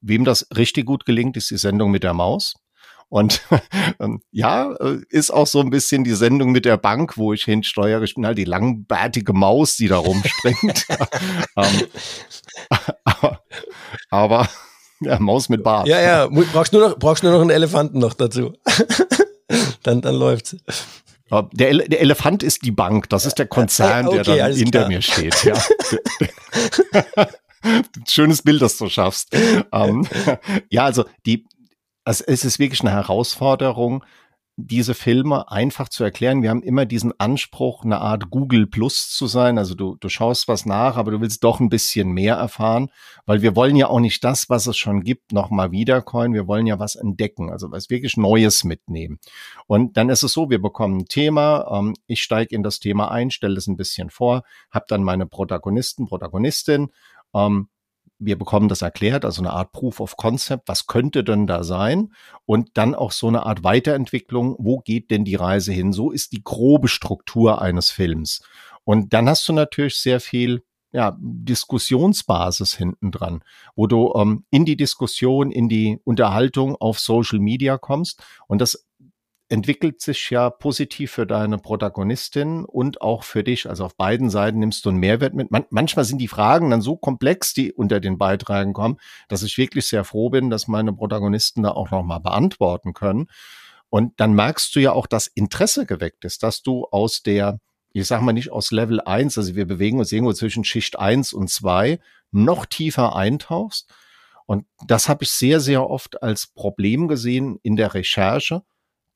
wem 0.00 0.24
das 0.24 0.48
richtig 0.56 0.86
gut 0.86 1.04
gelingt, 1.04 1.36
ist 1.36 1.50
die 1.50 1.56
Sendung 1.56 1.92
mit 1.92 2.02
der 2.02 2.14
Maus. 2.14 2.54
Und 3.08 3.42
ähm, 4.00 4.20
ja, 4.30 4.72
äh, 4.72 4.98
ist 5.08 5.30
auch 5.30 5.46
so 5.46 5.60
ein 5.60 5.70
bisschen 5.70 6.04
die 6.04 6.14
Sendung 6.14 6.52
mit 6.52 6.64
der 6.64 6.76
Bank, 6.76 7.16
wo 7.16 7.32
ich 7.32 7.44
hinsteuere. 7.44 8.02
Ich 8.02 8.14
bin 8.14 8.26
halt 8.26 8.38
die 8.38 8.44
langbärtige 8.44 9.32
Maus, 9.32 9.76
die 9.76 9.88
da 9.88 9.98
rumspringt. 9.98 10.86
ähm, 11.56 11.86
aber, 13.04 13.40
aber 14.10 14.48
ja, 15.00 15.18
Maus 15.20 15.48
mit 15.48 15.62
Bart. 15.62 15.86
Ja, 15.86 16.00
ja, 16.00 16.26
brauchst 16.26 16.72
nur 16.72 16.88
noch, 16.88 16.98
brauchst 16.98 17.22
nur 17.22 17.32
noch 17.32 17.40
einen 17.40 17.50
Elefanten 17.50 17.98
noch 17.98 18.14
dazu. 18.14 18.54
dann, 19.82 20.00
dann 20.00 20.14
läuft's. 20.14 20.56
Der, 21.52 21.68
Ele 21.68 21.88
der, 21.88 22.00
Elefant 22.00 22.42
ist 22.44 22.64
die 22.64 22.70
Bank, 22.70 23.08
das 23.08 23.26
ist 23.26 23.38
der 23.38 23.46
Konzern, 23.46 24.06
okay, 24.06 24.22
der 24.22 24.36
dann 24.36 24.52
hinter 24.54 24.78
klar. 24.80 24.88
mir 24.88 25.02
steht. 25.02 25.42
Ja. 25.42 25.60
Schönes 28.08 28.42
Bild, 28.42 28.62
das 28.62 28.76
du 28.76 28.88
schaffst. 28.88 29.34
Ähm, 29.72 30.06
ja, 30.70 30.84
also 30.84 31.04
die, 31.26 31.44
also 32.06 32.24
es 32.28 32.44
ist 32.44 32.60
wirklich 32.60 32.80
eine 32.82 32.92
Herausforderung, 32.92 34.04
diese 34.58 34.94
Filme 34.94 35.50
einfach 35.50 35.90
zu 35.90 36.02
erklären. 36.02 36.40
Wir 36.40 36.48
haben 36.48 36.62
immer 36.62 36.86
diesen 36.86 37.12
Anspruch, 37.18 37.84
eine 37.84 38.00
Art 38.00 38.30
Google 38.30 38.66
Plus 38.66 39.10
zu 39.10 39.26
sein. 39.26 39.58
Also 39.58 39.74
du, 39.74 39.96
du 39.96 40.08
schaust 40.08 40.48
was 40.48 40.64
nach, 40.64 40.96
aber 40.96 41.10
du 41.10 41.20
willst 41.20 41.44
doch 41.44 41.60
ein 41.60 41.68
bisschen 41.68 42.12
mehr 42.12 42.36
erfahren, 42.36 42.88
weil 43.26 43.42
wir 43.42 43.54
wollen 43.54 43.76
ja 43.76 43.88
auch 43.88 43.98
nicht 44.00 44.24
das, 44.24 44.48
was 44.48 44.66
es 44.66 44.78
schon 44.78 45.02
gibt, 45.02 45.32
nochmal 45.32 45.72
wiedercoin. 45.72 46.32
Wir 46.32 46.46
wollen 46.46 46.66
ja 46.66 46.78
was 46.78 46.94
entdecken, 46.94 47.50
also 47.50 47.70
was 47.72 47.90
wirklich 47.90 48.16
Neues 48.16 48.64
mitnehmen. 48.64 49.18
Und 49.66 49.96
dann 49.96 50.08
ist 50.08 50.22
es 50.22 50.32
so, 50.32 50.48
wir 50.48 50.62
bekommen 50.62 51.00
ein 51.00 51.06
Thema, 51.06 51.68
ähm, 51.70 51.94
ich 52.06 52.22
steige 52.22 52.54
in 52.54 52.62
das 52.62 52.78
Thema 52.78 53.10
ein, 53.10 53.30
stelle 53.30 53.56
es 53.56 53.66
ein 53.66 53.76
bisschen 53.76 54.10
vor, 54.10 54.44
habe 54.70 54.86
dann 54.88 55.02
meine 55.02 55.26
Protagonisten, 55.26 56.06
Protagonistin, 56.06 56.88
ähm, 57.34 57.68
wir 58.18 58.38
bekommen 58.38 58.68
das 58.68 58.82
erklärt, 58.82 59.24
also 59.24 59.42
eine 59.42 59.52
Art 59.52 59.72
Proof 59.72 60.00
of 60.00 60.16
Concept, 60.16 60.68
was 60.68 60.86
könnte 60.86 61.22
denn 61.22 61.46
da 61.46 61.64
sein? 61.64 62.12
Und 62.44 62.70
dann 62.74 62.94
auch 62.94 63.12
so 63.12 63.28
eine 63.28 63.44
Art 63.44 63.64
Weiterentwicklung, 63.64 64.56
wo 64.58 64.78
geht 64.78 65.10
denn 65.10 65.24
die 65.24 65.34
Reise 65.34 65.72
hin? 65.72 65.92
So 65.92 66.10
ist 66.10 66.32
die 66.32 66.42
grobe 66.42 66.88
Struktur 66.88 67.60
eines 67.60 67.90
Films. 67.90 68.42
Und 68.84 69.12
dann 69.12 69.28
hast 69.28 69.48
du 69.48 69.52
natürlich 69.52 69.98
sehr 69.98 70.20
viel 70.20 70.62
ja, 70.92 71.16
Diskussionsbasis 71.20 72.74
hinten 72.74 73.10
dran, 73.10 73.42
wo 73.74 73.86
du 73.86 74.14
ähm, 74.16 74.44
in 74.50 74.64
die 74.64 74.76
Diskussion, 74.76 75.50
in 75.50 75.68
die 75.68 76.00
Unterhaltung 76.04 76.76
auf 76.76 76.98
Social 77.00 77.38
Media 77.38 77.76
kommst. 77.76 78.22
Und 78.46 78.60
das 78.60 78.85
entwickelt 79.48 80.00
sich 80.00 80.30
ja 80.30 80.50
positiv 80.50 81.12
für 81.12 81.26
deine 81.26 81.58
Protagonistin 81.58 82.64
und 82.64 83.00
auch 83.00 83.22
für 83.22 83.44
dich. 83.44 83.68
Also 83.68 83.84
auf 83.84 83.96
beiden 83.96 84.28
Seiten 84.28 84.58
nimmst 84.58 84.84
du 84.84 84.88
einen 84.88 84.98
Mehrwert 84.98 85.34
mit. 85.34 85.50
Man 85.50 85.66
manchmal 85.70 86.04
sind 86.04 86.18
die 86.18 86.28
Fragen 86.28 86.70
dann 86.70 86.80
so 86.80 86.96
komplex, 86.96 87.54
die 87.54 87.72
unter 87.72 88.00
den 88.00 88.18
Beiträgen 88.18 88.72
kommen, 88.72 88.98
dass 89.28 89.44
ich 89.44 89.56
wirklich 89.56 89.86
sehr 89.86 90.04
froh 90.04 90.30
bin, 90.30 90.50
dass 90.50 90.66
meine 90.66 90.92
Protagonisten 90.92 91.62
da 91.62 91.70
auch 91.70 91.90
nochmal 91.90 92.20
beantworten 92.20 92.92
können. 92.92 93.28
Und 93.88 94.18
dann 94.18 94.32
merkst 94.32 94.74
du 94.74 94.80
ja 94.80 94.92
auch, 94.92 95.06
dass 95.06 95.28
Interesse 95.28 95.86
geweckt 95.86 96.24
ist, 96.24 96.42
dass 96.42 96.62
du 96.62 96.84
aus 96.90 97.22
der, 97.22 97.60
ich 97.92 98.06
sag 98.06 98.22
mal 98.22 98.32
nicht 98.32 98.50
aus 98.50 98.72
Level 98.72 99.00
1, 99.00 99.38
also 99.38 99.54
wir 99.54 99.66
bewegen 99.66 100.00
uns 100.00 100.10
irgendwo 100.10 100.32
zwischen 100.32 100.64
Schicht 100.64 100.98
1 100.98 101.32
und 101.32 101.50
2, 101.50 102.00
noch 102.32 102.66
tiefer 102.66 103.14
eintauchst. 103.14 103.88
Und 104.46 104.66
das 104.86 105.08
habe 105.08 105.22
ich 105.22 105.30
sehr, 105.30 105.60
sehr 105.60 105.88
oft 105.88 106.22
als 106.22 106.48
Problem 106.48 107.06
gesehen 107.06 107.60
in 107.62 107.76
der 107.76 107.94
Recherche 107.94 108.62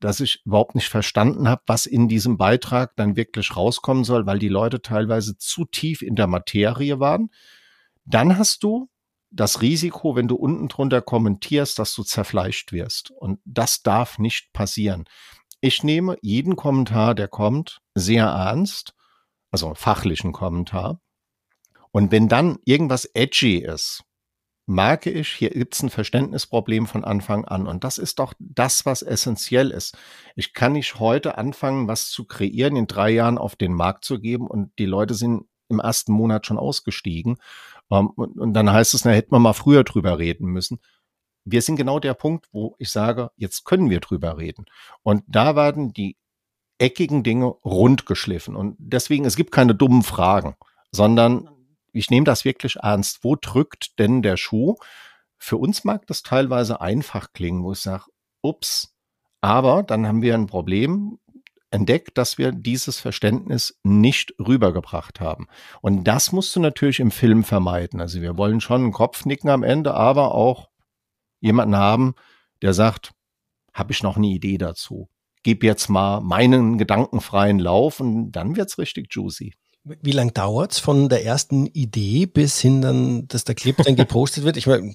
dass 0.01 0.21
ich 0.21 0.43
überhaupt 0.45 0.75
nicht 0.75 0.89
verstanden 0.89 1.49
habe, 1.49 1.63
was 1.67 1.87
in 1.87 2.09
diesem 2.09 2.37
Beitrag 2.39 2.97
dann 2.97 3.17
wirklich 3.17 3.57
rauskommen 3.57 4.05
soll, 4.05 4.27
weil 4.27 4.39
die 4.39 4.49
Leute 4.49 4.83
teilweise 4.83 5.37
zu 5.37 5.65
tief 5.67 6.03
in 6.03 6.17
der 6.17 6.27
Materie 6.27 6.99
waren. 6.99 7.31
Dann 8.05 8.39
hast 8.39 8.63
du 8.65 8.89
das 9.31 9.63
Risiko, 9.63 10.17
wenn 10.17 10.27
du 10.27 10.35
unten 10.37 10.69
drunter 10.69 11.03
kommentierst, 11.03 11.79
dass 11.79 11.95
du 11.95 12.03
zerfleischt 12.03 12.73
wirst. 12.73 13.11
Und 13.13 13.41
das 13.45 13.83
darf 13.83 14.19
nicht 14.19 14.53
passieren. 14.53 15.05
ich 15.63 15.85
nehme 15.85 16.17
jeden 16.23 16.57
Kommentar, 16.57 17.15
der 17.15 17.29
kommt, 17.29 17.83
sehr 17.95 18.25
ernst, 18.25 18.95
also 19.51 19.75
fachlichen 19.75 20.33
Kommentar. 20.33 21.01
Und 21.93 22.13
wenn 22.13 22.29
dann 22.29 22.59
irgendwas 22.65 23.05
edgy 23.05 23.59
ist, 23.59 24.05
merke 24.71 25.11
ich, 25.11 25.29
hier 25.29 25.51
gibt 25.51 25.75
es 25.75 25.83
ein 25.83 25.91
Verständnisproblem 25.91 26.87
von 26.87 27.05
Anfang 27.05 27.45
an. 27.45 27.67
Und 27.67 27.83
das 27.83 27.99
ist 27.99 28.21
doch 28.21 28.35
das, 28.39 28.87
was 28.87 29.03
essentiell 29.03 29.73
ist. 29.73 29.99
Ich 30.37 30.55
kann 30.55 30.75
nicht 30.75 31.01
heute 31.01 31.37
anfangen, 31.37 31.89
was 31.89 32.09
zu 32.09 32.25
kreieren, 32.25 32.77
in 32.77 32.87
drei 32.87 33.11
Jahren 33.11 33.37
auf 33.37 33.57
den 33.57 33.75
Markt 33.75 34.05
zu 34.05 34.21
geben 34.21 34.47
und 34.47 34.71
die 34.79 34.87
Leute 34.87 35.15
sind 35.15 35.47
im 35.69 35.81
ersten 35.81 36.13
Monat 36.13 36.47
schon 36.47 36.57
ausgestiegen. 36.57 37.39
Ähm, 37.91 38.11
und, 38.11 38.39
und, 38.39 38.55
dann 38.55 38.73
heißt 38.73 38.95
es, 38.95 39.05
na, 39.05 39.11
hätten 39.11 39.33
wir 39.33 39.41
mal 39.41 39.55
früher 39.55 39.83
drüber 39.83 40.19
reden 40.19 40.47
müssen. 40.47 40.79
Wir 41.45 41.63
sind 41.63 41.77
genau 41.77 41.99
der 41.99 42.15
Punkt, 42.15 42.47
wo 42.53 42.77
ich 42.79 42.91
sage, 42.91 43.31
jetzt 43.37 43.65
können 43.65 43.91
wir 43.91 43.99
drüber 43.99 44.39
reden. 44.39 44.67
Und 45.03 45.25
da 45.27 45.57
werden 45.57 45.93
die 45.93 46.17
eckigen 46.79 47.25
Dinge 47.25 47.47
rund 47.47 48.07
geschliffen. 48.07 48.55
Und 48.55 48.77
deswegen, 48.79 49.25
es 49.25 49.37
gibt 49.37 49.51
keine 49.51 49.75
dummen 49.75 50.05
Fragen, 50.05 50.55
sondern 50.93 51.49
ich 51.93 52.11
nehme 52.11 52.25
das 52.25 52.45
wirklich 52.45 52.77
ernst. 52.77 53.23
Wo 53.23 53.37
drückt 53.37 53.99
denn 53.99 54.23
der 54.23 54.37
Schuh? 54.37 54.77
Für 55.39 55.57
uns 55.57 55.85
mag 55.85 56.07
das 56.07 56.23
teilweise 56.23 56.81
einfach 56.81 57.33
klingen, 57.33 57.65
wo 57.65 57.73
ich 57.73 57.79
sage, 57.79 58.05
ups, 58.43 58.95
aber 59.41 59.83
dann 59.83 60.07
haben 60.07 60.23
wir 60.23 60.35
ein 60.35 60.47
Problem 60.47 61.19
entdeckt, 61.71 62.19
dass 62.19 62.37
wir 62.37 62.53
dieses 62.53 62.99
Verständnis 62.99 63.79
nicht 63.85 64.35
rübergebracht 64.39 65.21
haben. 65.21 65.47
Und 65.81 66.05
das 66.05 66.33
musst 66.33 66.55
du 66.57 66.61
natürlich 66.61 67.01
im 67.01 67.11
Film 67.11 67.45
vermeiden. 67.45 68.01
Also 68.01 68.21
wir 68.21 68.37
wollen 68.37 68.61
schon 68.61 68.83
einen 68.83 68.93
Kopfnicken 68.93 69.49
am 69.51 69.63
Ende, 69.63 69.95
aber 69.95 70.35
auch 70.35 70.69
jemanden 71.41 71.77
haben, 71.77 72.15
der 72.61 72.75
sagt, 72.75 73.13
habe 73.73 73.93
ich 73.93 74.03
noch 74.03 74.17
eine 74.17 74.27
Idee 74.27 74.59
dazu? 74.59 75.09
Gib 75.43 75.63
jetzt 75.63 75.89
mal 75.89 76.21
meinen 76.21 76.77
gedankenfreien 76.77 77.59
Lauf 77.59 78.01
und 78.01 78.33
dann 78.33 78.57
wird's 78.57 78.79
richtig 78.79 79.07
juicy. 79.15 79.55
Wie 79.85 80.13
lang 80.13 80.35
dauert's 80.35 80.79
von 80.79 81.09
der 81.09 81.25
ersten 81.25 81.65
Idee 81.65 82.27
bis 82.27 82.61
hin 82.61 82.83
dann, 82.83 83.27
dass 83.29 83.45
der 83.45 83.55
Clip 83.55 83.75
dann 83.79 83.97
gepostet 83.97 84.45
wird? 84.45 84.59
Ich 84.59 84.67
meine, 84.67 84.95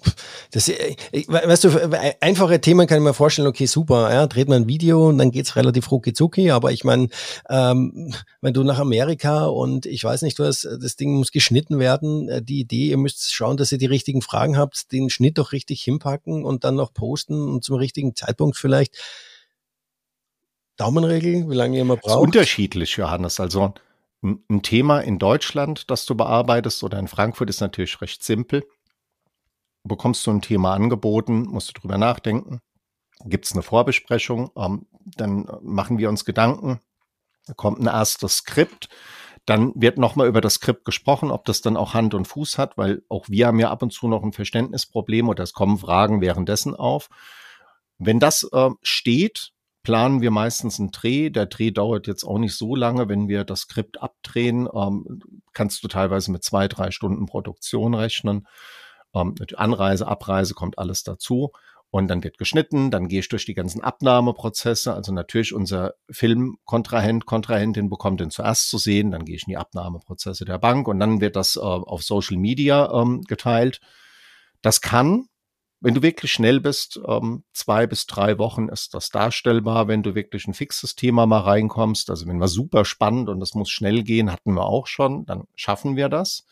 das, 0.51 0.69
äh, 0.69 0.95
weißt 1.27 1.63
du, 1.63 1.89
einfache 2.21 2.61
Themen 2.61 2.85
kann 2.85 2.99
ich 2.99 3.03
mir 3.03 3.15
vorstellen, 3.15 3.47
okay, 3.47 3.65
super, 3.65 4.13
ja, 4.13 4.27
dreht 4.27 4.47
man 4.47 4.61
ein 4.61 4.67
Video 4.67 5.09
und 5.09 5.17
dann 5.17 5.31
geht's 5.31 5.55
relativ 5.55 5.89
rucki 5.89 6.13
zucki, 6.13 6.51
aber 6.51 6.71
ich 6.71 6.83
meine, 6.83 7.07
ähm, 7.49 8.13
wenn 8.41 8.53
du 8.53 8.63
nach 8.63 8.77
Amerika 8.77 9.47
und 9.47 9.87
ich 9.87 10.03
weiß 10.03 10.21
nicht 10.21 10.37
was, 10.37 10.61
das 10.61 10.95
Ding 10.95 11.15
muss 11.15 11.31
geschnitten 11.31 11.79
werden, 11.79 12.29
äh, 12.29 12.43
die 12.43 12.59
Idee, 12.59 12.89
ihr 12.89 12.97
müsst 12.97 13.33
schauen, 13.33 13.57
dass 13.57 13.71
ihr 13.71 13.79
die 13.79 13.87
richtigen 13.87 14.21
Fragen 14.21 14.55
habt, 14.55 14.91
den 14.91 15.09
Schnitt 15.09 15.39
doch 15.39 15.51
richtig 15.51 15.81
hinpacken 15.81 16.45
und 16.45 16.63
dann 16.63 16.75
noch 16.75 16.93
posten 16.93 17.49
und 17.49 17.63
zum 17.63 17.77
richtigen 17.77 18.15
Zeitpunkt 18.15 18.55
vielleicht. 18.55 18.95
Daumenregel, 20.77 21.49
wie 21.49 21.55
lange 21.55 21.77
ihr 21.77 21.81
immer 21.81 21.95
braucht? 21.95 22.05
Das 22.05 22.13
ist 22.17 22.21
unterschiedlich, 22.21 22.97
Johannes. 22.97 23.39
Also 23.39 23.73
ein 24.25 24.61
Thema 24.61 24.99
in 24.99 25.19
Deutschland, 25.19 25.89
das 25.89 26.05
du 26.05 26.15
bearbeitest 26.15 26.83
oder 26.83 26.99
in 26.99 27.07
Frankfurt 27.07 27.49
ist 27.49 27.61
natürlich 27.61 28.01
recht 28.01 28.23
simpel. 28.23 28.63
Bekommst 29.83 30.25
du 30.25 30.31
ein 30.31 30.41
Thema 30.41 30.73
angeboten, 30.73 31.43
musst 31.43 31.69
du 31.69 31.79
drüber 31.79 31.97
nachdenken. 31.97 32.61
Gibt 33.23 33.45
es 33.45 33.53
eine 33.53 33.61
Vorbesprechung, 33.61 34.51
ähm, 34.57 34.87
dann 35.05 35.47
machen 35.61 35.97
wir 35.97 36.09
uns 36.09 36.25
Gedanken, 36.25 36.79
da 37.45 37.53
kommt 37.53 37.79
ein 37.79 37.87
erstes 37.87 38.37
Skript, 38.37 38.89
dann 39.45 39.71
wird 39.75 39.97
nochmal 39.97 40.27
über 40.27 40.41
das 40.41 40.55
Skript 40.55 40.85
gesprochen, 40.85 41.31
ob 41.31 41.45
das 41.45 41.61
dann 41.61 41.77
auch 41.77 41.93
Hand 41.93 42.13
und 42.15 42.27
Fuß 42.27 42.57
hat, 42.57 42.77
weil 42.77 43.03
auch 43.09 43.29
wir 43.29 43.47
haben 43.47 43.59
ja 43.59 43.69
ab 43.69 43.83
und 43.83 43.93
zu 43.93 44.07
noch 44.07 44.23
ein 44.23 44.33
Verständnisproblem 44.33 45.29
oder 45.29 45.43
es 45.43 45.53
kommen 45.53 45.77
Fragen 45.77 46.19
währenddessen 46.19 46.75
auf. 46.75 47.09
Wenn 47.97 48.19
das 48.19 48.43
äh, 48.51 48.71
steht, 48.81 49.53
planen 49.85 50.19
wir 50.19 50.31
meistens 50.31 50.79
einen 50.79 50.91
Dreh. 50.91 51.29
Der 51.29 51.45
Dreh 51.45 51.71
dauert 51.71 52.07
jetzt 52.07 52.25
auch 52.25 52.39
nicht 52.39 52.55
so 52.55 52.75
lange. 52.75 53.07
Wenn 53.07 53.29
wir 53.29 53.45
das 53.45 53.61
Skript 53.61 54.01
abdrehen, 54.01 54.67
ähm, 54.73 55.21
kannst 55.53 55.81
du 55.83 55.87
teilweise 55.87 56.31
mit 56.31 56.43
zwei, 56.43 56.67
drei 56.67 56.91
Stunden 56.91 57.25
Produktion 57.27 57.93
rechnen. 57.93 58.47
Ähm, 59.13 59.35
Anreise, 59.55 60.07
Abreise 60.07 60.53
kommt 60.55 60.77
alles 60.77 61.03
dazu. 61.03 61.51
Und 61.91 62.09
dann 62.09 62.23
wird 62.23 62.37
geschnitten, 62.37 62.91
dann 62.91 63.07
gehe 63.07 63.21
ich 63.21 63.29
durch 63.29 63.45
die 63.45 63.53
ganzen 63.53 63.81
Abnahmeprozesse. 63.81 64.93
Also 64.93 65.13
natürlich 65.13 65.53
unser 65.53 65.93
Filmkontrahent, 66.09 67.25
Kontrahentin 67.25 67.89
bekommt 67.89 68.19
den 68.19 68.31
zuerst 68.31 68.69
zu 68.69 68.77
sehen, 68.77 69.11
dann 69.11 69.23
gehe 69.23 69.37
ich 69.37 69.43
in 69.47 69.51
die 69.51 69.57
Abnahmeprozesse 69.57 70.43
der 70.43 70.57
Bank 70.57 70.89
und 70.89 70.99
dann 70.99 71.21
wird 71.21 71.37
das 71.37 71.55
äh, 71.55 71.59
auf 71.61 72.03
Social 72.03 72.35
Media 72.35 72.91
ähm, 72.91 73.21
geteilt. 73.21 73.79
Das 74.61 74.81
kann 74.81 75.27
wenn 75.85 75.93
du 75.93 76.01
wirklich 76.01 76.31
schnell 76.31 76.61
bist, 76.61 76.99
ähm, 77.07 77.43
zwei 77.53 77.85
bis 77.85 78.07
drei 78.07 78.39
Wochen 78.39 78.69
ist 78.69 78.95
das 78.95 79.11
darstellbar. 79.11 79.87
Wenn 79.87 80.01
du 80.01 80.15
wirklich 80.15 80.47
ein 80.47 80.55
fixes 80.55 80.95
Thema 80.95 81.27
mal 81.27 81.41
reinkommst, 81.41 82.09
also 82.09 82.25
wenn 82.25 82.39
wir 82.39 82.47
super 82.47 82.85
spannend 82.85 83.29
und 83.29 83.39
das 83.39 83.53
muss 83.53 83.69
schnell 83.69 84.01
gehen, 84.01 84.31
hatten 84.31 84.53
wir 84.55 84.65
auch 84.65 84.87
schon, 84.87 85.27
dann 85.27 85.43
schaffen 85.53 85.95
wir 85.95 86.09
das. 86.09 86.43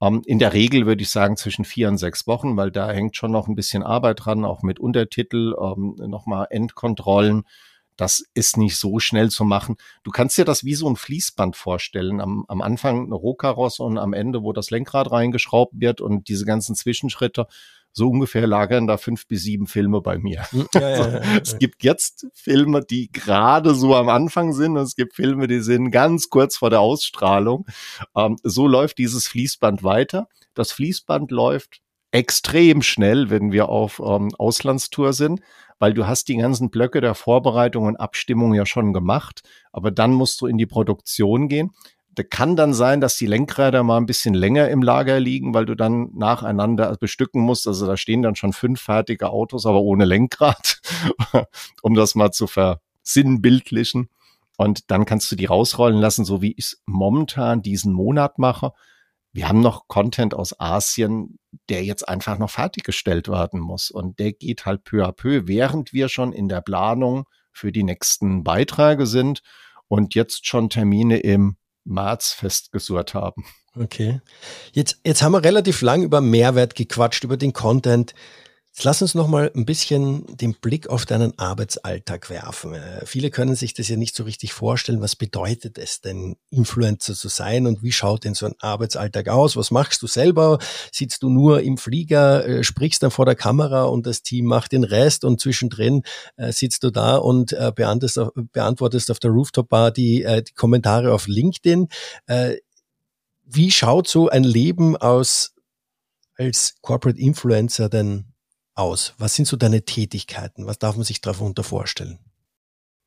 Ähm, 0.00 0.22
in 0.26 0.40
der 0.40 0.54
Regel 0.54 0.86
würde 0.86 1.02
ich 1.02 1.10
sagen 1.10 1.36
zwischen 1.36 1.64
vier 1.64 1.86
und 1.86 1.98
sechs 1.98 2.26
Wochen, 2.26 2.56
weil 2.56 2.72
da 2.72 2.90
hängt 2.90 3.14
schon 3.14 3.30
noch 3.30 3.46
ein 3.46 3.54
bisschen 3.54 3.84
Arbeit 3.84 4.24
dran, 4.24 4.44
auch 4.44 4.62
mit 4.62 4.80
Untertitel, 4.80 5.54
ähm, 5.56 5.94
nochmal 6.08 6.48
Endkontrollen. 6.50 7.44
Das 7.96 8.24
ist 8.34 8.56
nicht 8.56 8.76
so 8.76 8.98
schnell 8.98 9.30
zu 9.30 9.44
machen. 9.44 9.76
Du 10.02 10.10
kannst 10.10 10.36
dir 10.36 10.44
das 10.44 10.64
wie 10.64 10.74
so 10.74 10.88
ein 10.90 10.96
Fließband 10.96 11.54
vorstellen. 11.54 12.20
Am, 12.20 12.44
am 12.48 12.60
Anfang 12.60 13.04
eine 13.04 13.14
Rohkarosse 13.14 13.84
und 13.84 13.98
am 13.98 14.14
Ende, 14.14 14.42
wo 14.42 14.52
das 14.52 14.70
Lenkrad 14.70 15.12
reingeschraubt 15.12 15.74
wird 15.76 16.00
und 16.00 16.26
diese 16.28 16.44
ganzen 16.44 16.74
Zwischenschritte 16.74 17.46
so 17.94 18.10
ungefähr 18.10 18.46
lagern 18.46 18.86
da 18.86 18.96
fünf 18.96 19.26
bis 19.26 19.44
sieben 19.44 19.66
Filme 19.66 20.00
bei 20.00 20.18
mir. 20.18 20.44
Hm, 20.50 20.66
ja, 20.74 20.80
ja, 20.80 21.08
ja, 21.08 21.40
es 21.40 21.58
gibt 21.58 21.84
jetzt 21.84 22.26
Filme, 22.34 22.84
die 22.84 23.10
gerade 23.10 23.74
so 23.74 23.94
am 23.94 24.08
Anfang 24.08 24.52
sind 24.52 24.76
und 24.76 24.82
es 24.82 24.96
gibt 24.96 25.14
Filme, 25.14 25.46
die 25.46 25.60
sind 25.60 25.90
ganz 25.90 26.28
kurz 26.28 26.56
vor 26.56 26.70
der 26.70 26.80
Ausstrahlung. 26.80 27.66
Ähm, 28.16 28.36
so 28.42 28.66
läuft 28.66 28.98
dieses 28.98 29.26
Fließband 29.28 29.84
weiter. 29.84 30.28
Das 30.54 30.72
Fließband 30.72 31.30
läuft 31.30 31.80
extrem 32.10 32.82
schnell, 32.82 33.30
wenn 33.30 33.52
wir 33.52 33.68
auf 33.68 34.00
ähm, 34.04 34.34
Auslandstour 34.38 35.12
sind, 35.12 35.40
weil 35.78 35.94
du 35.94 36.06
hast 36.06 36.28
die 36.28 36.36
ganzen 36.36 36.70
Blöcke 36.70 37.00
der 37.00 37.14
Vorbereitung 37.14 37.86
und 37.86 37.96
Abstimmung 37.96 38.54
ja 38.54 38.66
schon 38.66 38.92
gemacht, 38.92 39.42
aber 39.72 39.90
dann 39.90 40.12
musst 40.12 40.40
du 40.40 40.46
in 40.46 40.58
die 40.58 40.66
Produktion 40.66 41.48
gehen 41.48 41.70
da 42.14 42.22
kann 42.22 42.56
dann 42.56 42.74
sein, 42.74 43.00
dass 43.00 43.16
die 43.16 43.26
Lenkräder 43.26 43.82
mal 43.82 43.96
ein 43.96 44.06
bisschen 44.06 44.34
länger 44.34 44.68
im 44.68 44.82
Lager 44.82 45.18
liegen, 45.18 45.54
weil 45.54 45.66
du 45.66 45.74
dann 45.74 46.10
nacheinander 46.14 46.96
bestücken 46.96 47.40
musst. 47.40 47.66
Also 47.66 47.86
da 47.86 47.96
stehen 47.96 48.22
dann 48.22 48.36
schon 48.36 48.52
fünf 48.52 48.80
fertige 48.80 49.30
Autos, 49.30 49.66
aber 49.66 49.80
ohne 49.80 50.04
Lenkrad, 50.04 50.80
um 51.82 51.94
das 51.94 52.14
mal 52.14 52.30
zu 52.30 52.46
versinnbildlichen. 52.46 54.08
Und 54.56 54.90
dann 54.90 55.04
kannst 55.04 55.30
du 55.32 55.36
die 55.36 55.46
rausrollen 55.46 55.98
lassen, 55.98 56.24
so 56.24 56.40
wie 56.40 56.52
ich 56.52 56.66
es 56.66 56.82
momentan 56.86 57.62
diesen 57.62 57.92
Monat 57.92 58.38
mache. 58.38 58.72
Wir 59.32 59.48
haben 59.48 59.60
noch 59.60 59.88
Content 59.88 60.32
aus 60.32 60.58
Asien, 60.60 61.40
der 61.68 61.84
jetzt 61.84 62.08
einfach 62.08 62.38
noch 62.38 62.50
fertiggestellt 62.50 63.28
werden 63.28 63.58
muss. 63.58 63.90
Und 63.90 64.20
der 64.20 64.32
geht 64.32 64.64
halt 64.64 64.84
peu 64.84 65.04
à 65.04 65.10
peu, 65.10 65.48
während 65.48 65.92
wir 65.92 66.08
schon 66.08 66.32
in 66.32 66.48
der 66.48 66.60
Planung 66.60 67.24
für 67.50 67.72
die 67.72 67.82
nächsten 67.82 68.44
Beiträge 68.44 69.06
sind 69.06 69.42
und 69.88 70.14
jetzt 70.14 70.46
schon 70.46 70.70
Termine 70.70 71.18
im 71.18 71.56
März 71.84 72.32
festgesurrt 72.32 73.14
haben. 73.14 73.44
Okay. 73.76 74.20
Jetzt, 74.72 75.00
jetzt 75.04 75.22
haben 75.22 75.32
wir 75.32 75.42
relativ 75.42 75.82
lang 75.82 76.02
über 76.02 76.20
Mehrwert 76.20 76.74
gequatscht, 76.74 77.24
über 77.24 77.36
den 77.36 77.52
Content. 77.52 78.14
Jetzt 78.74 78.82
lass 78.82 79.02
uns 79.02 79.14
noch 79.14 79.28
mal 79.28 79.52
ein 79.54 79.66
bisschen 79.66 80.26
den 80.36 80.54
Blick 80.54 80.88
auf 80.88 81.06
deinen 81.06 81.38
Arbeitsalltag 81.38 82.28
werfen. 82.28 82.74
Äh, 82.74 83.06
viele 83.06 83.30
können 83.30 83.54
sich 83.54 83.72
das 83.72 83.86
ja 83.86 83.96
nicht 83.96 84.16
so 84.16 84.24
richtig 84.24 84.52
vorstellen. 84.52 85.00
Was 85.00 85.14
bedeutet 85.14 85.78
es 85.78 86.00
denn, 86.00 86.34
Influencer 86.50 87.14
zu 87.14 87.28
sein 87.28 87.68
und 87.68 87.84
wie 87.84 87.92
schaut 87.92 88.24
denn 88.24 88.34
so 88.34 88.46
ein 88.46 88.56
Arbeitsalltag 88.58 89.28
aus? 89.28 89.54
Was 89.54 89.70
machst 89.70 90.02
du 90.02 90.08
selber? 90.08 90.58
Sitzt 90.90 91.22
du 91.22 91.28
nur 91.28 91.60
im 91.60 91.78
Flieger, 91.78 92.44
äh, 92.48 92.64
sprichst 92.64 93.04
dann 93.04 93.12
vor 93.12 93.26
der 93.26 93.36
Kamera 93.36 93.84
und 93.84 94.06
das 94.06 94.22
Team 94.22 94.46
macht 94.46 94.72
den 94.72 94.82
Rest 94.82 95.24
und 95.24 95.40
zwischendrin 95.40 96.02
äh, 96.34 96.50
sitzt 96.50 96.82
du 96.82 96.90
da 96.90 97.14
und 97.14 97.56
beantwortest, 97.76 98.18
auf, 98.18 98.32
beantwortest 98.34 99.08
auf 99.12 99.20
der 99.20 99.30
Rooftop-Bar 99.30 99.92
die, 99.92 100.24
äh, 100.24 100.42
die 100.42 100.52
Kommentare 100.52 101.12
auf 101.12 101.28
LinkedIn. 101.28 101.86
Wie 103.44 103.70
schaut 103.70 104.08
so 104.08 104.28
ein 104.28 104.42
Leben 104.42 104.96
aus 104.96 105.54
als 106.36 106.74
Corporate 106.80 107.20
Influencer 107.20 107.88
denn 107.88 108.33
aus? 108.74 109.14
Was 109.18 109.34
sind 109.34 109.46
so 109.46 109.56
deine 109.56 109.84
Tätigkeiten? 109.84 110.66
Was 110.66 110.78
darf 110.78 110.96
man 110.96 111.04
sich 111.04 111.20
darunter 111.20 111.62
vorstellen? 111.62 112.18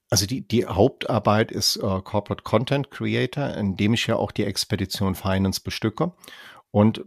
Also 0.09 0.25
die, 0.25 0.47
die 0.47 0.65
Hauptarbeit 0.65 1.51
ist 1.51 1.77
äh, 1.77 2.01
Corporate 2.01 2.43
Content 2.43 2.91
Creator, 2.91 3.55
in 3.55 3.75
dem 3.75 3.93
ich 3.93 4.07
ja 4.07 4.15
auch 4.15 4.31
die 4.31 4.45
Expedition 4.45 5.15
Finance 5.15 5.61
bestücke. 5.61 6.13
Und 6.71 7.03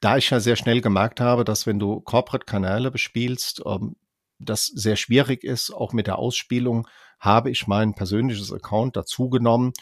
da 0.00 0.16
ich 0.16 0.30
ja 0.30 0.40
sehr 0.40 0.56
schnell 0.56 0.80
gemerkt 0.80 1.20
habe, 1.20 1.44
dass 1.44 1.66
wenn 1.66 1.78
du 1.78 2.00
Corporate-Kanäle 2.00 2.90
bespielst, 2.90 3.62
ähm, 3.66 3.96
das 4.38 4.66
sehr 4.66 4.96
schwierig 4.96 5.42
ist, 5.42 5.70
auch 5.70 5.92
mit 5.92 6.06
der 6.06 6.18
Ausspielung, 6.18 6.86
habe 7.18 7.50
ich 7.50 7.66
mein 7.66 7.94
persönliches 7.94 8.52
Account 8.52 8.96
dazu 8.96 9.30
genommen 9.30 9.72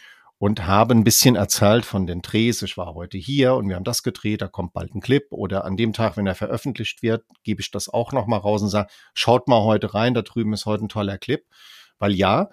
und 0.42 0.66
habe 0.66 0.92
ein 0.92 1.04
bisschen 1.04 1.36
erzählt 1.36 1.84
von 1.84 2.04
den 2.04 2.20
Drehs. 2.20 2.62
Ich 2.62 2.76
war 2.76 2.94
heute 2.94 3.16
hier 3.16 3.54
und 3.54 3.68
wir 3.68 3.76
haben 3.76 3.84
das 3.84 4.02
gedreht, 4.02 4.42
da 4.42 4.48
kommt 4.48 4.72
bald 4.72 4.92
ein 4.92 5.00
Clip 5.00 5.24
oder 5.30 5.64
an 5.64 5.76
dem 5.76 5.92
Tag, 5.92 6.16
wenn 6.16 6.26
er 6.26 6.34
veröffentlicht 6.34 7.00
wird, 7.00 7.24
gebe 7.44 7.60
ich 7.60 7.70
das 7.70 7.88
auch 7.88 8.10
nochmal 8.10 8.40
raus 8.40 8.60
und 8.60 8.68
sage, 8.68 8.88
schaut 9.14 9.46
mal 9.46 9.62
heute 9.62 9.94
rein, 9.94 10.14
da 10.14 10.22
drüben 10.22 10.52
ist 10.52 10.66
heute 10.66 10.84
ein 10.84 10.88
toller 10.88 11.16
Clip. 11.16 11.44
Weil 12.00 12.10
ja, 12.12 12.48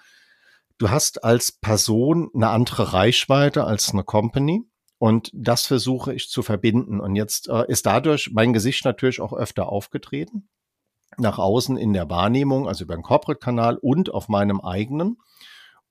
du 0.77 0.91
hast 0.91 1.23
als 1.23 1.51
Person 1.51 2.29
eine 2.35 2.49
andere 2.49 2.93
Reichweite 2.93 3.63
als 3.63 3.91
eine 3.91 4.03
Company. 4.03 4.61
Und 4.99 5.31
das 5.33 5.65
versuche 5.65 6.13
ich 6.13 6.29
zu 6.29 6.43
verbinden. 6.43 6.99
Und 6.99 7.15
jetzt 7.15 7.49
äh, 7.49 7.63
ist 7.69 7.87
dadurch 7.87 8.29
mein 8.31 8.53
Gesicht 8.53 8.85
natürlich 8.85 9.19
auch 9.19 9.33
öfter 9.33 9.67
aufgetreten. 9.67 10.47
Nach 11.17 11.39
außen 11.39 11.75
in 11.75 11.93
der 11.93 12.07
Wahrnehmung, 12.07 12.67
also 12.67 12.83
über 12.83 12.93
den 12.93 13.01
Corporate-Kanal 13.01 13.77
und 13.77 14.13
auf 14.13 14.27
meinem 14.27 14.61
eigenen. 14.61 15.17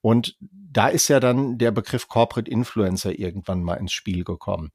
Und 0.00 0.36
da 0.40 0.88
ist 0.88 1.08
ja 1.08 1.20
dann 1.20 1.58
der 1.58 1.70
Begriff 1.70 2.08
Corporate 2.08 2.50
Influencer 2.50 3.18
irgendwann 3.18 3.62
mal 3.62 3.74
ins 3.74 3.92
Spiel 3.92 4.24
gekommen. 4.24 4.70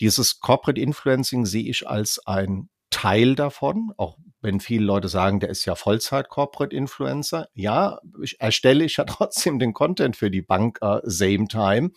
Dieses 0.00 0.40
Corporate 0.40 0.80
Influencing 0.80 1.46
sehe 1.46 1.68
ich 1.68 1.88
als 1.88 2.20
ein 2.26 2.68
Teil 2.90 3.34
davon, 3.34 3.92
auch 3.96 4.16
wenn 4.40 4.60
viele 4.60 4.84
Leute 4.84 5.08
sagen, 5.08 5.40
der 5.40 5.50
ist 5.50 5.64
ja 5.64 5.74
Vollzeit 5.74 6.28
Corporate 6.28 6.74
Influencer. 6.74 7.48
Ja, 7.54 7.98
ich 8.22 8.40
erstelle 8.40 8.84
ich 8.84 8.96
ja 8.96 9.04
trotzdem 9.08 9.58
den 9.58 9.72
Content 9.74 10.16
für 10.16 10.30
die 10.30 10.42
Bank 10.42 10.78
äh, 10.80 11.00
same 11.04 11.48
time. 11.48 11.90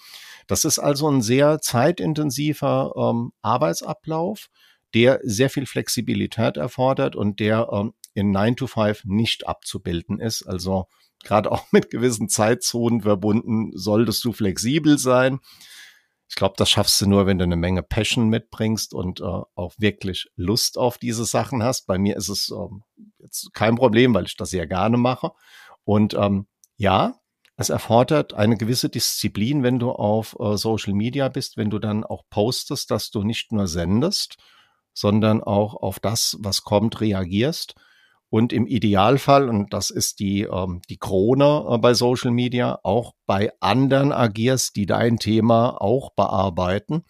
Das 0.47 0.65
ist 0.65 0.79
also 0.79 1.09
ein 1.09 1.21
sehr 1.21 1.61
zeitintensiver 1.61 2.93
ähm, 2.97 3.31
Arbeitsablauf, 3.41 4.49
der 4.93 5.19
sehr 5.23 5.49
viel 5.49 5.65
Flexibilität 5.65 6.57
erfordert 6.57 7.15
und 7.15 7.39
der 7.39 7.69
ähm, 7.71 7.93
in 8.13 8.31
9 8.31 8.57
to 8.57 8.67
5 8.67 9.05
nicht 9.05 9.47
abzubilden 9.47 10.19
ist. 10.19 10.43
Also 10.43 10.87
gerade 11.23 11.51
auch 11.51 11.71
mit 11.71 11.89
gewissen 11.89 12.29
Zeitzonen 12.29 13.01
verbunden, 13.01 13.71
solltest 13.75 14.23
du 14.23 14.33
flexibel 14.33 14.97
sein. 14.97 15.39
Ich 16.29 16.35
glaube, 16.35 16.53
das 16.57 16.69
schaffst 16.69 17.01
du 17.01 17.07
nur, 17.07 17.25
wenn 17.25 17.37
du 17.37 17.43
eine 17.43 17.57
Menge 17.57 17.83
Passion 17.83 18.29
mitbringst 18.29 18.93
und 18.93 19.19
äh, 19.19 19.23
auch 19.23 19.73
wirklich 19.77 20.29
Lust 20.37 20.77
auf 20.77 20.97
diese 20.97 21.25
Sachen 21.25 21.61
hast. 21.61 21.87
Bei 21.87 21.97
mir 21.97 22.15
ist 22.15 22.29
es 22.29 22.49
ähm, 22.51 22.83
jetzt 23.19 23.53
kein 23.53 23.75
Problem, 23.75 24.13
weil 24.13 24.25
ich 24.25 24.37
das 24.37 24.51
sehr 24.51 24.65
gerne 24.65 24.95
mache. 24.95 25.31
Und 25.83 26.13
ähm, 26.13 26.47
ja, 26.77 27.19
es 27.57 27.69
erfordert 27.69 28.33
eine 28.33 28.55
gewisse 28.55 28.87
Disziplin, 28.87 29.61
wenn 29.61 29.77
du 29.77 29.91
auf 29.91 30.37
äh, 30.39 30.55
Social 30.55 30.93
Media 30.93 31.27
bist, 31.27 31.57
wenn 31.57 31.69
du 31.69 31.79
dann 31.79 32.05
auch 32.05 32.23
postest, 32.29 32.91
dass 32.91 33.11
du 33.11 33.23
nicht 33.23 33.51
nur 33.51 33.67
sendest, 33.67 34.37
sondern 34.93 35.43
auch 35.43 35.75
auf 35.75 35.99
das, 35.99 36.37
was 36.39 36.63
kommt, 36.63 37.01
reagierst 37.01 37.75
und 38.31 38.53
im 38.53 38.65
Idealfall, 38.65 39.49
und 39.49 39.73
das 39.73 39.89
ist 39.89 40.19
die, 40.21 40.43
ähm, 40.43 40.81
die 40.89 40.97
Krone 40.97 41.65
äh, 41.69 41.77
bei 41.79 41.93
Social 41.93 42.31
Media, 42.31 42.79
auch 42.81 43.13
bei 43.25 43.51
anderen 43.59 44.13
agierst, 44.13 44.77
die 44.77 44.85
dein 44.85 45.17
Thema 45.17 45.81
auch 45.81 46.11
bearbeiten, 46.13 47.03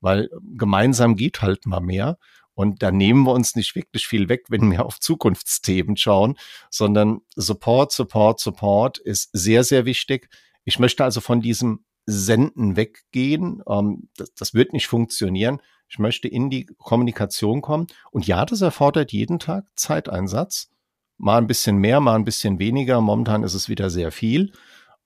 weil 0.00 0.30
gemeinsam 0.56 1.14
geht 1.14 1.42
halt 1.42 1.66
mal 1.66 1.80
mehr. 1.80 2.18
Und 2.54 2.82
da 2.82 2.90
nehmen 2.90 3.24
wir 3.24 3.32
uns 3.32 3.54
nicht 3.54 3.76
wirklich 3.76 4.06
viel 4.06 4.30
weg, 4.30 4.46
wenn 4.48 4.70
wir 4.70 4.86
auf 4.86 4.98
Zukunftsthemen 4.98 5.98
schauen, 5.98 6.38
sondern 6.70 7.20
Support, 7.36 7.92
Support, 7.92 8.40
Support 8.40 8.96
ist 8.98 9.28
sehr, 9.34 9.64
sehr 9.64 9.84
wichtig. 9.84 10.30
Ich 10.64 10.78
möchte 10.78 11.04
also 11.04 11.20
von 11.20 11.42
diesem 11.42 11.84
Senden 12.06 12.76
weggehen. 12.76 13.62
Ähm, 13.68 14.08
das, 14.16 14.32
das 14.34 14.54
wird 14.54 14.72
nicht 14.72 14.86
funktionieren. 14.86 15.60
Ich 15.92 15.98
möchte 15.98 16.26
in 16.26 16.48
die 16.48 16.64
Kommunikation 16.64 17.60
kommen. 17.60 17.86
Und 18.12 18.26
ja, 18.26 18.46
das 18.46 18.62
erfordert 18.62 19.12
jeden 19.12 19.38
Tag 19.38 19.66
Zeiteinsatz. 19.76 20.70
Mal 21.18 21.36
ein 21.36 21.46
bisschen 21.46 21.76
mehr, 21.76 22.00
mal 22.00 22.14
ein 22.14 22.24
bisschen 22.24 22.58
weniger. 22.58 23.02
Momentan 23.02 23.42
ist 23.42 23.52
es 23.52 23.68
wieder 23.68 23.90
sehr 23.90 24.10
viel. 24.10 24.52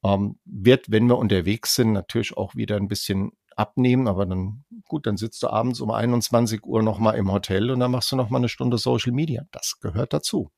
Ähm, 0.05 0.39
wird, 0.45 0.89
wenn 0.89 1.09
wir 1.09 1.18
unterwegs 1.18 1.74
sind, 1.74 1.93
natürlich 1.93 2.37
auch 2.37 2.55
wieder 2.55 2.76
ein 2.76 2.87
bisschen 2.87 3.32
abnehmen, 3.57 4.07
aber 4.07 4.26
dann, 4.26 4.64
gut, 4.84 5.09
dann 5.09 5.16
sitzt 5.16 5.43
du 5.43 5.49
abends 5.49 5.80
um 5.80 5.91
21 5.91 6.62
Uhr 6.64 6.84
nochmal 6.84 7.16
im 7.16 7.32
Hotel 7.32 7.72
und 7.72 7.80
dann 7.80 7.91
machst 7.91 8.12
du 8.12 8.16
nochmal 8.16 8.41
eine 8.41 8.49
Stunde 8.49 8.78
Social 8.78 9.11
Media. 9.12 9.43
Das 9.51 9.80
gehört 9.80 10.12
dazu. 10.12 10.53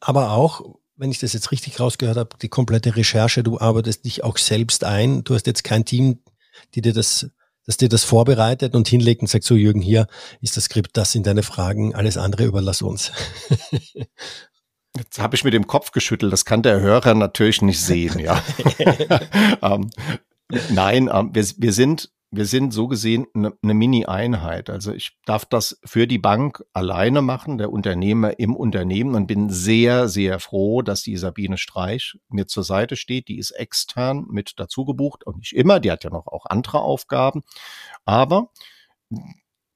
Aber 0.00 0.32
auch, 0.32 0.60
wenn 0.96 1.10
ich 1.10 1.18
das 1.18 1.32
jetzt 1.32 1.50
richtig 1.50 1.80
rausgehört 1.80 2.18
habe, 2.18 2.36
die 2.42 2.50
komplette 2.50 2.94
Recherche, 2.94 3.42
du 3.42 3.58
arbeitest 3.58 4.04
dich 4.04 4.22
auch 4.22 4.36
selbst 4.36 4.84
ein. 4.84 5.24
Du 5.24 5.34
hast 5.34 5.46
jetzt 5.46 5.64
kein 5.64 5.86
Team, 5.86 6.18
die 6.74 6.82
dir 6.82 6.92
das 6.92 7.30
dass 7.66 7.76
dir 7.76 7.88
das 7.88 8.04
vorbereitet 8.04 8.74
und 8.74 8.88
hinlegt 8.88 9.22
und 9.22 9.28
sagt, 9.28 9.44
so 9.44 9.54
Jürgen, 9.54 9.80
hier 9.80 10.06
ist 10.40 10.56
das 10.56 10.64
Skript, 10.64 10.96
das 10.96 11.12
sind 11.12 11.26
deine 11.26 11.42
Fragen, 11.42 11.94
alles 11.94 12.16
andere 12.16 12.44
überlass 12.44 12.82
uns. 12.82 13.12
Jetzt 14.96 15.18
habe 15.18 15.36
ich 15.36 15.44
mit 15.44 15.54
dem 15.54 15.66
Kopf 15.66 15.92
geschüttelt, 15.92 16.32
das 16.32 16.44
kann 16.44 16.62
der 16.62 16.80
Hörer 16.80 17.14
natürlich 17.14 17.62
nicht 17.62 17.80
sehen, 17.80 18.18
ja. 18.18 18.42
ähm, 19.62 19.90
nein, 20.70 21.10
ähm, 21.12 21.30
wir, 21.32 21.44
wir 21.56 21.72
sind 21.72 22.10
wir 22.34 22.46
sind 22.46 22.72
so 22.72 22.88
gesehen 22.88 23.26
eine, 23.34 23.52
eine 23.62 23.74
Mini-Einheit. 23.74 24.70
Also 24.70 24.92
ich 24.92 25.18
darf 25.26 25.44
das 25.44 25.78
für 25.84 26.06
die 26.06 26.18
Bank 26.18 26.64
alleine 26.72 27.20
machen, 27.20 27.58
der 27.58 27.70
Unternehmer 27.70 28.38
im 28.38 28.56
Unternehmen 28.56 29.14
und 29.14 29.26
bin 29.26 29.50
sehr, 29.50 30.08
sehr 30.08 30.40
froh, 30.40 30.80
dass 30.80 31.02
die 31.02 31.18
Sabine 31.18 31.58
Streich 31.58 32.18
mir 32.30 32.46
zur 32.46 32.64
Seite 32.64 32.96
steht. 32.96 33.28
Die 33.28 33.36
ist 33.36 33.50
extern 33.50 34.24
mit 34.30 34.54
dazu 34.56 34.86
gebucht 34.86 35.24
und 35.24 35.36
nicht 35.38 35.54
immer. 35.54 35.78
Die 35.78 35.90
hat 35.90 36.04
ja 36.04 36.10
noch 36.10 36.26
auch 36.26 36.46
andere 36.46 36.80
Aufgaben. 36.80 37.42
Aber 38.06 38.50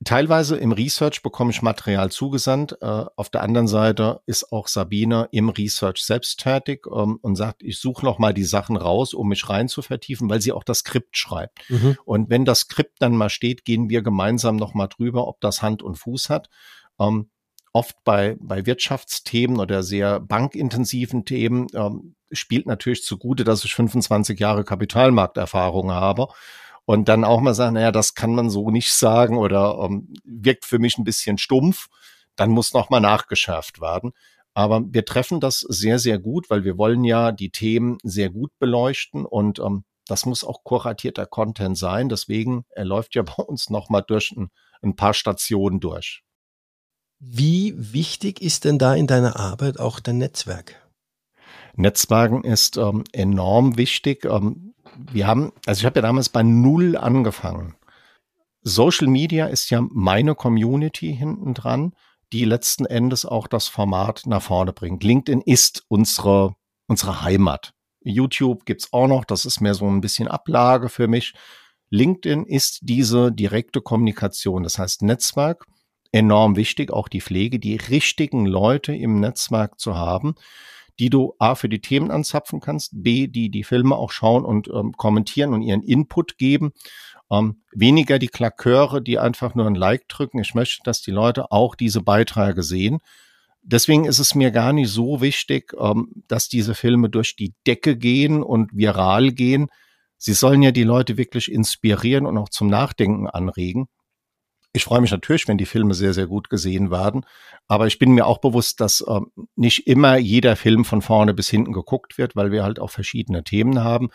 Teilweise 0.04 0.56
im 0.56 0.72
Research 0.72 1.22
bekomme 1.22 1.52
ich 1.52 1.62
Material 1.62 2.10
zugesandt. 2.10 2.76
Äh, 2.82 3.04
auf 3.16 3.30
der 3.30 3.42
anderen 3.42 3.66
Seite 3.66 4.20
ist 4.26 4.52
auch 4.52 4.68
Sabine 4.68 5.28
im 5.32 5.48
Research 5.48 6.04
selbst 6.04 6.40
tätig 6.40 6.86
ähm, 6.94 7.18
und 7.22 7.36
sagt, 7.36 7.62
ich 7.62 7.78
suche 7.78 8.04
noch 8.04 8.18
mal 8.18 8.34
die 8.34 8.44
Sachen 8.44 8.76
raus, 8.76 9.14
um 9.14 9.28
mich 9.28 9.48
rein 9.48 9.68
zu 9.68 9.80
vertiefen, 9.80 10.28
weil 10.28 10.42
sie 10.42 10.52
auch 10.52 10.64
das 10.64 10.80
Skript 10.80 11.16
schreibt. 11.16 11.68
Mhm. 11.70 11.96
Und 12.04 12.28
wenn 12.28 12.44
das 12.44 12.60
Skript 12.60 13.00
dann 13.00 13.16
mal 13.16 13.30
steht, 13.30 13.64
gehen 13.64 13.88
wir 13.88 14.02
gemeinsam 14.02 14.56
noch 14.56 14.74
mal 14.74 14.88
drüber, 14.88 15.26
ob 15.26 15.40
das 15.40 15.62
Hand 15.62 15.82
und 15.82 15.96
Fuß 15.96 16.28
hat. 16.28 16.50
Ähm, 17.00 17.30
oft 17.72 17.96
bei, 18.04 18.36
bei 18.38 18.66
Wirtschaftsthemen 18.66 19.58
oder 19.58 19.82
sehr 19.82 20.20
bankintensiven 20.20 21.24
Themen 21.24 21.68
ähm, 21.74 22.16
spielt 22.32 22.66
natürlich 22.66 23.02
zugute, 23.02 23.44
dass 23.44 23.64
ich 23.64 23.74
25 23.74 24.38
Jahre 24.38 24.64
Kapitalmarkterfahrung 24.64 25.90
habe 25.90 26.28
und 26.86 27.08
dann 27.08 27.24
auch 27.24 27.40
mal 27.40 27.54
sagen, 27.54 27.74
naja, 27.74 27.92
das 27.92 28.14
kann 28.14 28.34
man 28.34 28.48
so 28.48 28.70
nicht 28.70 28.94
sagen 28.94 29.36
oder 29.36 29.78
ähm, 29.82 30.14
wirkt 30.24 30.64
für 30.64 30.78
mich 30.78 30.96
ein 30.96 31.04
bisschen 31.04 31.36
stumpf, 31.36 31.88
dann 32.36 32.50
muss 32.50 32.72
nochmal 32.72 33.00
nachgeschärft 33.00 33.80
werden. 33.80 34.12
Aber 34.54 34.82
wir 34.86 35.04
treffen 35.04 35.40
das 35.40 35.60
sehr, 35.60 35.98
sehr 35.98 36.18
gut, 36.18 36.48
weil 36.48 36.64
wir 36.64 36.78
wollen 36.78 37.04
ja 37.04 37.32
die 37.32 37.50
Themen 37.50 37.98
sehr 38.02 38.30
gut 38.30 38.52
beleuchten 38.58 39.26
und 39.26 39.58
ähm, 39.58 39.84
das 40.06 40.24
muss 40.24 40.44
auch 40.44 40.62
kuratierter 40.62 41.26
Content 41.26 41.76
sein. 41.76 42.08
Deswegen, 42.08 42.64
er 42.70 42.84
läuft 42.84 43.16
ja 43.16 43.22
bei 43.36 43.42
uns 43.42 43.68
nochmal 43.68 44.04
durch 44.06 44.30
ein, 44.30 44.50
ein 44.80 44.96
paar 44.96 45.12
Stationen 45.12 45.80
durch. 45.80 46.22
Wie 47.18 47.74
wichtig 47.76 48.40
ist 48.40 48.64
denn 48.64 48.78
da 48.78 48.94
in 48.94 49.06
deiner 49.06 49.36
Arbeit 49.40 49.80
auch 49.80 50.00
dein 50.00 50.18
Netzwerk? 50.18 50.85
Netzwerken 51.76 52.44
ist 52.44 52.76
ähm, 52.76 53.04
enorm 53.12 53.76
wichtig. 53.76 54.24
Ähm, 54.24 54.74
wir 54.98 55.26
haben, 55.26 55.52
also 55.66 55.80
ich 55.80 55.86
habe 55.86 55.98
ja 55.98 56.02
damals 56.02 56.28
bei 56.28 56.42
Null 56.42 56.96
angefangen. 56.96 57.74
Social 58.62 59.06
Media 59.06 59.46
ist 59.46 59.70
ja 59.70 59.84
meine 59.90 60.34
Community 60.34 61.14
hinten 61.14 61.54
dran, 61.54 61.92
die 62.32 62.44
letzten 62.44 62.84
Endes 62.86 63.24
auch 63.24 63.46
das 63.46 63.68
Format 63.68 64.22
nach 64.26 64.42
vorne 64.42 64.72
bringt. 64.72 65.04
LinkedIn 65.04 65.40
ist 65.42 65.84
unsere, 65.88 66.56
unsere 66.88 67.22
Heimat. 67.22 67.72
YouTube 68.02 68.66
gibt's 68.66 68.92
auch 68.92 69.06
noch, 69.06 69.24
das 69.24 69.44
ist 69.44 69.60
mehr 69.60 69.74
so 69.74 69.86
ein 69.86 70.00
bisschen 70.00 70.28
Ablage 70.28 70.88
für 70.88 71.08
mich. 71.08 71.34
LinkedIn 71.90 72.44
ist 72.44 72.80
diese 72.82 73.30
direkte 73.30 73.80
Kommunikation, 73.80 74.64
das 74.64 74.78
heißt 74.78 75.02
Netzwerk, 75.02 75.66
enorm 76.12 76.56
wichtig, 76.56 76.90
auch 76.90 77.08
die 77.08 77.20
Pflege, 77.20 77.58
die 77.58 77.76
richtigen 77.76 78.46
Leute 78.46 78.94
im 78.94 79.20
Netzwerk 79.20 79.78
zu 79.78 79.96
haben, 79.96 80.34
die 80.98 81.10
du 81.10 81.34
A 81.38 81.54
für 81.54 81.68
die 81.68 81.80
Themen 81.80 82.10
anzapfen 82.10 82.60
kannst, 82.60 82.90
B, 83.02 83.26
die 83.26 83.50
die 83.50 83.64
Filme 83.64 83.96
auch 83.96 84.10
schauen 84.10 84.44
und 84.44 84.68
ähm, 84.68 84.92
kommentieren 84.92 85.52
und 85.52 85.62
ihren 85.62 85.82
Input 85.82 86.38
geben. 86.38 86.72
Ähm, 87.30 87.62
weniger 87.72 88.18
die 88.18 88.28
Klaköre, 88.28 89.02
die 89.02 89.18
einfach 89.18 89.54
nur 89.54 89.66
ein 89.66 89.74
Like 89.74 90.08
drücken. 90.08 90.38
Ich 90.38 90.54
möchte, 90.54 90.82
dass 90.84 91.02
die 91.02 91.10
Leute 91.10 91.50
auch 91.50 91.74
diese 91.74 92.02
Beiträge 92.02 92.62
sehen. 92.62 92.98
Deswegen 93.62 94.04
ist 94.04 94.20
es 94.20 94.36
mir 94.36 94.52
gar 94.52 94.72
nicht 94.72 94.90
so 94.90 95.20
wichtig, 95.20 95.72
ähm, 95.78 96.22
dass 96.28 96.48
diese 96.48 96.74
Filme 96.74 97.10
durch 97.10 97.34
die 97.34 97.52
Decke 97.66 97.96
gehen 97.96 98.42
und 98.42 98.70
viral 98.72 99.32
gehen. 99.32 99.68
Sie 100.18 100.34
sollen 100.34 100.62
ja 100.62 100.70
die 100.70 100.84
Leute 100.84 101.16
wirklich 101.18 101.50
inspirieren 101.50 102.26
und 102.26 102.38
auch 102.38 102.48
zum 102.48 102.68
Nachdenken 102.68 103.26
anregen. 103.26 103.88
Ich 104.76 104.84
freue 104.84 105.00
mich 105.00 105.10
natürlich, 105.10 105.48
wenn 105.48 105.56
die 105.56 105.64
Filme 105.64 105.94
sehr, 105.94 106.12
sehr 106.12 106.26
gut 106.26 106.50
gesehen 106.50 106.90
werden. 106.90 107.24
Aber 107.66 107.86
ich 107.86 107.98
bin 107.98 108.12
mir 108.12 108.26
auch 108.26 108.38
bewusst, 108.38 108.82
dass 108.82 109.00
äh, 109.00 109.20
nicht 109.54 109.86
immer 109.86 110.18
jeder 110.18 110.54
Film 110.54 110.84
von 110.84 111.00
vorne 111.00 111.32
bis 111.32 111.48
hinten 111.48 111.72
geguckt 111.72 112.18
wird, 112.18 112.36
weil 112.36 112.52
wir 112.52 112.62
halt 112.62 112.78
auch 112.78 112.90
verschiedene 112.90 113.42
Themen 113.42 113.82
haben. 113.82 114.10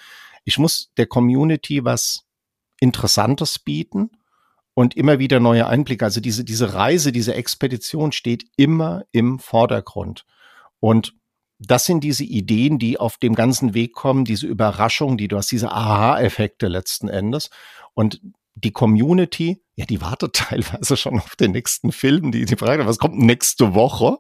Ich 0.46 0.60
muss 0.60 0.92
der 0.98 1.08
Community 1.08 1.84
was 1.84 2.28
Interessantes 2.80 3.58
bieten 3.58 4.12
und 4.76 4.96
immer 4.96 5.18
wieder 5.18 5.40
neue 5.40 5.66
Einblicke. 5.66 6.06
Also 6.06 6.22
diese, 6.22 6.44
diese 6.44 6.76
Reise, 6.76 7.12
diese 7.12 7.34
Expedition 7.34 8.12
steht 8.12 8.46
immer 8.56 9.06
im 9.12 9.40
Vordergrund. 9.40 10.28
Und 10.80 11.16
das 11.58 11.86
sind 11.86 12.04
diese 12.04 12.24
Ideen, 12.24 12.78
die 12.78 13.00
auf 13.00 13.18
dem 13.18 13.34
ganzen 13.34 13.74
Weg 13.74 13.94
kommen, 13.94 14.26
diese 14.26 14.46
Überraschung, 14.46 15.18
die 15.18 15.28
du 15.28 15.38
hast, 15.38 15.52
diese 15.52 15.72
Aha-Effekte 15.72 16.68
letzten 16.68 17.08
Endes. 17.08 17.50
Und 17.96 18.22
die 18.54 18.72
Community, 18.72 19.64
ja, 19.82 19.88
die 19.88 20.02
wartet 20.02 20.34
teilweise 20.36 20.96
schon 20.96 21.20
auf 21.20 21.36
den 21.36 21.52
nächsten 21.52 21.92
Film. 21.92 22.32
Die, 22.32 22.46
die 22.46 22.56
fragt, 22.56 22.86
was 22.86 23.00
kommt 23.00 23.18
nächste 23.18 23.74
Woche? 23.74 24.18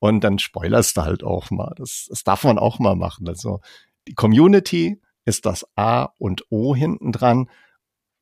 Und 0.00 0.22
dann 0.22 0.38
spoilerst 0.38 0.96
du 0.96 1.02
halt 1.02 1.22
auch 1.22 1.50
mal. 1.50 1.72
Das, 1.76 2.06
das 2.10 2.24
darf 2.24 2.42
man 2.44 2.58
auch 2.58 2.80
mal 2.80 2.96
machen. 2.96 3.28
Also 3.28 3.60
die 4.08 4.14
Community 4.14 5.00
ist 5.24 5.46
das 5.46 5.64
A 5.76 6.08
und 6.18 6.44
O 6.50 6.74
hinten 6.74 7.12
dran. 7.12 7.48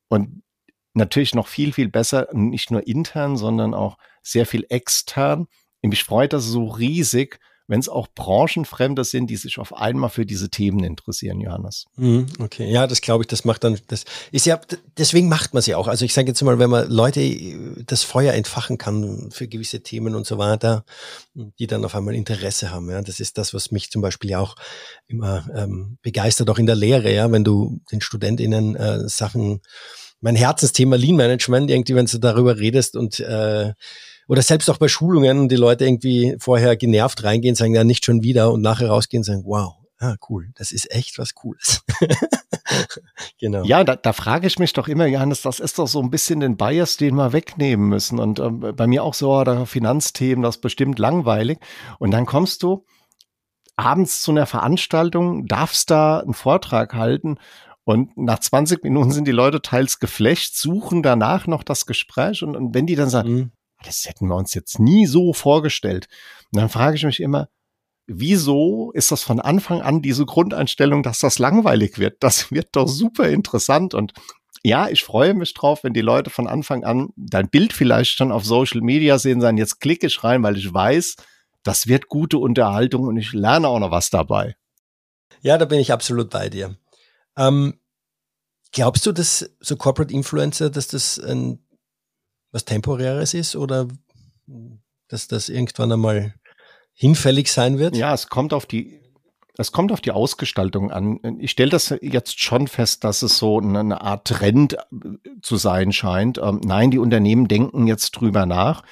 Und 0.08 0.42
natürlich 0.92 1.34
noch 1.34 1.48
viel, 1.48 1.72
viel 1.72 1.88
besser, 1.88 2.28
nicht 2.32 2.70
nur 2.70 2.86
intern, 2.86 3.38
sondern 3.38 3.72
auch 3.72 3.96
sehr 4.22 4.44
viel 4.44 4.66
extern. 4.68 5.46
Mich 5.80 6.04
freut 6.04 6.34
das 6.34 6.44
so 6.44 6.68
riesig, 6.68 7.40
wenn 7.72 7.80
es 7.80 7.88
auch 7.88 8.06
Branchenfremde 8.14 9.02
sind, 9.02 9.28
die 9.28 9.36
sich 9.36 9.58
auf 9.58 9.74
einmal 9.74 10.10
für 10.10 10.26
diese 10.26 10.50
Themen 10.50 10.84
interessieren, 10.84 11.40
Johannes. 11.40 11.86
Mhm, 11.96 12.26
okay, 12.38 12.70
ja, 12.70 12.86
das 12.86 13.00
glaube 13.00 13.24
ich, 13.24 13.28
das 13.28 13.46
macht 13.46 13.64
dann, 13.64 13.78
das 13.88 14.04
ist 14.30 14.44
ja, 14.44 14.60
deswegen 14.98 15.30
macht 15.30 15.54
man 15.54 15.60
es 15.60 15.66
ja 15.66 15.78
auch. 15.78 15.88
Also 15.88 16.04
ich 16.04 16.12
sage 16.12 16.28
jetzt 16.28 16.42
mal, 16.42 16.58
wenn 16.58 16.68
man 16.68 16.90
Leute 16.90 17.22
das 17.86 18.02
Feuer 18.02 18.34
entfachen 18.34 18.76
kann 18.76 19.30
für 19.32 19.48
gewisse 19.48 19.82
Themen 19.82 20.14
und 20.14 20.26
so 20.26 20.36
weiter, 20.36 20.84
die 21.34 21.66
dann 21.66 21.82
auf 21.86 21.94
einmal 21.94 22.14
Interesse 22.14 22.70
haben, 22.70 22.90
ja, 22.90 23.00
das 23.00 23.20
ist 23.20 23.38
das, 23.38 23.54
was 23.54 23.70
mich 23.70 23.90
zum 23.90 24.02
Beispiel 24.02 24.28
ja 24.28 24.40
auch 24.40 24.54
immer 25.06 25.48
ähm, 25.56 25.96
begeistert, 26.02 26.50
auch 26.50 26.58
in 26.58 26.66
der 26.66 26.76
Lehre, 26.76 27.10
ja, 27.10 27.32
wenn 27.32 27.42
du 27.42 27.80
den 27.90 28.02
StudentInnen 28.02 28.76
äh, 28.76 29.08
Sachen, 29.08 29.62
mein 30.20 30.36
Herzensthema 30.36 30.96
Lean 30.96 31.16
Management, 31.16 31.70
irgendwie, 31.70 31.94
wenn 31.94 32.04
du 32.04 32.18
darüber 32.18 32.58
redest 32.58 32.96
und 32.96 33.18
äh, 33.20 33.72
oder 34.32 34.40
selbst 34.40 34.70
auch 34.70 34.78
bei 34.78 34.88
Schulungen, 34.88 35.50
die 35.50 35.56
Leute 35.56 35.84
irgendwie 35.84 36.36
vorher 36.38 36.74
genervt 36.74 37.22
reingehen, 37.22 37.54
sagen 37.54 37.74
ja 37.74 37.84
nicht 37.84 38.06
schon 38.06 38.22
wieder 38.22 38.50
und 38.50 38.62
nachher 38.62 38.88
rausgehen 38.88 39.22
sagen, 39.22 39.42
wow, 39.44 39.74
ah, 39.98 40.14
cool, 40.30 40.48
das 40.54 40.72
ist 40.72 40.90
echt 40.90 41.18
was 41.18 41.34
Cooles. 41.34 41.84
genau. 43.38 43.62
Ja, 43.64 43.84
da, 43.84 43.94
da 43.94 44.14
frage 44.14 44.46
ich 44.46 44.58
mich 44.58 44.72
doch 44.72 44.88
immer, 44.88 45.04
Johannes, 45.04 45.42
das 45.42 45.60
ist 45.60 45.78
doch 45.78 45.86
so 45.86 46.00
ein 46.00 46.08
bisschen 46.08 46.40
den 46.40 46.56
Bias, 46.56 46.96
den 46.96 47.16
wir 47.16 47.34
wegnehmen 47.34 47.90
müssen. 47.90 48.18
Und 48.18 48.38
ähm, 48.40 48.72
bei 48.74 48.86
mir 48.86 49.04
auch 49.04 49.12
so, 49.12 49.34
oder 49.34 49.66
Finanzthemen, 49.66 50.42
das 50.42 50.56
ist 50.56 50.62
bestimmt 50.62 50.98
langweilig. 50.98 51.58
Und 51.98 52.12
dann 52.12 52.24
kommst 52.24 52.62
du 52.62 52.86
abends 53.76 54.22
zu 54.22 54.30
einer 54.30 54.46
Veranstaltung, 54.46 55.46
darfst 55.46 55.90
da 55.90 56.20
einen 56.20 56.32
Vortrag 56.32 56.94
halten 56.94 57.36
und 57.84 58.16
nach 58.16 58.38
20 58.38 58.82
Minuten 58.82 59.10
sind 59.10 59.28
die 59.28 59.30
Leute 59.30 59.60
teils 59.60 59.98
geflecht, 59.98 60.56
suchen 60.56 61.02
danach 61.02 61.46
noch 61.46 61.62
das 61.62 61.84
Gespräch. 61.84 62.42
Und, 62.42 62.56
und 62.56 62.74
wenn 62.74 62.86
die 62.86 62.94
dann 62.94 63.10
sagen, 63.10 63.30
mhm 63.30 63.52
das 63.82 64.04
hätten 64.06 64.28
wir 64.28 64.36
uns 64.36 64.54
jetzt 64.54 64.78
nie 64.78 65.06
so 65.06 65.32
vorgestellt. 65.32 66.08
Und 66.52 66.60
dann 66.60 66.68
frage 66.68 66.96
ich 66.96 67.04
mich 67.04 67.20
immer, 67.20 67.48
wieso 68.06 68.90
ist 68.92 69.12
das 69.12 69.22
von 69.22 69.40
Anfang 69.40 69.80
an 69.80 70.02
diese 70.02 70.26
Grundeinstellung, 70.26 71.02
dass 71.02 71.18
das 71.20 71.38
langweilig 71.38 71.98
wird? 71.98 72.16
Das 72.20 72.50
wird 72.50 72.68
doch 72.72 72.88
super 72.88 73.28
interessant 73.28 73.94
und 73.94 74.12
ja, 74.64 74.88
ich 74.88 75.02
freue 75.02 75.34
mich 75.34 75.54
drauf, 75.54 75.82
wenn 75.82 75.92
die 75.92 76.02
Leute 76.02 76.30
von 76.30 76.46
Anfang 76.46 76.84
an 76.84 77.08
dein 77.16 77.48
Bild 77.48 77.72
vielleicht 77.72 78.12
schon 78.12 78.30
auf 78.30 78.44
Social 78.44 78.80
Media 78.80 79.18
sehen, 79.18 79.40
sagen, 79.40 79.56
jetzt 79.56 79.80
klicke 79.80 80.06
ich 80.06 80.22
rein, 80.22 80.42
weil 80.42 80.56
ich 80.56 80.72
weiß, 80.72 81.16
das 81.64 81.88
wird 81.88 82.08
gute 82.08 82.38
Unterhaltung 82.38 83.06
und 83.06 83.16
ich 83.16 83.32
lerne 83.32 83.66
auch 83.66 83.80
noch 83.80 83.90
was 83.90 84.10
dabei. 84.10 84.56
Ja, 85.40 85.58
da 85.58 85.64
bin 85.64 85.80
ich 85.80 85.92
absolut 85.92 86.30
bei 86.30 86.48
dir. 86.48 86.76
Ähm, 87.36 87.80
glaubst 88.72 89.04
du, 89.04 89.12
dass 89.12 89.50
so 89.58 89.76
Corporate 89.76 90.14
Influencer, 90.14 90.70
dass 90.70 90.86
das 90.86 91.18
ein 91.18 91.58
was 92.52 92.64
Temporäres 92.64 93.34
ist 93.34 93.56
oder 93.56 93.88
dass 95.08 95.26
das 95.26 95.48
irgendwann 95.48 95.92
einmal 95.92 96.34
hinfällig 96.94 97.50
sein 97.50 97.78
wird? 97.78 97.96
Ja, 97.96 98.14
es 98.14 98.28
kommt 98.28 98.52
auf 98.52 98.66
die, 98.66 99.00
es 99.56 99.72
kommt 99.72 99.90
auf 99.90 100.00
die 100.00 100.12
Ausgestaltung 100.12 100.90
an. 100.90 101.38
Ich 101.40 101.50
stelle 101.50 101.70
das 101.70 101.94
jetzt 102.00 102.40
schon 102.40 102.68
fest, 102.68 103.04
dass 103.04 103.22
es 103.22 103.38
so 103.38 103.58
eine 103.58 104.00
Art 104.00 104.26
Trend 104.28 104.74
äh, 104.74 104.78
zu 105.40 105.56
sein 105.56 105.92
scheint. 105.92 106.38
Ähm, 106.38 106.60
nein, 106.62 106.90
die 106.90 106.98
Unternehmen 106.98 107.48
denken 107.48 107.86
jetzt 107.86 108.12
drüber 108.12 108.46
nach. 108.46 108.82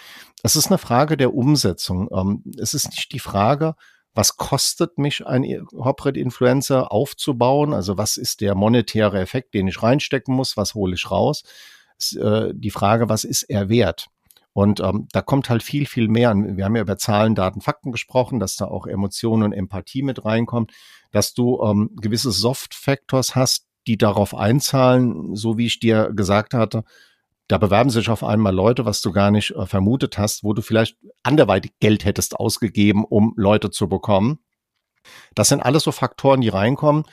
Es 0.42 0.56
ist 0.56 0.68
eine 0.68 0.78
Frage 0.78 1.16
der 1.16 1.34
Umsetzung. 1.34 2.08
Ähm, 2.12 2.42
es 2.58 2.74
ist 2.74 2.90
nicht 2.90 3.12
die 3.12 3.18
Frage, 3.18 3.74
was 4.12 4.36
kostet 4.36 4.98
mich 4.98 5.26
ein 5.26 5.66
Corporate 5.66 6.18
Influencer 6.18 6.90
aufzubauen? 6.90 7.72
Also 7.72 7.96
was 7.96 8.16
ist 8.16 8.40
der 8.40 8.54
monetäre 8.54 9.20
Effekt, 9.20 9.54
den 9.54 9.68
ich 9.68 9.82
reinstecken 9.82 10.34
muss? 10.34 10.56
Was 10.56 10.74
hole 10.74 10.94
ich 10.94 11.10
raus? 11.10 11.44
Äh, 12.12 12.52
die 12.54 12.70
Frage, 12.70 13.08
was 13.08 13.24
ist 13.24 13.42
er 13.44 13.68
wert? 13.68 14.08
Und 14.52 14.80
ähm, 14.80 15.06
da 15.12 15.22
kommt 15.22 15.48
halt 15.48 15.62
viel, 15.62 15.86
viel 15.86 16.08
mehr. 16.08 16.34
Wir 16.34 16.64
haben 16.64 16.74
ja 16.76 16.82
über 16.82 16.98
Zahlen, 16.98 17.34
Daten, 17.34 17.60
Fakten 17.60 17.92
gesprochen, 17.92 18.40
dass 18.40 18.56
da 18.56 18.66
auch 18.66 18.86
Emotionen 18.86 19.44
und 19.44 19.52
Empathie 19.52 20.02
mit 20.02 20.24
reinkommt, 20.24 20.72
dass 21.12 21.34
du 21.34 21.62
ähm, 21.62 21.90
gewisse 22.00 22.32
Soft-Factors 22.32 23.36
hast, 23.36 23.66
die 23.86 23.96
darauf 23.96 24.34
einzahlen, 24.34 25.34
so 25.36 25.56
wie 25.56 25.66
ich 25.66 25.78
dir 25.78 26.10
gesagt 26.12 26.54
hatte. 26.54 26.84
Da 27.46 27.58
bewerben 27.58 27.90
sich 27.90 28.08
auf 28.08 28.22
einmal 28.22 28.54
Leute, 28.54 28.84
was 28.84 29.02
du 29.02 29.12
gar 29.12 29.30
nicht 29.30 29.52
äh, 29.52 29.66
vermutet 29.66 30.18
hast, 30.18 30.44
wo 30.44 30.52
du 30.52 30.62
vielleicht 30.62 30.96
anderweitig 31.22 31.72
Geld 31.80 32.04
hättest 32.04 32.36
ausgegeben, 32.36 33.04
um 33.04 33.32
Leute 33.36 33.70
zu 33.70 33.88
bekommen. 33.88 34.40
Das 35.34 35.48
sind 35.48 35.60
alles 35.60 35.84
so 35.84 35.92
Faktoren, 35.92 36.40
die 36.40 36.48
reinkommen. 36.48 37.04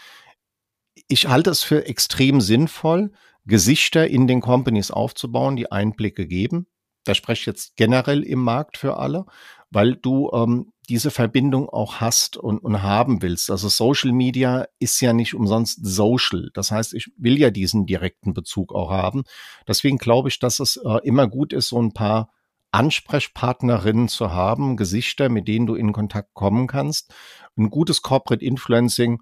Ich 1.08 1.28
halte 1.28 1.50
es 1.50 1.64
für 1.64 1.86
extrem 1.86 2.42
sinnvoll, 2.42 3.12
Gesichter 3.48 4.08
in 4.08 4.28
den 4.28 4.41
Companies 4.41 4.91
aufzubauen, 4.91 5.56
die 5.56 5.72
Einblicke 5.72 6.28
geben. 6.28 6.68
Da 7.06 7.16
spreche 7.16 7.41
ich 7.41 7.45
jetzt 7.45 7.78
generell 7.78 8.22
im 8.24 8.39
Markt 8.39 8.78
für 8.78 8.98
alle, 8.98 9.26
weil 9.70 9.95
du 9.95 10.30
ähm, 10.34 10.74
diese 10.89 11.12
Verbindung 11.12 11.70
auch 11.70 11.95
hast 11.95 12.38
und, 12.38 12.60
und 12.60 12.82
haben 12.82 13.22
willst. 13.22 13.50
Also 13.50 13.70
Social 13.70 14.12
Media 14.12 14.68
ist 14.80 15.00
ja 15.02 15.14
nicht 15.14 15.34
umsonst 15.34 15.80
social. 15.86 16.50
Das 16.54 16.72
heißt, 16.72 16.93
ich 16.93 17.12
will 17.18 17.38
ja 17.39 17.50
diesen 17.50 17.86
direkten 17.86 18.34
Bezug 18.34 18.74
auch 18.74 18.89
haben. 18.89 19.24
Deswegen 19.68 19.98
glaube 19.98 20.30
ich, 20.30 20.39
dass 20.39 20.60
es 20.60 20.78
äh, 20.78 21.00
immer 21.04 21.28
gut 21.28 21.54
ist, 21.54 21.70
so 21.70 21.82
ein 21.82 21.93
paar 21.93 22.30
Ansprechpartnerinnen 22.72 24.10
zu 24.10 24.32
haben, 24.32 24.78
Gesichter, 24.78 25.30
mit 25.30 25.48
denen 25.48 25.66
du 25.66 25.76
in 25.76 25.93
Kontakt 25.93 26.34
kommen 26.34 26.68
kannst. 26.68 27.14
Ein 27.58 27.70
gutes 27.70 28.02
Corporate 28.02 28.43
Influencing 28.43 29.22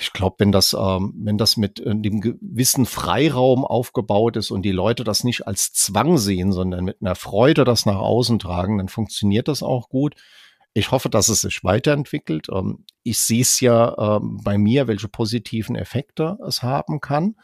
ich 0.00 0.12
glaube, 0.12 0.36
wenn 0.38 0.52
das, 0.52 0.74
ähm, 0.78 1.14
wenn 1.16 1.38
das 1.38 1.56
mit 1.56 1.80
äh, 1.80 1.94
dem 1.94 2.20
gewissen 2.20 2.86
Freiraum 2.86 3.64
aufgebaut 3.64 4.36
ist 4.36 4.50
und 4.50 4.62
die 4.62 4.72
Leute 4.72 5.04
das 5.04 5.24
nicht 5.24 5.46
als 5.46 5.72
Zwang 5.72 6.18
sehen, 6.18 6.52
sondern 6.52 6.84
mit 6.84 6.98
einer 7.00 7.14
Freude 7.14 7.64
das 7.64 7.86
nach 7.86 7.98
außen 7.98 8.38
tragen, 8.38 8.78
dann 8.78 8.88
funktioniert 8.88 9.48
das 9.48 9.62
auch 9.62 9.88
gut. 9.88 10.14
Ich 10.74 10.90
hoffe, 10.90 11.08
dass 11.08 11.28
es 11.28 11.42
sich 11.42 11.62
weiterentwickelt. 11.64 12.48
Ähm, 12.52 12.84
ich 13.02 13.20
sehe 13.20 13.42
es 13.42 13.60
ja 13.60 14.16
ähm, 14.16 14.40
bei 14.42 14.58
mir, 14.58 14.88
welche 14.88 15.08
positiven 15.08 15.76
Effekte 15.76 16.36
es 16.46 16.62
haben 16.62 17.00
kann. 17.00 17.36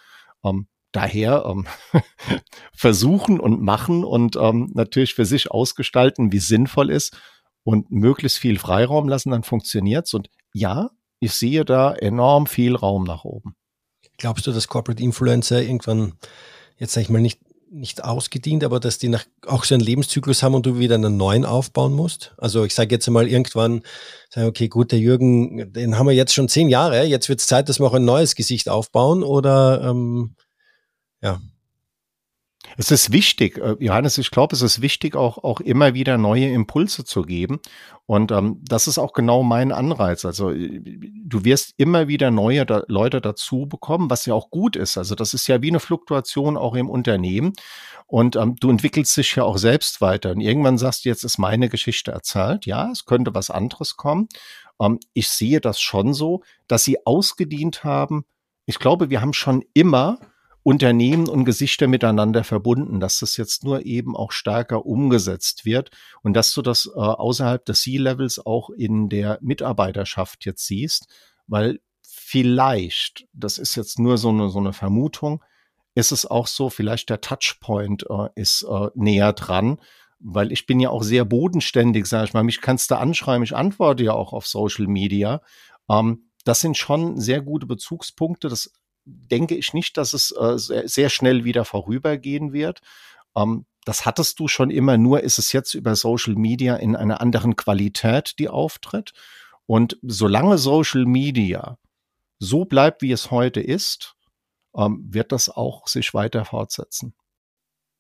Ähm, 0.45 0.66
daher 0.93 1.45
ähm, 1.47 1.66
versuchen 2.72 3.41
und 3.41 3.62
machen 3.62 4.05
und 4.05 4.36
ähm, 4.36 4.70
natürlich 4.74 5.14
für 5.14 5.24
sich 5.24 5.51
ausgestalten, 5.51 6.32
wie 6.32 6.41
sinnvoll 6.41 6.91
ist 6.91 7.16
und 7.62 7.91
möglichst 7.91 8.38
viel 8.38 8.59
Freiraum 8.59 9.09
lassen, 9.09 9.30
dann 9.30 9.43
funktioniert's. 9.43 10.14
Und 10.14 10.30
ja, 10.53 10.91
ich 11.20 11.32
sehe 11.32 11.64
da 11.64 11.94
enorm 11.94 12.46
viel 12.46 12.74
Raum 12.74 13.04
nach 13.04 13.24
oben. 13.24 13.54
Glaubst 14.16 14.46
du, 14.46 14.52
dass 14.52 14.68
Corporate 14.68 15.02
Influencer 15.02 15.62
irgendwann, 15.62 16.14
jetzt 16.76 16.92
sage 16.92 17.04
ich 17.04 17.10
mal, 17.10 17.20
nicht, 17.20 17.40
nicht 17.70 18.02
ausgedient, 18.02 18.64
aber 18.64 18.80
dass 18.80 18.98
die 18.98 19.08
nach, 19.08 19.24
auch 19.46 19.64
so 19.64 19.74
einen 19.74 19.84
Lebenszyklus 19.84 20.42
haben 20.42 20.54
und 20.54 20.66
du 20.66 20.78
wieder 20.78 20.96
einen 20.96 21.16
neuen 21.16 21.44
aufbauen 21.44 21.92
musst? 21.92 22.34
Also 22.36 22.64
ich 22.64 22.74
sage 22.74 22.94
jetzt 22.94 23.08
mal 23.08 23.28
irgendwann, 23.28 23.82
sag, 24.30 24.46
okay, 24.46 24.68
gut, 24.68 24.92
der 24.92 24.98
Jürgen, 24.98 25.72
den 25.72 25.96
haben 25.96 26.06
wir 26.06 26.14
jetzt 26.14 26.34
schon 26.34 26.48
zehn 26.48 26.68
Jahre, 26.68 27.04
jetzt 27.04 27.28
wird 27.28 27.40
es 27.40 27.46
Zeit, 27.46 27.68
dass 27.68 27.78
wir 27.78 27.86
auch 27.86 27.94
ein 27.94 28.04
neues 28.04 28.34
Gesicht 28.34 28.68
aufbauen 28.68 29.22
oder 29.22 29.82
ähm, 29.82 30.34
ja. 31.22 31.40
Es 32.76 32.90
ist 32.90 33.12
wichtig, 33.12 33.58
äh, 33.58 33.76
Johannes, 33.80 34.18
ich 34.18 34.30
glaube, 34.30 34.54
es 34.54 34.62
ist 34.62 34.80
wichtig, 34.80 35.16
auch, 35.16 35.38
auch 35.38 35.60
immer 35.60 35.94
wieder 35.94 36.18
neue 36.18 36.48
Impulse 36.48 37.04
zu 37.04 37.22
geben. 37.22 37.60
Und 38.06 38.32
ähm, 38.32 38.60
das 38.62 38.88
ist 38.88 38.98
auch 38.98 39.12
genau 39.12 39.42
mein 39.42 39.72
Anreiz. 39.72 40.24
Also 40.24 40.50
äh, 40.50 40.80
du 40.82 41.44
wirst 41.44 41.74
immer 41.76 42.08
wieder 42.08 42.30
neue 42.30 42.66
da 42.66 42.82
Leute 42.88 43.20
dazu 43.20 43.66
bekommen, 43.66 44.10
was 44.10 44.26
ja 44.26 44.34
auch 44.34 44.50
gut 44.50 44.76
ist. 44.76 44.98
Also 44.98 45.14
das 45.14 45.34
ist 45.34 45.46
ja 45.46 45.62
wie 45.62 45.68
eine 45.68 45.80
Fluktuation 45.80 46.56
auch 46.56 46.74
im 46.74 46.90
Unternehmen. 46.90 47.52
Und 48.06 48.36
ähm, 48.36 48.56
du 48.58 48.70
entwickelst 48.70 49.16
dich 49.16 49.36
ja 49.36 49.44
auch 49.44 49.58
selbst 49.58 50.00
weiter. 50.00 50.32
Und 50.32 50.40
irgendwann 50.40 50.78
sagst 50.78 51.04
du, 51.04 51.08
jetzt 51.08 51.24
ist 51.24 51.38
meine 51.38 51.68
Geschichte 51.68 52.10
erzählt. 52.10 52.66
Ja, 52.66 52.90
es 52.90 53.04
könnte 53.04 53.34
was 53.34 53.50
anderes 53.50 53.96
kommen. 53.96 54.28
Ähm, 54.80 54.98
ich 55.12 55.28
sehe 55.28 55.60
das 55.60 55.80
schon 55.80 56.14
so, 56.14 56.42
dass 56.66 56.84
sie 56.84 57.06
ausgedient 57.06 57.84
haben. 57.84 58.24
Ich 58.66 58.78
glaube, 58.78 59.10
wir 59.10 59.20
haben 59.20 59.32
schon 59.32 59.64
immer 59.74 60.18
Unternehmen 60.62 61.28
und 61.28 61.44
Gesichter 61.44 61.86
miteinander 61.88 62.44
verbunden, 62.44 63.00
dass 63.00 63.20
das 63.20 63.36
jetzt 63.36 63.64
nur 63.64 63.86
eben 63.86 64.14
auch 64.14 64.32
stärker 64.32 64.84
umgesetzt 64.84 65.64
wird 65.64 65.90
und 66.22 66.34
dass 66.34 66.52
du 66.52 66.62
das 66.62 66.86
äh, 66.86 66.98
außerhalb 66.98 67.64
des 67.64 67.82
C-Levels 67.82 68.44
auch 68.44 68.70
in 68.70 69.08
der 69.08 69.38
Mitarbeiterschaft 69.40 70.44
jetzt 70.44 70.66
siehst, 70.66 71.06
weil 71.46 71.80
vielleicht, 72.02 73.26
das 73.32 73.58
ist 73.58 73.74
jetzt 73.74 73.98
nur 73.98 74.18
so 74.18 74.28
eine, 74.28 74.50
so 74.50 74.58
eine 74.58 74.72
Vermutung, 74.72 75.42
ist 75.94 76.12
es 76.12 76.26
auch 76.26 76.46
so, 76.46 76.70
vielleicht 76.70 77.11
der 77.11 77.20
Touchpoint 77.20 78.04
äh, 78.08 78.28
ist 78.34 78.62
äh, 78.62 78.88
näher 78.94 79.32
dran, 79.32 79.80
weil 80.18 80.52
ich 80.52 80.66
bin 80.66 80.78
ja 80.78 80.90
auch 80.90 81.02
sehr 81.02 81.24
bodenständig, 81.24 82.06
sage 82.06 82.26
ich 82.26 82.34
mal. 82.34 82.44
Mich 82.44 82.61
kannst 82.61 82.90
du 82.90 82.96
anschreiben, 82.96 83.42
ich 83.42 83.56
antworte 83.56 84.04
ja 84.04 84.12
auch 84.12 84.32
auf 84.32 84.46
Social 84.46 84.86
Media. 84.86 85.40
Ähm, 85.88 86.30
das 86.44 86.61
sind 86.61 86.76
schon 86.76 87.18
sehr 87.18 87.40
gute 87.40 87.66
Bezugspunkte. 87.66 88.48
Das 88.48 88.72
denke 89.05 89.55
ich 89.55 89.72
nicht, 89.72 89.96
dass 89.96 90.12
es 90.12 90.32
äh, 90.32 90.59
sehr, 90.59 90.88
sehr, 90.88 91.09
schnell 91.11 91.44
wieder 91.44 91.64
vorübergehen 91.64 92.53
wird. 92.53 92.80
Ähm, 93.36 93.66
das 93.84 94.05
hattest 94.05 94.38
du 94.38 94.48
schon 94.48 94.70
immer, 94.70 94.98
nur 94.98 95.22
ist 95.22 95.38
es 95.38 95.53
jetzt 95.53 95.74
über 95.74 95.96
Social 95.96 96.34
Media 96.34 96.76
in 96.76 96.96
einer 96.96 97.20
anderen 97.20 97.57
Qualität, 97.57 98.38
die 98.38 98.48
auftritt. 98.48 99.12
Und 99.66 99.98
solange 100.03 100.59
Social 100.59 101.07
Media 101.07 101.78
so 102.38 102.64
bleibt, 102.64 103.03
wie 103.03 103.12
es 103.12 103.30
heute 103.30 103.61
ist, 103.61 104.16
ähm, 104.76 105.07
wird 105.09 105.32
das 105.32 105.48
auch 105.48 105.88
sich 105.88 106.14
weiter 106.14 106.44
fortsetzen. 106.44 107.14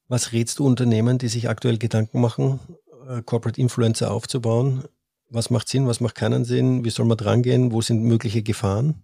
Was 0.08 0.32
rätst 0.32 0.58
du 0.58 0.66
Unternehmen, 0.66 1.18
die 1.18 1.28
sich 1.28 1.48
aktuell 1.48 1.78
Gedanken 1.78 2.20
machen, 2.20 2.60
äh, 3.08 3.22
Corporate 3.22 3.60
Influencer 3.60 4.10
aufzubauen? 4.10 4.84
Was 5.28 5.50
macht 5.50 5.68
Sinn, 5.68 5.86
was 5.86 6.00
macht 6.00 6.16
keinen 6.16 6.44
Sinn? 6.44 6.84
Wie 6.84 6.90
soll 6.90 7.06
man 7.06 7.16
drangehen? 7.16 7.72
Wo 7.72 7.80
sind 7.80 8.02
mögliche 8.02 8.42
Gefahren? 8.42 9.02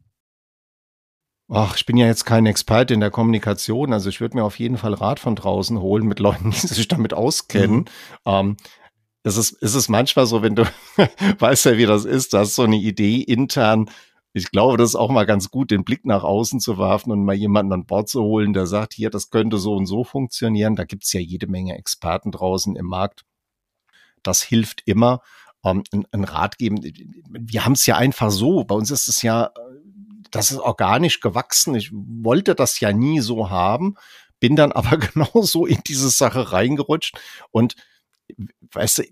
Ach, 1.49 1.77
ich 1.77 1.87
bin 1.87 1.97
ja 1.97 2.07
jetzt 2.07 2.25
kein 2.25 2.45
Experte 2.47 2.93
in 2.93 3.01
der 3.01 3.13
Kommunikation, 3.13 3.93
also 3.93 4.09
ich 4.09 4.21
würde 4.21 4.37
mir 4.37 4.45
auf 4.45 4.59
jeden 4.59 4.79
Fall 4.79 4.95
Rat 4.95 5.21
von 5.21 5.37
draußen 5.37 5.81
holen 5.81 6.07
mit 6.07 6.19
Leuten, 6.19 6.51
die 6.51 6.57
sich 6.57 6.89
damit 6.89 7.15
auskennen. 7.15 7.79
Mhm. 7.79 7.85
Ähm, 8.25 8.57
es 9.23 9.37
ist, 9.37 9.61
es 9.61 9.75
ist 9.75 9.89
manchmal 9.89 10.27
so, 10.27 10.43
wenn 10.43 10.57
du 10.57 10.65
weißt 11.39 11.67
ja, 11.67 11.77
wie 11.77 11.87
das 11.87 12.05
ist, 12.05 12.33
du 12.33 12.39
hast 12.39 12.55
so 12.55 12.63
eine 12.63 12.77
Idee 12.77 13.21
intern. 13.21 13.91
Ich 14.33 14.51
glaube, 14.51 14.77
das 14.77 14.91
ist 14.91 14.97
auch 14.97 15.11
mal 15.11 15.25
ganz 15.25 15.51
gut, 15.51 15.71
den 15.71 15.85
Blick 15.85 16.05
nach 16.05 16.25
außen 16.25 16.61
zu 16.61 16.79
werfen 16.79 17.11
und 17.11 17.25
mal 17.25 17.35
jemanden 17.35 17.73
an 17.73 17.87
Bord 17.87 18.09
zu 18.09 18.23
holen, 18.23 18.53
der 18.53 18.67
sagt, 18.67 18.93
hier, 18.93 19.11
das 19.11 19.31
könnte 19.31 19.59
so 19.59 19.75
und 19.75 19.87
so 19.87 20.05
funktionieren. 20.05 20.77
Da 20.77 20.85
gibt's 20.85 21.13
ja 21.13 21.21
jede 21.21 21.47
Menge 21.47 21.77
Experten 21.79 22.33
draußen 22.33 22.77
im 22.77 22.87
Markt. 22.87 23.25
Das 24.23 24.43
hilft 24.43 24.83
immer. 24.85 25.23
Ähm, 25.65 25.85
ein, 25.93 26.07
ein 26.11 26.25
Rat 26.25 26.59
geben. 26.59 26.81
Wir 27.31 27.65
haben 27.65 27.73
es 27.73 27.87
ja 27.87 27.97
einfach 27.97 28.31
so. 28.31 28.65
Bei 28.65 28.75
uns 28.75 28.91
ist 28.91 29.09
es 29.09 29.23
ja 29.23 29.51
das 30.37 30.51
ist 30.51 30.59
organisch 30.59 31.21
gewachsen. 31.21 31.75
Ich 31.75 31.91
wollte 31.93 32.55
das 32.55 32.81
ja 32.81 32.93
nie 32.93 33.21
so 33.21 33.51
haben, 33.51 33.97
bin 34.41 34.57
dann 34.57 34.73
aber 34.73 34.99
genauso 34.99 35.67
in 35.67 35.81
diese 35.87 36.11
Sache 36.11 36.53
reingerutscht 36.53 37.19
und 37.51 37.77
weißt 38.73 38.99
du, 38.99 39.03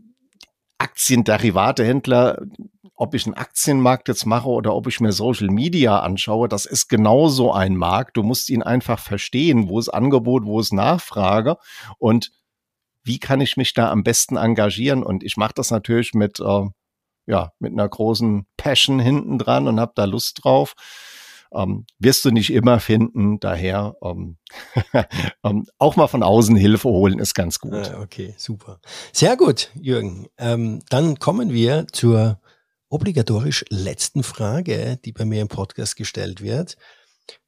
Aktienderivatehändler, 0.79 2.43
ob 2.97 3.15
ich 3.15 3.27
einen 3.27 3.37
Aktienmarkt 3.37 4.09
jetzt 4.09 4.27
mache 4.27 4.49
oder 4.49 4.75
ob 4.75 4.87
ich 4.87 5.01
mir 5.01 5.13
Social 5.13 5.49
Media 5.49 6.01
anschaue, 6.01 6.49
das 6.49 6.67
ist 6.67 6.89
genauso 6.89 7.53
ein 7.53 7.77
Markt. 7.77 8.17
Du 8.17 8.23
musst 8.23 8.51
ihn 8.51 8.63
einfach 8.63 8.99
verstehen, 8.99 9.69
wo 9.69 9.79
ist 9.79 9.89
Angebot, 9.89 10.45
wo 10.45 10.61
ist 10.61 10.73
Nachfrage 10.73 11.57
und 11.99 12.33
wie 13.05 13.19
kann 13.19 13.41
ich 13.41 13.57
mich 13.57 13.75
da 13.75 13.91
am 13.91 14.03
besten 14.03 14.37
engagieren? 14.37 15.03
Und 15.03 15.23
ich 15.23 15.37
mache 15.37 15.53
das 15.55 15.71
natürlich 15.71 16.15
mit 16.15 16.41
äh, 16.41 16.69
ja, 17.27 17.53
mit 17.59 17.73
einer 17.73 17.89
großen 17.89 18.47
Passion 18.57 18.99
hinten 18.99 19.39
dran 19.39 19.69
und 19.69 19.81
hab 19.81 19.95
da 19.95 20.05
Lust 20.05 20.45
drauf. 20.45 20.75
Ähm, 21.55 21.87
wirst 21.99 22.25
du 22.25 22.31
nicht 22.31 22.53
immer 22.53 22.81
finden, 22.81 23.41
daher 23.41 23.97
ähm, 24.03 24.39
ähm, 25.45 25.67
auch 25.79 25.97
mal 25.97 26.09
von 26.09 26.23
außen 26.23 26.57
Hilfe 26.57 26.89
holen 26.89 27.19
ist 27.19 27.35
ganz 27.35 27.59
gut. 27.59 27.73
Ah, 27.73 28.01
okay, 28.03 28.35
super. 28.39 28.81
Sehr 29.13 29.37
gut, 29.37 29.71
Jürgen. 29.81 30.27
Ähm, 30.39 30.83
dann 30.89 31.19
kommen 31.19 31.53
wir 31.53 31.87
zur 31.93 32.41
obligatorisch 32.89 33.65
letzten 33.71 34.23
Frage, 34.23 34.99
die 35.05 35.13
bei 35.13 35.25
mir 35.25 35.41
im 35.41 35.49
Podcast 35.49 35.97
gestellt 35.97 36.41
wird. 36.43 36.77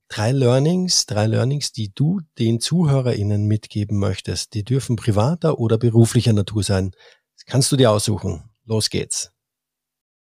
Drei 0.08 0.32
Learnings, 0.32 1.06
drei 1.06 1.26
Learnings, 1.26 1.72
die 1.72 1.92
du 1.92 2.20
den 2.38 2.60
ZuhörerInnen 2.60 3.46
mitgeben 3.46 3.98
möchtest. 3.98 4.54
Die 4.54 4.64
dürfen 4.64 4.96
privater 4.96 5.58
oder 5.58 5.78
beruflicher 5.78 6.32
Natur 6.32 6.62
sein. 6.62 6.92
Das 7.34 7.44
kannst 7.44 7.72
du 7.72 7.76
dir 7.76 7.90
aussuchen. 7.90 8.50
Los 8.64 8.90
geht's. 8.90 9.32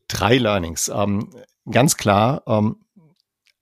Drei 0.09 0.37
Learnings. 0.37 0.91
Ähm, 0.95 1.31
ganz 1.71 1.97
klar, 1.97 2.43
ähm, 2.47 2.85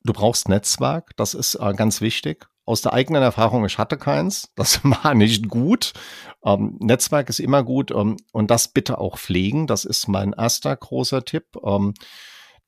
du 0.05 0.13
brauchst 0.13 0.49
Netzwerk, 0.49 1.11
das 1.17 1.35
ist 1.35 1.57
äh, 1.57 1.75
ganz 1.75 2.01
wichtig. 2.01 2.47
Aus 2.65 2.83
der 2.83 2.93
eigenen 2.93 3.23
Erfahrung, 3.23 3.65
ich 3.65 3.79
hatte 3.79 3.97
keins, 3.97 4.51
das 4.57 4.85
war 4.85 5.15
nicht 5.15 5.49
gut. 5.49 5.93
Ähm, 6.45 6.77
Netzwerk 6.81 7.29
ist 7.29 7.41
immer 7.41 7.63
gut 7.63 7.91
ähm, 7.91 8.17
und 8.33 8.51
das 8.51 8.69
bitte 8.69 8.99
auch 8.99 9.19
pflegen, 9.19 9.67
das 9.67 9.85
ist 9.85 10.09
mein 10.09 10.33
erster 10.33 10.75
großer 10.77 11.25
Tipp. 11.25 11.57
Ähm, 11.65 11.95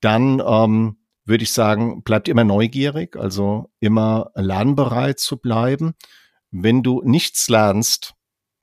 dann 0.01 0.43
ähm, 0.45 0.99
würde 1.25 1.45
ich 1.45 1.53
sagen, 1.53 2.03
bleibt 2.03 2.29
immer 2.29 2.45
neugierig, 2.45 3.17
also 3.17 3.71
immer 3.79 4.33
lernbereit 4.35 5.21
zu 5.21 5.37
bleiben. 5.37 5.95
Wenn 6.51 6.83
du 6.83 7.01
nichts 7.05 7.49
lernst, 7.49 8.15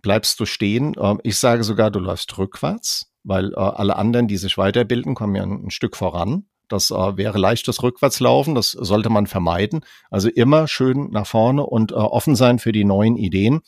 bleibst 0.02 0.40
du 0.40 0.46
stehen. 0.46 0.96
Ähm, 1.00 1.22
ich 1.24 1.38
sage 1.38 1.64
sogar, 1.64 1.90
du 1.90 2.00
läufst 2.00 2.38
rückwärts 2.38 3.10
weil 3.24 3.54
äh, 3.54 3.58
alle 3.58 3.96
anderen, 3.96 4.28
die 4.28 4.38
sich 4.38 4.58
weiterbilden, 4.58 5.16
kommen 5.16 5.36
ja 5.36 5.44
ein, 5.44 5.66
ein 5.66 5.72
Stück 5.72 5.96
voran. 5.96 6.46
Das 6.70 6.92
äh, 6.92 7.18
wäre 7.18 7.38
leichtes 7.38 7.84
Rückwärtslaufen, 7.84 8.56
das 8.56 8.72
sollte 8.72 9.10
man 9.10 9.28
vermeiden. 9.28 9.82
Also 10.10 10.30
immer 10.30 10.68
schön 10.68 11.10
nach 11.12 11.28
vorne 11.28 11.66
und 11.66 11.92
äh, 11.92 11.96
offen 11.96 12.36
sein 12.36 12.60
für 12.60 12.72
die 12.72 12.86
neuen 12.86 13.18
Ideen. 13.18 13.62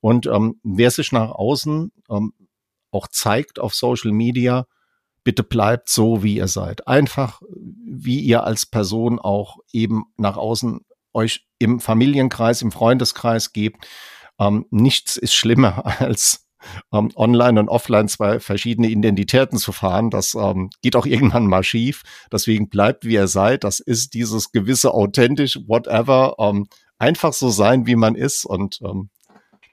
Und 0.00 0.26
ähm, 0.26 0.60
wer 0.62 0.90
sich 0.90 1.12
nach 1.12 1.30
außen 1.30 1.92
ähm, 2.10 2.32
auch 2.90 3.08
zeigt 3.08 3.58
auf 3.58 3.74
Social 3.74 4.12
Media, 4.12 4.66
bitte 5.24 5.42
bleibt 5.42 5.88
so, 5.88 6.22
wie 6.22 6.36
ihr 6.36 6.48
seid. 6.48 6.86
Einfach, 6.88 7.42
wie 7.50 8.20
ihr 8.20 8.44
als 8.44 8.64
Person 8.64 9.18
auch 9.18 9.58
eben 9.72 10.04
nach 10.16 10.36
außen 10.36 10.80
euch 11.12 11.46
im 11.58 11.80
Familienkreis, 11.80 12.62
im 12.62 12.72
Freundeskreis 12.72 13.52
gebt. 13.52 13.86
Ähm, 14.38 14.66
nichts 14.70 15.16
ist 15.16 15.34
schlimmer 15.34 15.84
als 16.00 16.47
ähm, 16.92 17.10
online 17.16 17.60
und 17.60 17.68
offline 17.68 18.08
zwei 18.08 18.40
verschiedene 18.40 18.88
Identitäten 18.88 19.58
zu 19.58 19.72
fahren. 19.72 20.10
Das 20.10 20.34
ähm, 20.34 20.70
geht 20.82 20.96
auch 20.96 21.06
irgendwann 21.06 21.46
mal 21.46 21.62
schief. 21.62 22.02
Deswegen 22.32 22.68
bleibt, 22.68 23.04
wie 23.04 23.14
ihr 23.14 23.28
seid. 23.28 23.64
Das 23.64 23.80
ist 23.80 24.14
dieses 24.14 24.52
gewisse 24.52 24.92
authentisch, 24.94 25.58
whatever, 25.66 26.36
ähm, 26.38 26.66
einfach 26.98 27.32
so 27.32 27.50
sein, 27.50 27.86
wie 27.86 27.96
man 27.96 28.14
ist 28.14 28.44
und 28.44 28.80
ähm, 28.82 29.10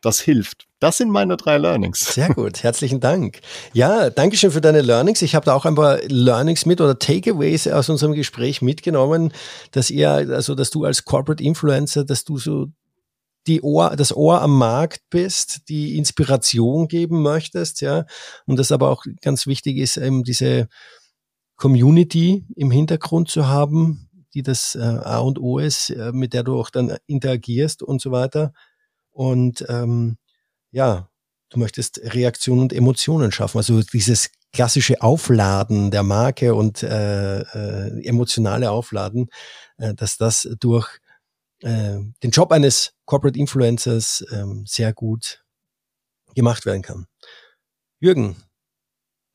das 0.05 0.19
hilft. 0.19 0.67
Das 0.79 0.97
sind 0.97 1.09
meine 1.09 1.36
drei 1.36 1.57
Learnings. 1.57 1.99
Sehr 2.13 2.29
gut, 2.29 2.63
herzlichen 2.63 2.99
Dank. 2.99 3.39
Ja, 3.73 4.09
danke 4.09 4.38
schön 4.38 4.51
für 4.51 4.61
deine 4.61 4.81
Learnings. 4.81 5.21
Ich 5.21 5.36
habe 5.36 5.45
da 5.45 5.55
auch 5.55 5.65
ein 5.65 5.75
paar 5.75 5.99
Learnings 6.07 6.65
mit 6.65 6.79
oder 6.79 6.99
Takeaways 6.99 7.67
aus 7.67 7.89
unserem 7.89 8.13
Gespräch 8.13 8.61
mitgenommen, 8.61 9.33
dass 9.71 9.89
ihr, 9.89 10.09
also 10.11 10.53
dass 10.53 10.69
du 10.69 10.86
als 10.86 11.05
Corporate 11.05 11.43
Influencer, 11.43 12.05
dass 12.05 12.23
du 12.23 12.38
so 12.38 12.67
die 13.47 13.61
Ohr, 13.61 13.95
das 13.95 14.15
Ohr 14.15 14.41
am 14.41 14.57
Markt 14.57 15.01
bist, 15.09 15.69
die 15.69 15.97
Inspiration 15.97 16.87
geben 16.87 17.21
möchtest, 17.21 17.81
ja, 17.81 18.05
und 18.45 18.57
das 18.57 18.71
aber 18.71 18.89
auch 18.89 19.05
ganz 19.21 19.47
wichtig 19.47 19.77
ist, 19.77 19.97
eben 19.97 20.23
diese 20.23 20.67
Community 21.55 22.45
im 22.55 22.71
Hintergrund 22.71 23.29
zu 23.29 23.47
haben, 23.47 24.09
die 24.33 24.43
das 24.43 24.75
äh, 24.75 24.79
A 24.81 25.19
und 25.19 25.39
O 25.39 25.59
ist, 25.59 25.89
äh, 25.89 26.11
mit 26.11 26.33
der 26.33 26.43
du 26.43 26.59
auch 26.59 26.69
dann 26.69 26.97
interagierst 27.07 27.81
und 27.81 28.01
so 28.01 28.11
weiter. 28.11 28.53
Und 29.11 29.65
ähm, 29.69 30.17
ja, 30.71 31.09
du 31.49 31.59
möchtest 31.59 32.01
Reaktionen 32.03 32.61
und 32.61 32.73
Emotionen 32.73 33.31
schaffen. 33.31 33.57
Also 33.57 33.81
dieses 33.81 34.29
klassische 34.51 35.01
Aufladen 35.01 35.91
der 35.91 36.03
Marke 36.03 36.53
und 36.53 36.83
äh, 36.83 37.41
äh, 37.41 38.05
emotionale 38.05 38.71
Aufladen, 38.71 39.29
äh, 39.77 39.93
dass 39.93 40.17
das 40.17 40.49
durch 40.59 40.99
äh, 41.66 41.99
den 42.24 42.32
Job 42.32 42.51
eines 42.51 42.93
Corporate 43.05 43.38
Influencers 43.38 44.24
ähm, 44.32 44.63
sehr 44.68 44.93
gut 44.93 45.43
gemacht 46.36 46.66
werden 46.66 46.82
kann. 46.82 47.07
Jürgen, 47.99 48.36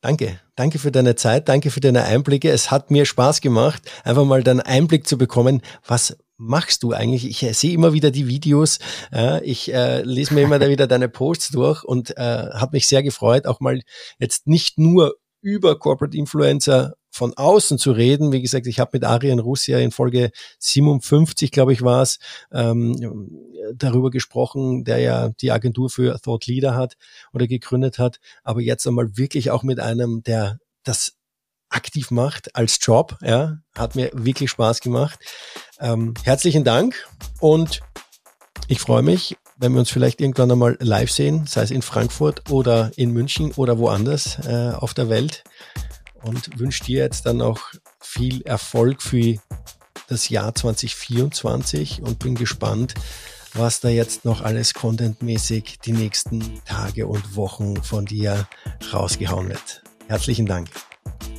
danke. 0.01 0.39
Danke 0.55 0.79
für 0.79 0.91
deine 0.91 1.15
Zeit, 1.15 1.49
danke 1.49 1.71
für 1.71 1.79
deine 1.79 2.03
Einblicke. 2.03 2.49
Es 2.49 2.71
hat 2.71 2.89
mir 2.89 3.05
Spaß 3.05 3.41
gemacht, 3.41 3.81
einfach 4.03 4.23
mal 4.23 4.43
deinen 4.43 4.61
Einblick 4.61 5.07
zu 5.07 5.17
bekommen, 5.17 5.61
was 5.85 6.17
machst 6.37 6.83
du 6.83 6.93
eigentlich? 6.93 7.25
Ich 7.25 7.43
äh, 7.43 7.53
sehe 7.53 7.73
immer 7.73 7.93
wieder 7.93 8.11
die 8.11 8.27
Videos, 8.27 8.79
äh, 9.11 9.43
ich 9.43 9.73
äh, 9.73 10.01
lese 10.03 10.33
mir 10.33 10.41
immer 10.41 10.59
da 10.59 10.69
wieder 10.69 10.87
deine 10.87 11.09
Posts 11.09 11.49
durch 11.49 11.83
und 11.83 12.17
äh, 12.17 12.21
habe 12.53 12.77
mich 12.77 12.87
sehr 12.87 13.03
gefreut, 13.03 13.45
auch 13.45 13.59
mal 13.59 13.81
jetzt 14.19 14.47
nicht 14.47 14.77
nur 14.77 15.15
über 15.41 15.77
Corporate 15.77 16.15
Influencer 16.17 16.93
von 17.11 17.33
außen 17.35 17.77
zu 17.77 17.91
reden. 17.91 18.31
Wie 18.31 18.41
gesagt, 18.41 18.65
ich 18.65 18.79
habe 18.79 18.91
mit 18.93 19.03
Arian 19.03 19.39
Russia 19.39 19.77
in 19.77 19.91
Folge 19.91 20.31
57, 20.59 21.51
glaube 21.51 21.73
ich, 21.73 21.81
war 21.83 22.01
es, 22.01 22.19
ähm, 22.51 23.29
darüber 23.75 24.09
gesprochen, 24.09 24.83
der 24.83 24.99
ja 24.99 25.29
die 25.29 25.51
Agentur 25.51 25.89
für 25.89 26.19
Thought 26.19 26.47
Leader 26.47 26.75
hat 26.75 26.97
oder 27.33 27.47
gegründet 27.47 27.99
hat. 27.99 28.19
Aber 28.43 28.61
jetzt 28.61 28.87
einmal 28.87 29.17
wirklich 29.17 29.51
auch 29.51 29.63
mit 29.63 29.79
einem, 29.79 30.23
der 30.23 30.59
das 30.83 31.13
aktiv 31.69 32.11
macht 32.11 32.55
als 32.55 32.79
Job. 32.81 33.17
Ja, 33.21 33.57
hat 33.77 33.95
mir 33.95 34.09
wirklich 34.13 34.49
Spaß 34.49 34.81
gemacht. 34.81 35.19
Ähm, 35.79 36.13
herzlichen 36.23 36.63
Dank 36.63 37.07
und 37.39 37.81
ich 38.67 38.79
freue 38.79 39.01
mich, 39.01 39.37
wenn 39.57 39.73
wir 39.73 39.79
uns 39.79 39.89
vielleicht 39.89 40.21
irgendwann 40.21 40.51
einmal 40.51 40.77
live 40.79 41.11
sehen, 41.11 41.45
sei 41.45 41.63
es 41.63 41.71
in 41.71 41.81
Frankfurt 41.81 42.49
oder 42.49 42.91
in 42.95 43.11
München 43.11 43.51
oder 43.53 43.77
woanders 43.77 44.39
äh, 44.45 44.71
auf 44.75 44.93
der 44.93 45.09
Welt 45.09 45.43
und 46.23 46.59
wünsche 46.59 46.83
dir 46.83 47.03
jetzt 47.03 47.25
dann 47.25 47.41
auch 47.41 47.59
viel 47.99 48.41
Erfolg 48.43 49.01
für 49.01 49.37
das 50.07 50.29
Jahr 50.29 50.53
2024 50.53 52.01
und 52.01 52.19
bin 52.19 52.35
gespannt, 52.35 52.95
was 53.53 53.79
da 53.79 53.89
jetzt 53.89 54.25
noch 54.25 54.41
alles 54.41 54.73
contentmäßig 54.73 55.79
die 55.79 55.93
nächsten 55.93 56.61
Tage 56.65 57.07
und 57.07 57.35
Wochen 57.35 57.81
von 57.83 58.05
dir 58.05 58.47
rausgehauen 58.93 59.49
wird. 59.49 59.83
Herzlichen 60.07 60.45
Dank. 60.45 60.69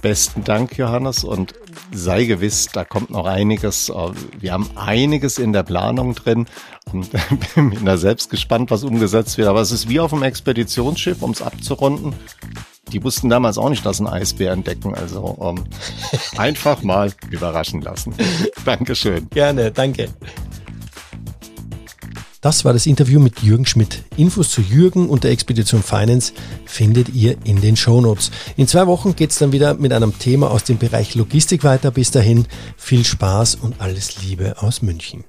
Besten 0.01 0.45
Dank, 0.45 0.77
Johannes, 0.77 1.25
und 1.25 1.55
sei 1.93 2.25
gewiss, 2.25 2.69
da 2.73 2.85
kommt 2.85 3.11
noch 3.11 3.27
einiges. 3.27 3.93
Wir 4.41 4.53
haben 4.53 4.71
einiges 4.75 5.39
in 5.39 5.53
der 5.53 5.63
Planung 5.63 6.15
drin 6.15 6.47
und 6.93 7.11
bin 7.55 7.85
da 7.85 7.97
selbst 7.97 8.31
gespannt, 8.31 8.71
was 8.71 8.85
umgesetzt 8.85 9.39
wird. 9.39 9.49
Aber 9.49 9.61
es 9.61 9.73
ist 9.73 9.89
wie 9.89 10.01
auf 10.01 10.13
einem 10.13 10.25
Expeditionsschiff, 10.25 11.23
um 11.23 11.31
es 11.31 11.43
abzurunden 11.43 12.15
die 12.93 13.03
wussten 13.03 13.29
damals 13.29 13.59
auch 13.59 13.71
nicht, 13.71 13.85
dass 13.87 14.01
ein 14.01 14.07
Eisbär 14.07 14.53
entdecken. 14.53 14.95
Also 14.95 15.39
ähm, 15.41 15.65
einfach 16.37 16.83
mal 16.83 17.13
überraschen 17.31 17.81
lassen. 17.81 18.15
Dankeschön. 18.65 19.29
Gerne, 19.31 19.71
danke. 19.71 20.09
Das 22.43 22.65
war 22.65 22.73
das 22.73 22.87
Interview 22.87 23.21
mit 23.21 23.41
Jürgen 23.45 23.67
Schmidt. 23.67 24.03
Infos 24.17 24.51
zu 24.51 24.63
Jürgen 24.63 25.09
und 25.09 25.23
der 25.23 25.31
Expedition 25.31 25.81
Finance 25.81 26.33
findet 26.65 27.11
ihr 27.11 27.37
in 27.45 27.61
den 27.61 27.77
Shownotes. 27.77 28.33
In 28.57 28.67
zwei 28.67 28.89
Wochen 28.89 29.15
geht's 29.15 29.39
dann 29.39 29.53
wieder 29.53 29.75
mit 29.75 29.93
einem 29.93 30.19
Thema 30.19 30.51
aus 30.51 30.65
dem 30.65 30.77
Bereich 30.77 31.15
Logistik 31.15 31.63
weiter. 31.63 31.93
Bis 31.93 32.11
dahin 32.11 32.47
viel 32.77 33.05
Spaß 33.05 33.55
und 33.55 33.81
alles 33.81 34.21
Liebe 34.23 34.61
aus 34.61 34.83
München. 34.83 35.23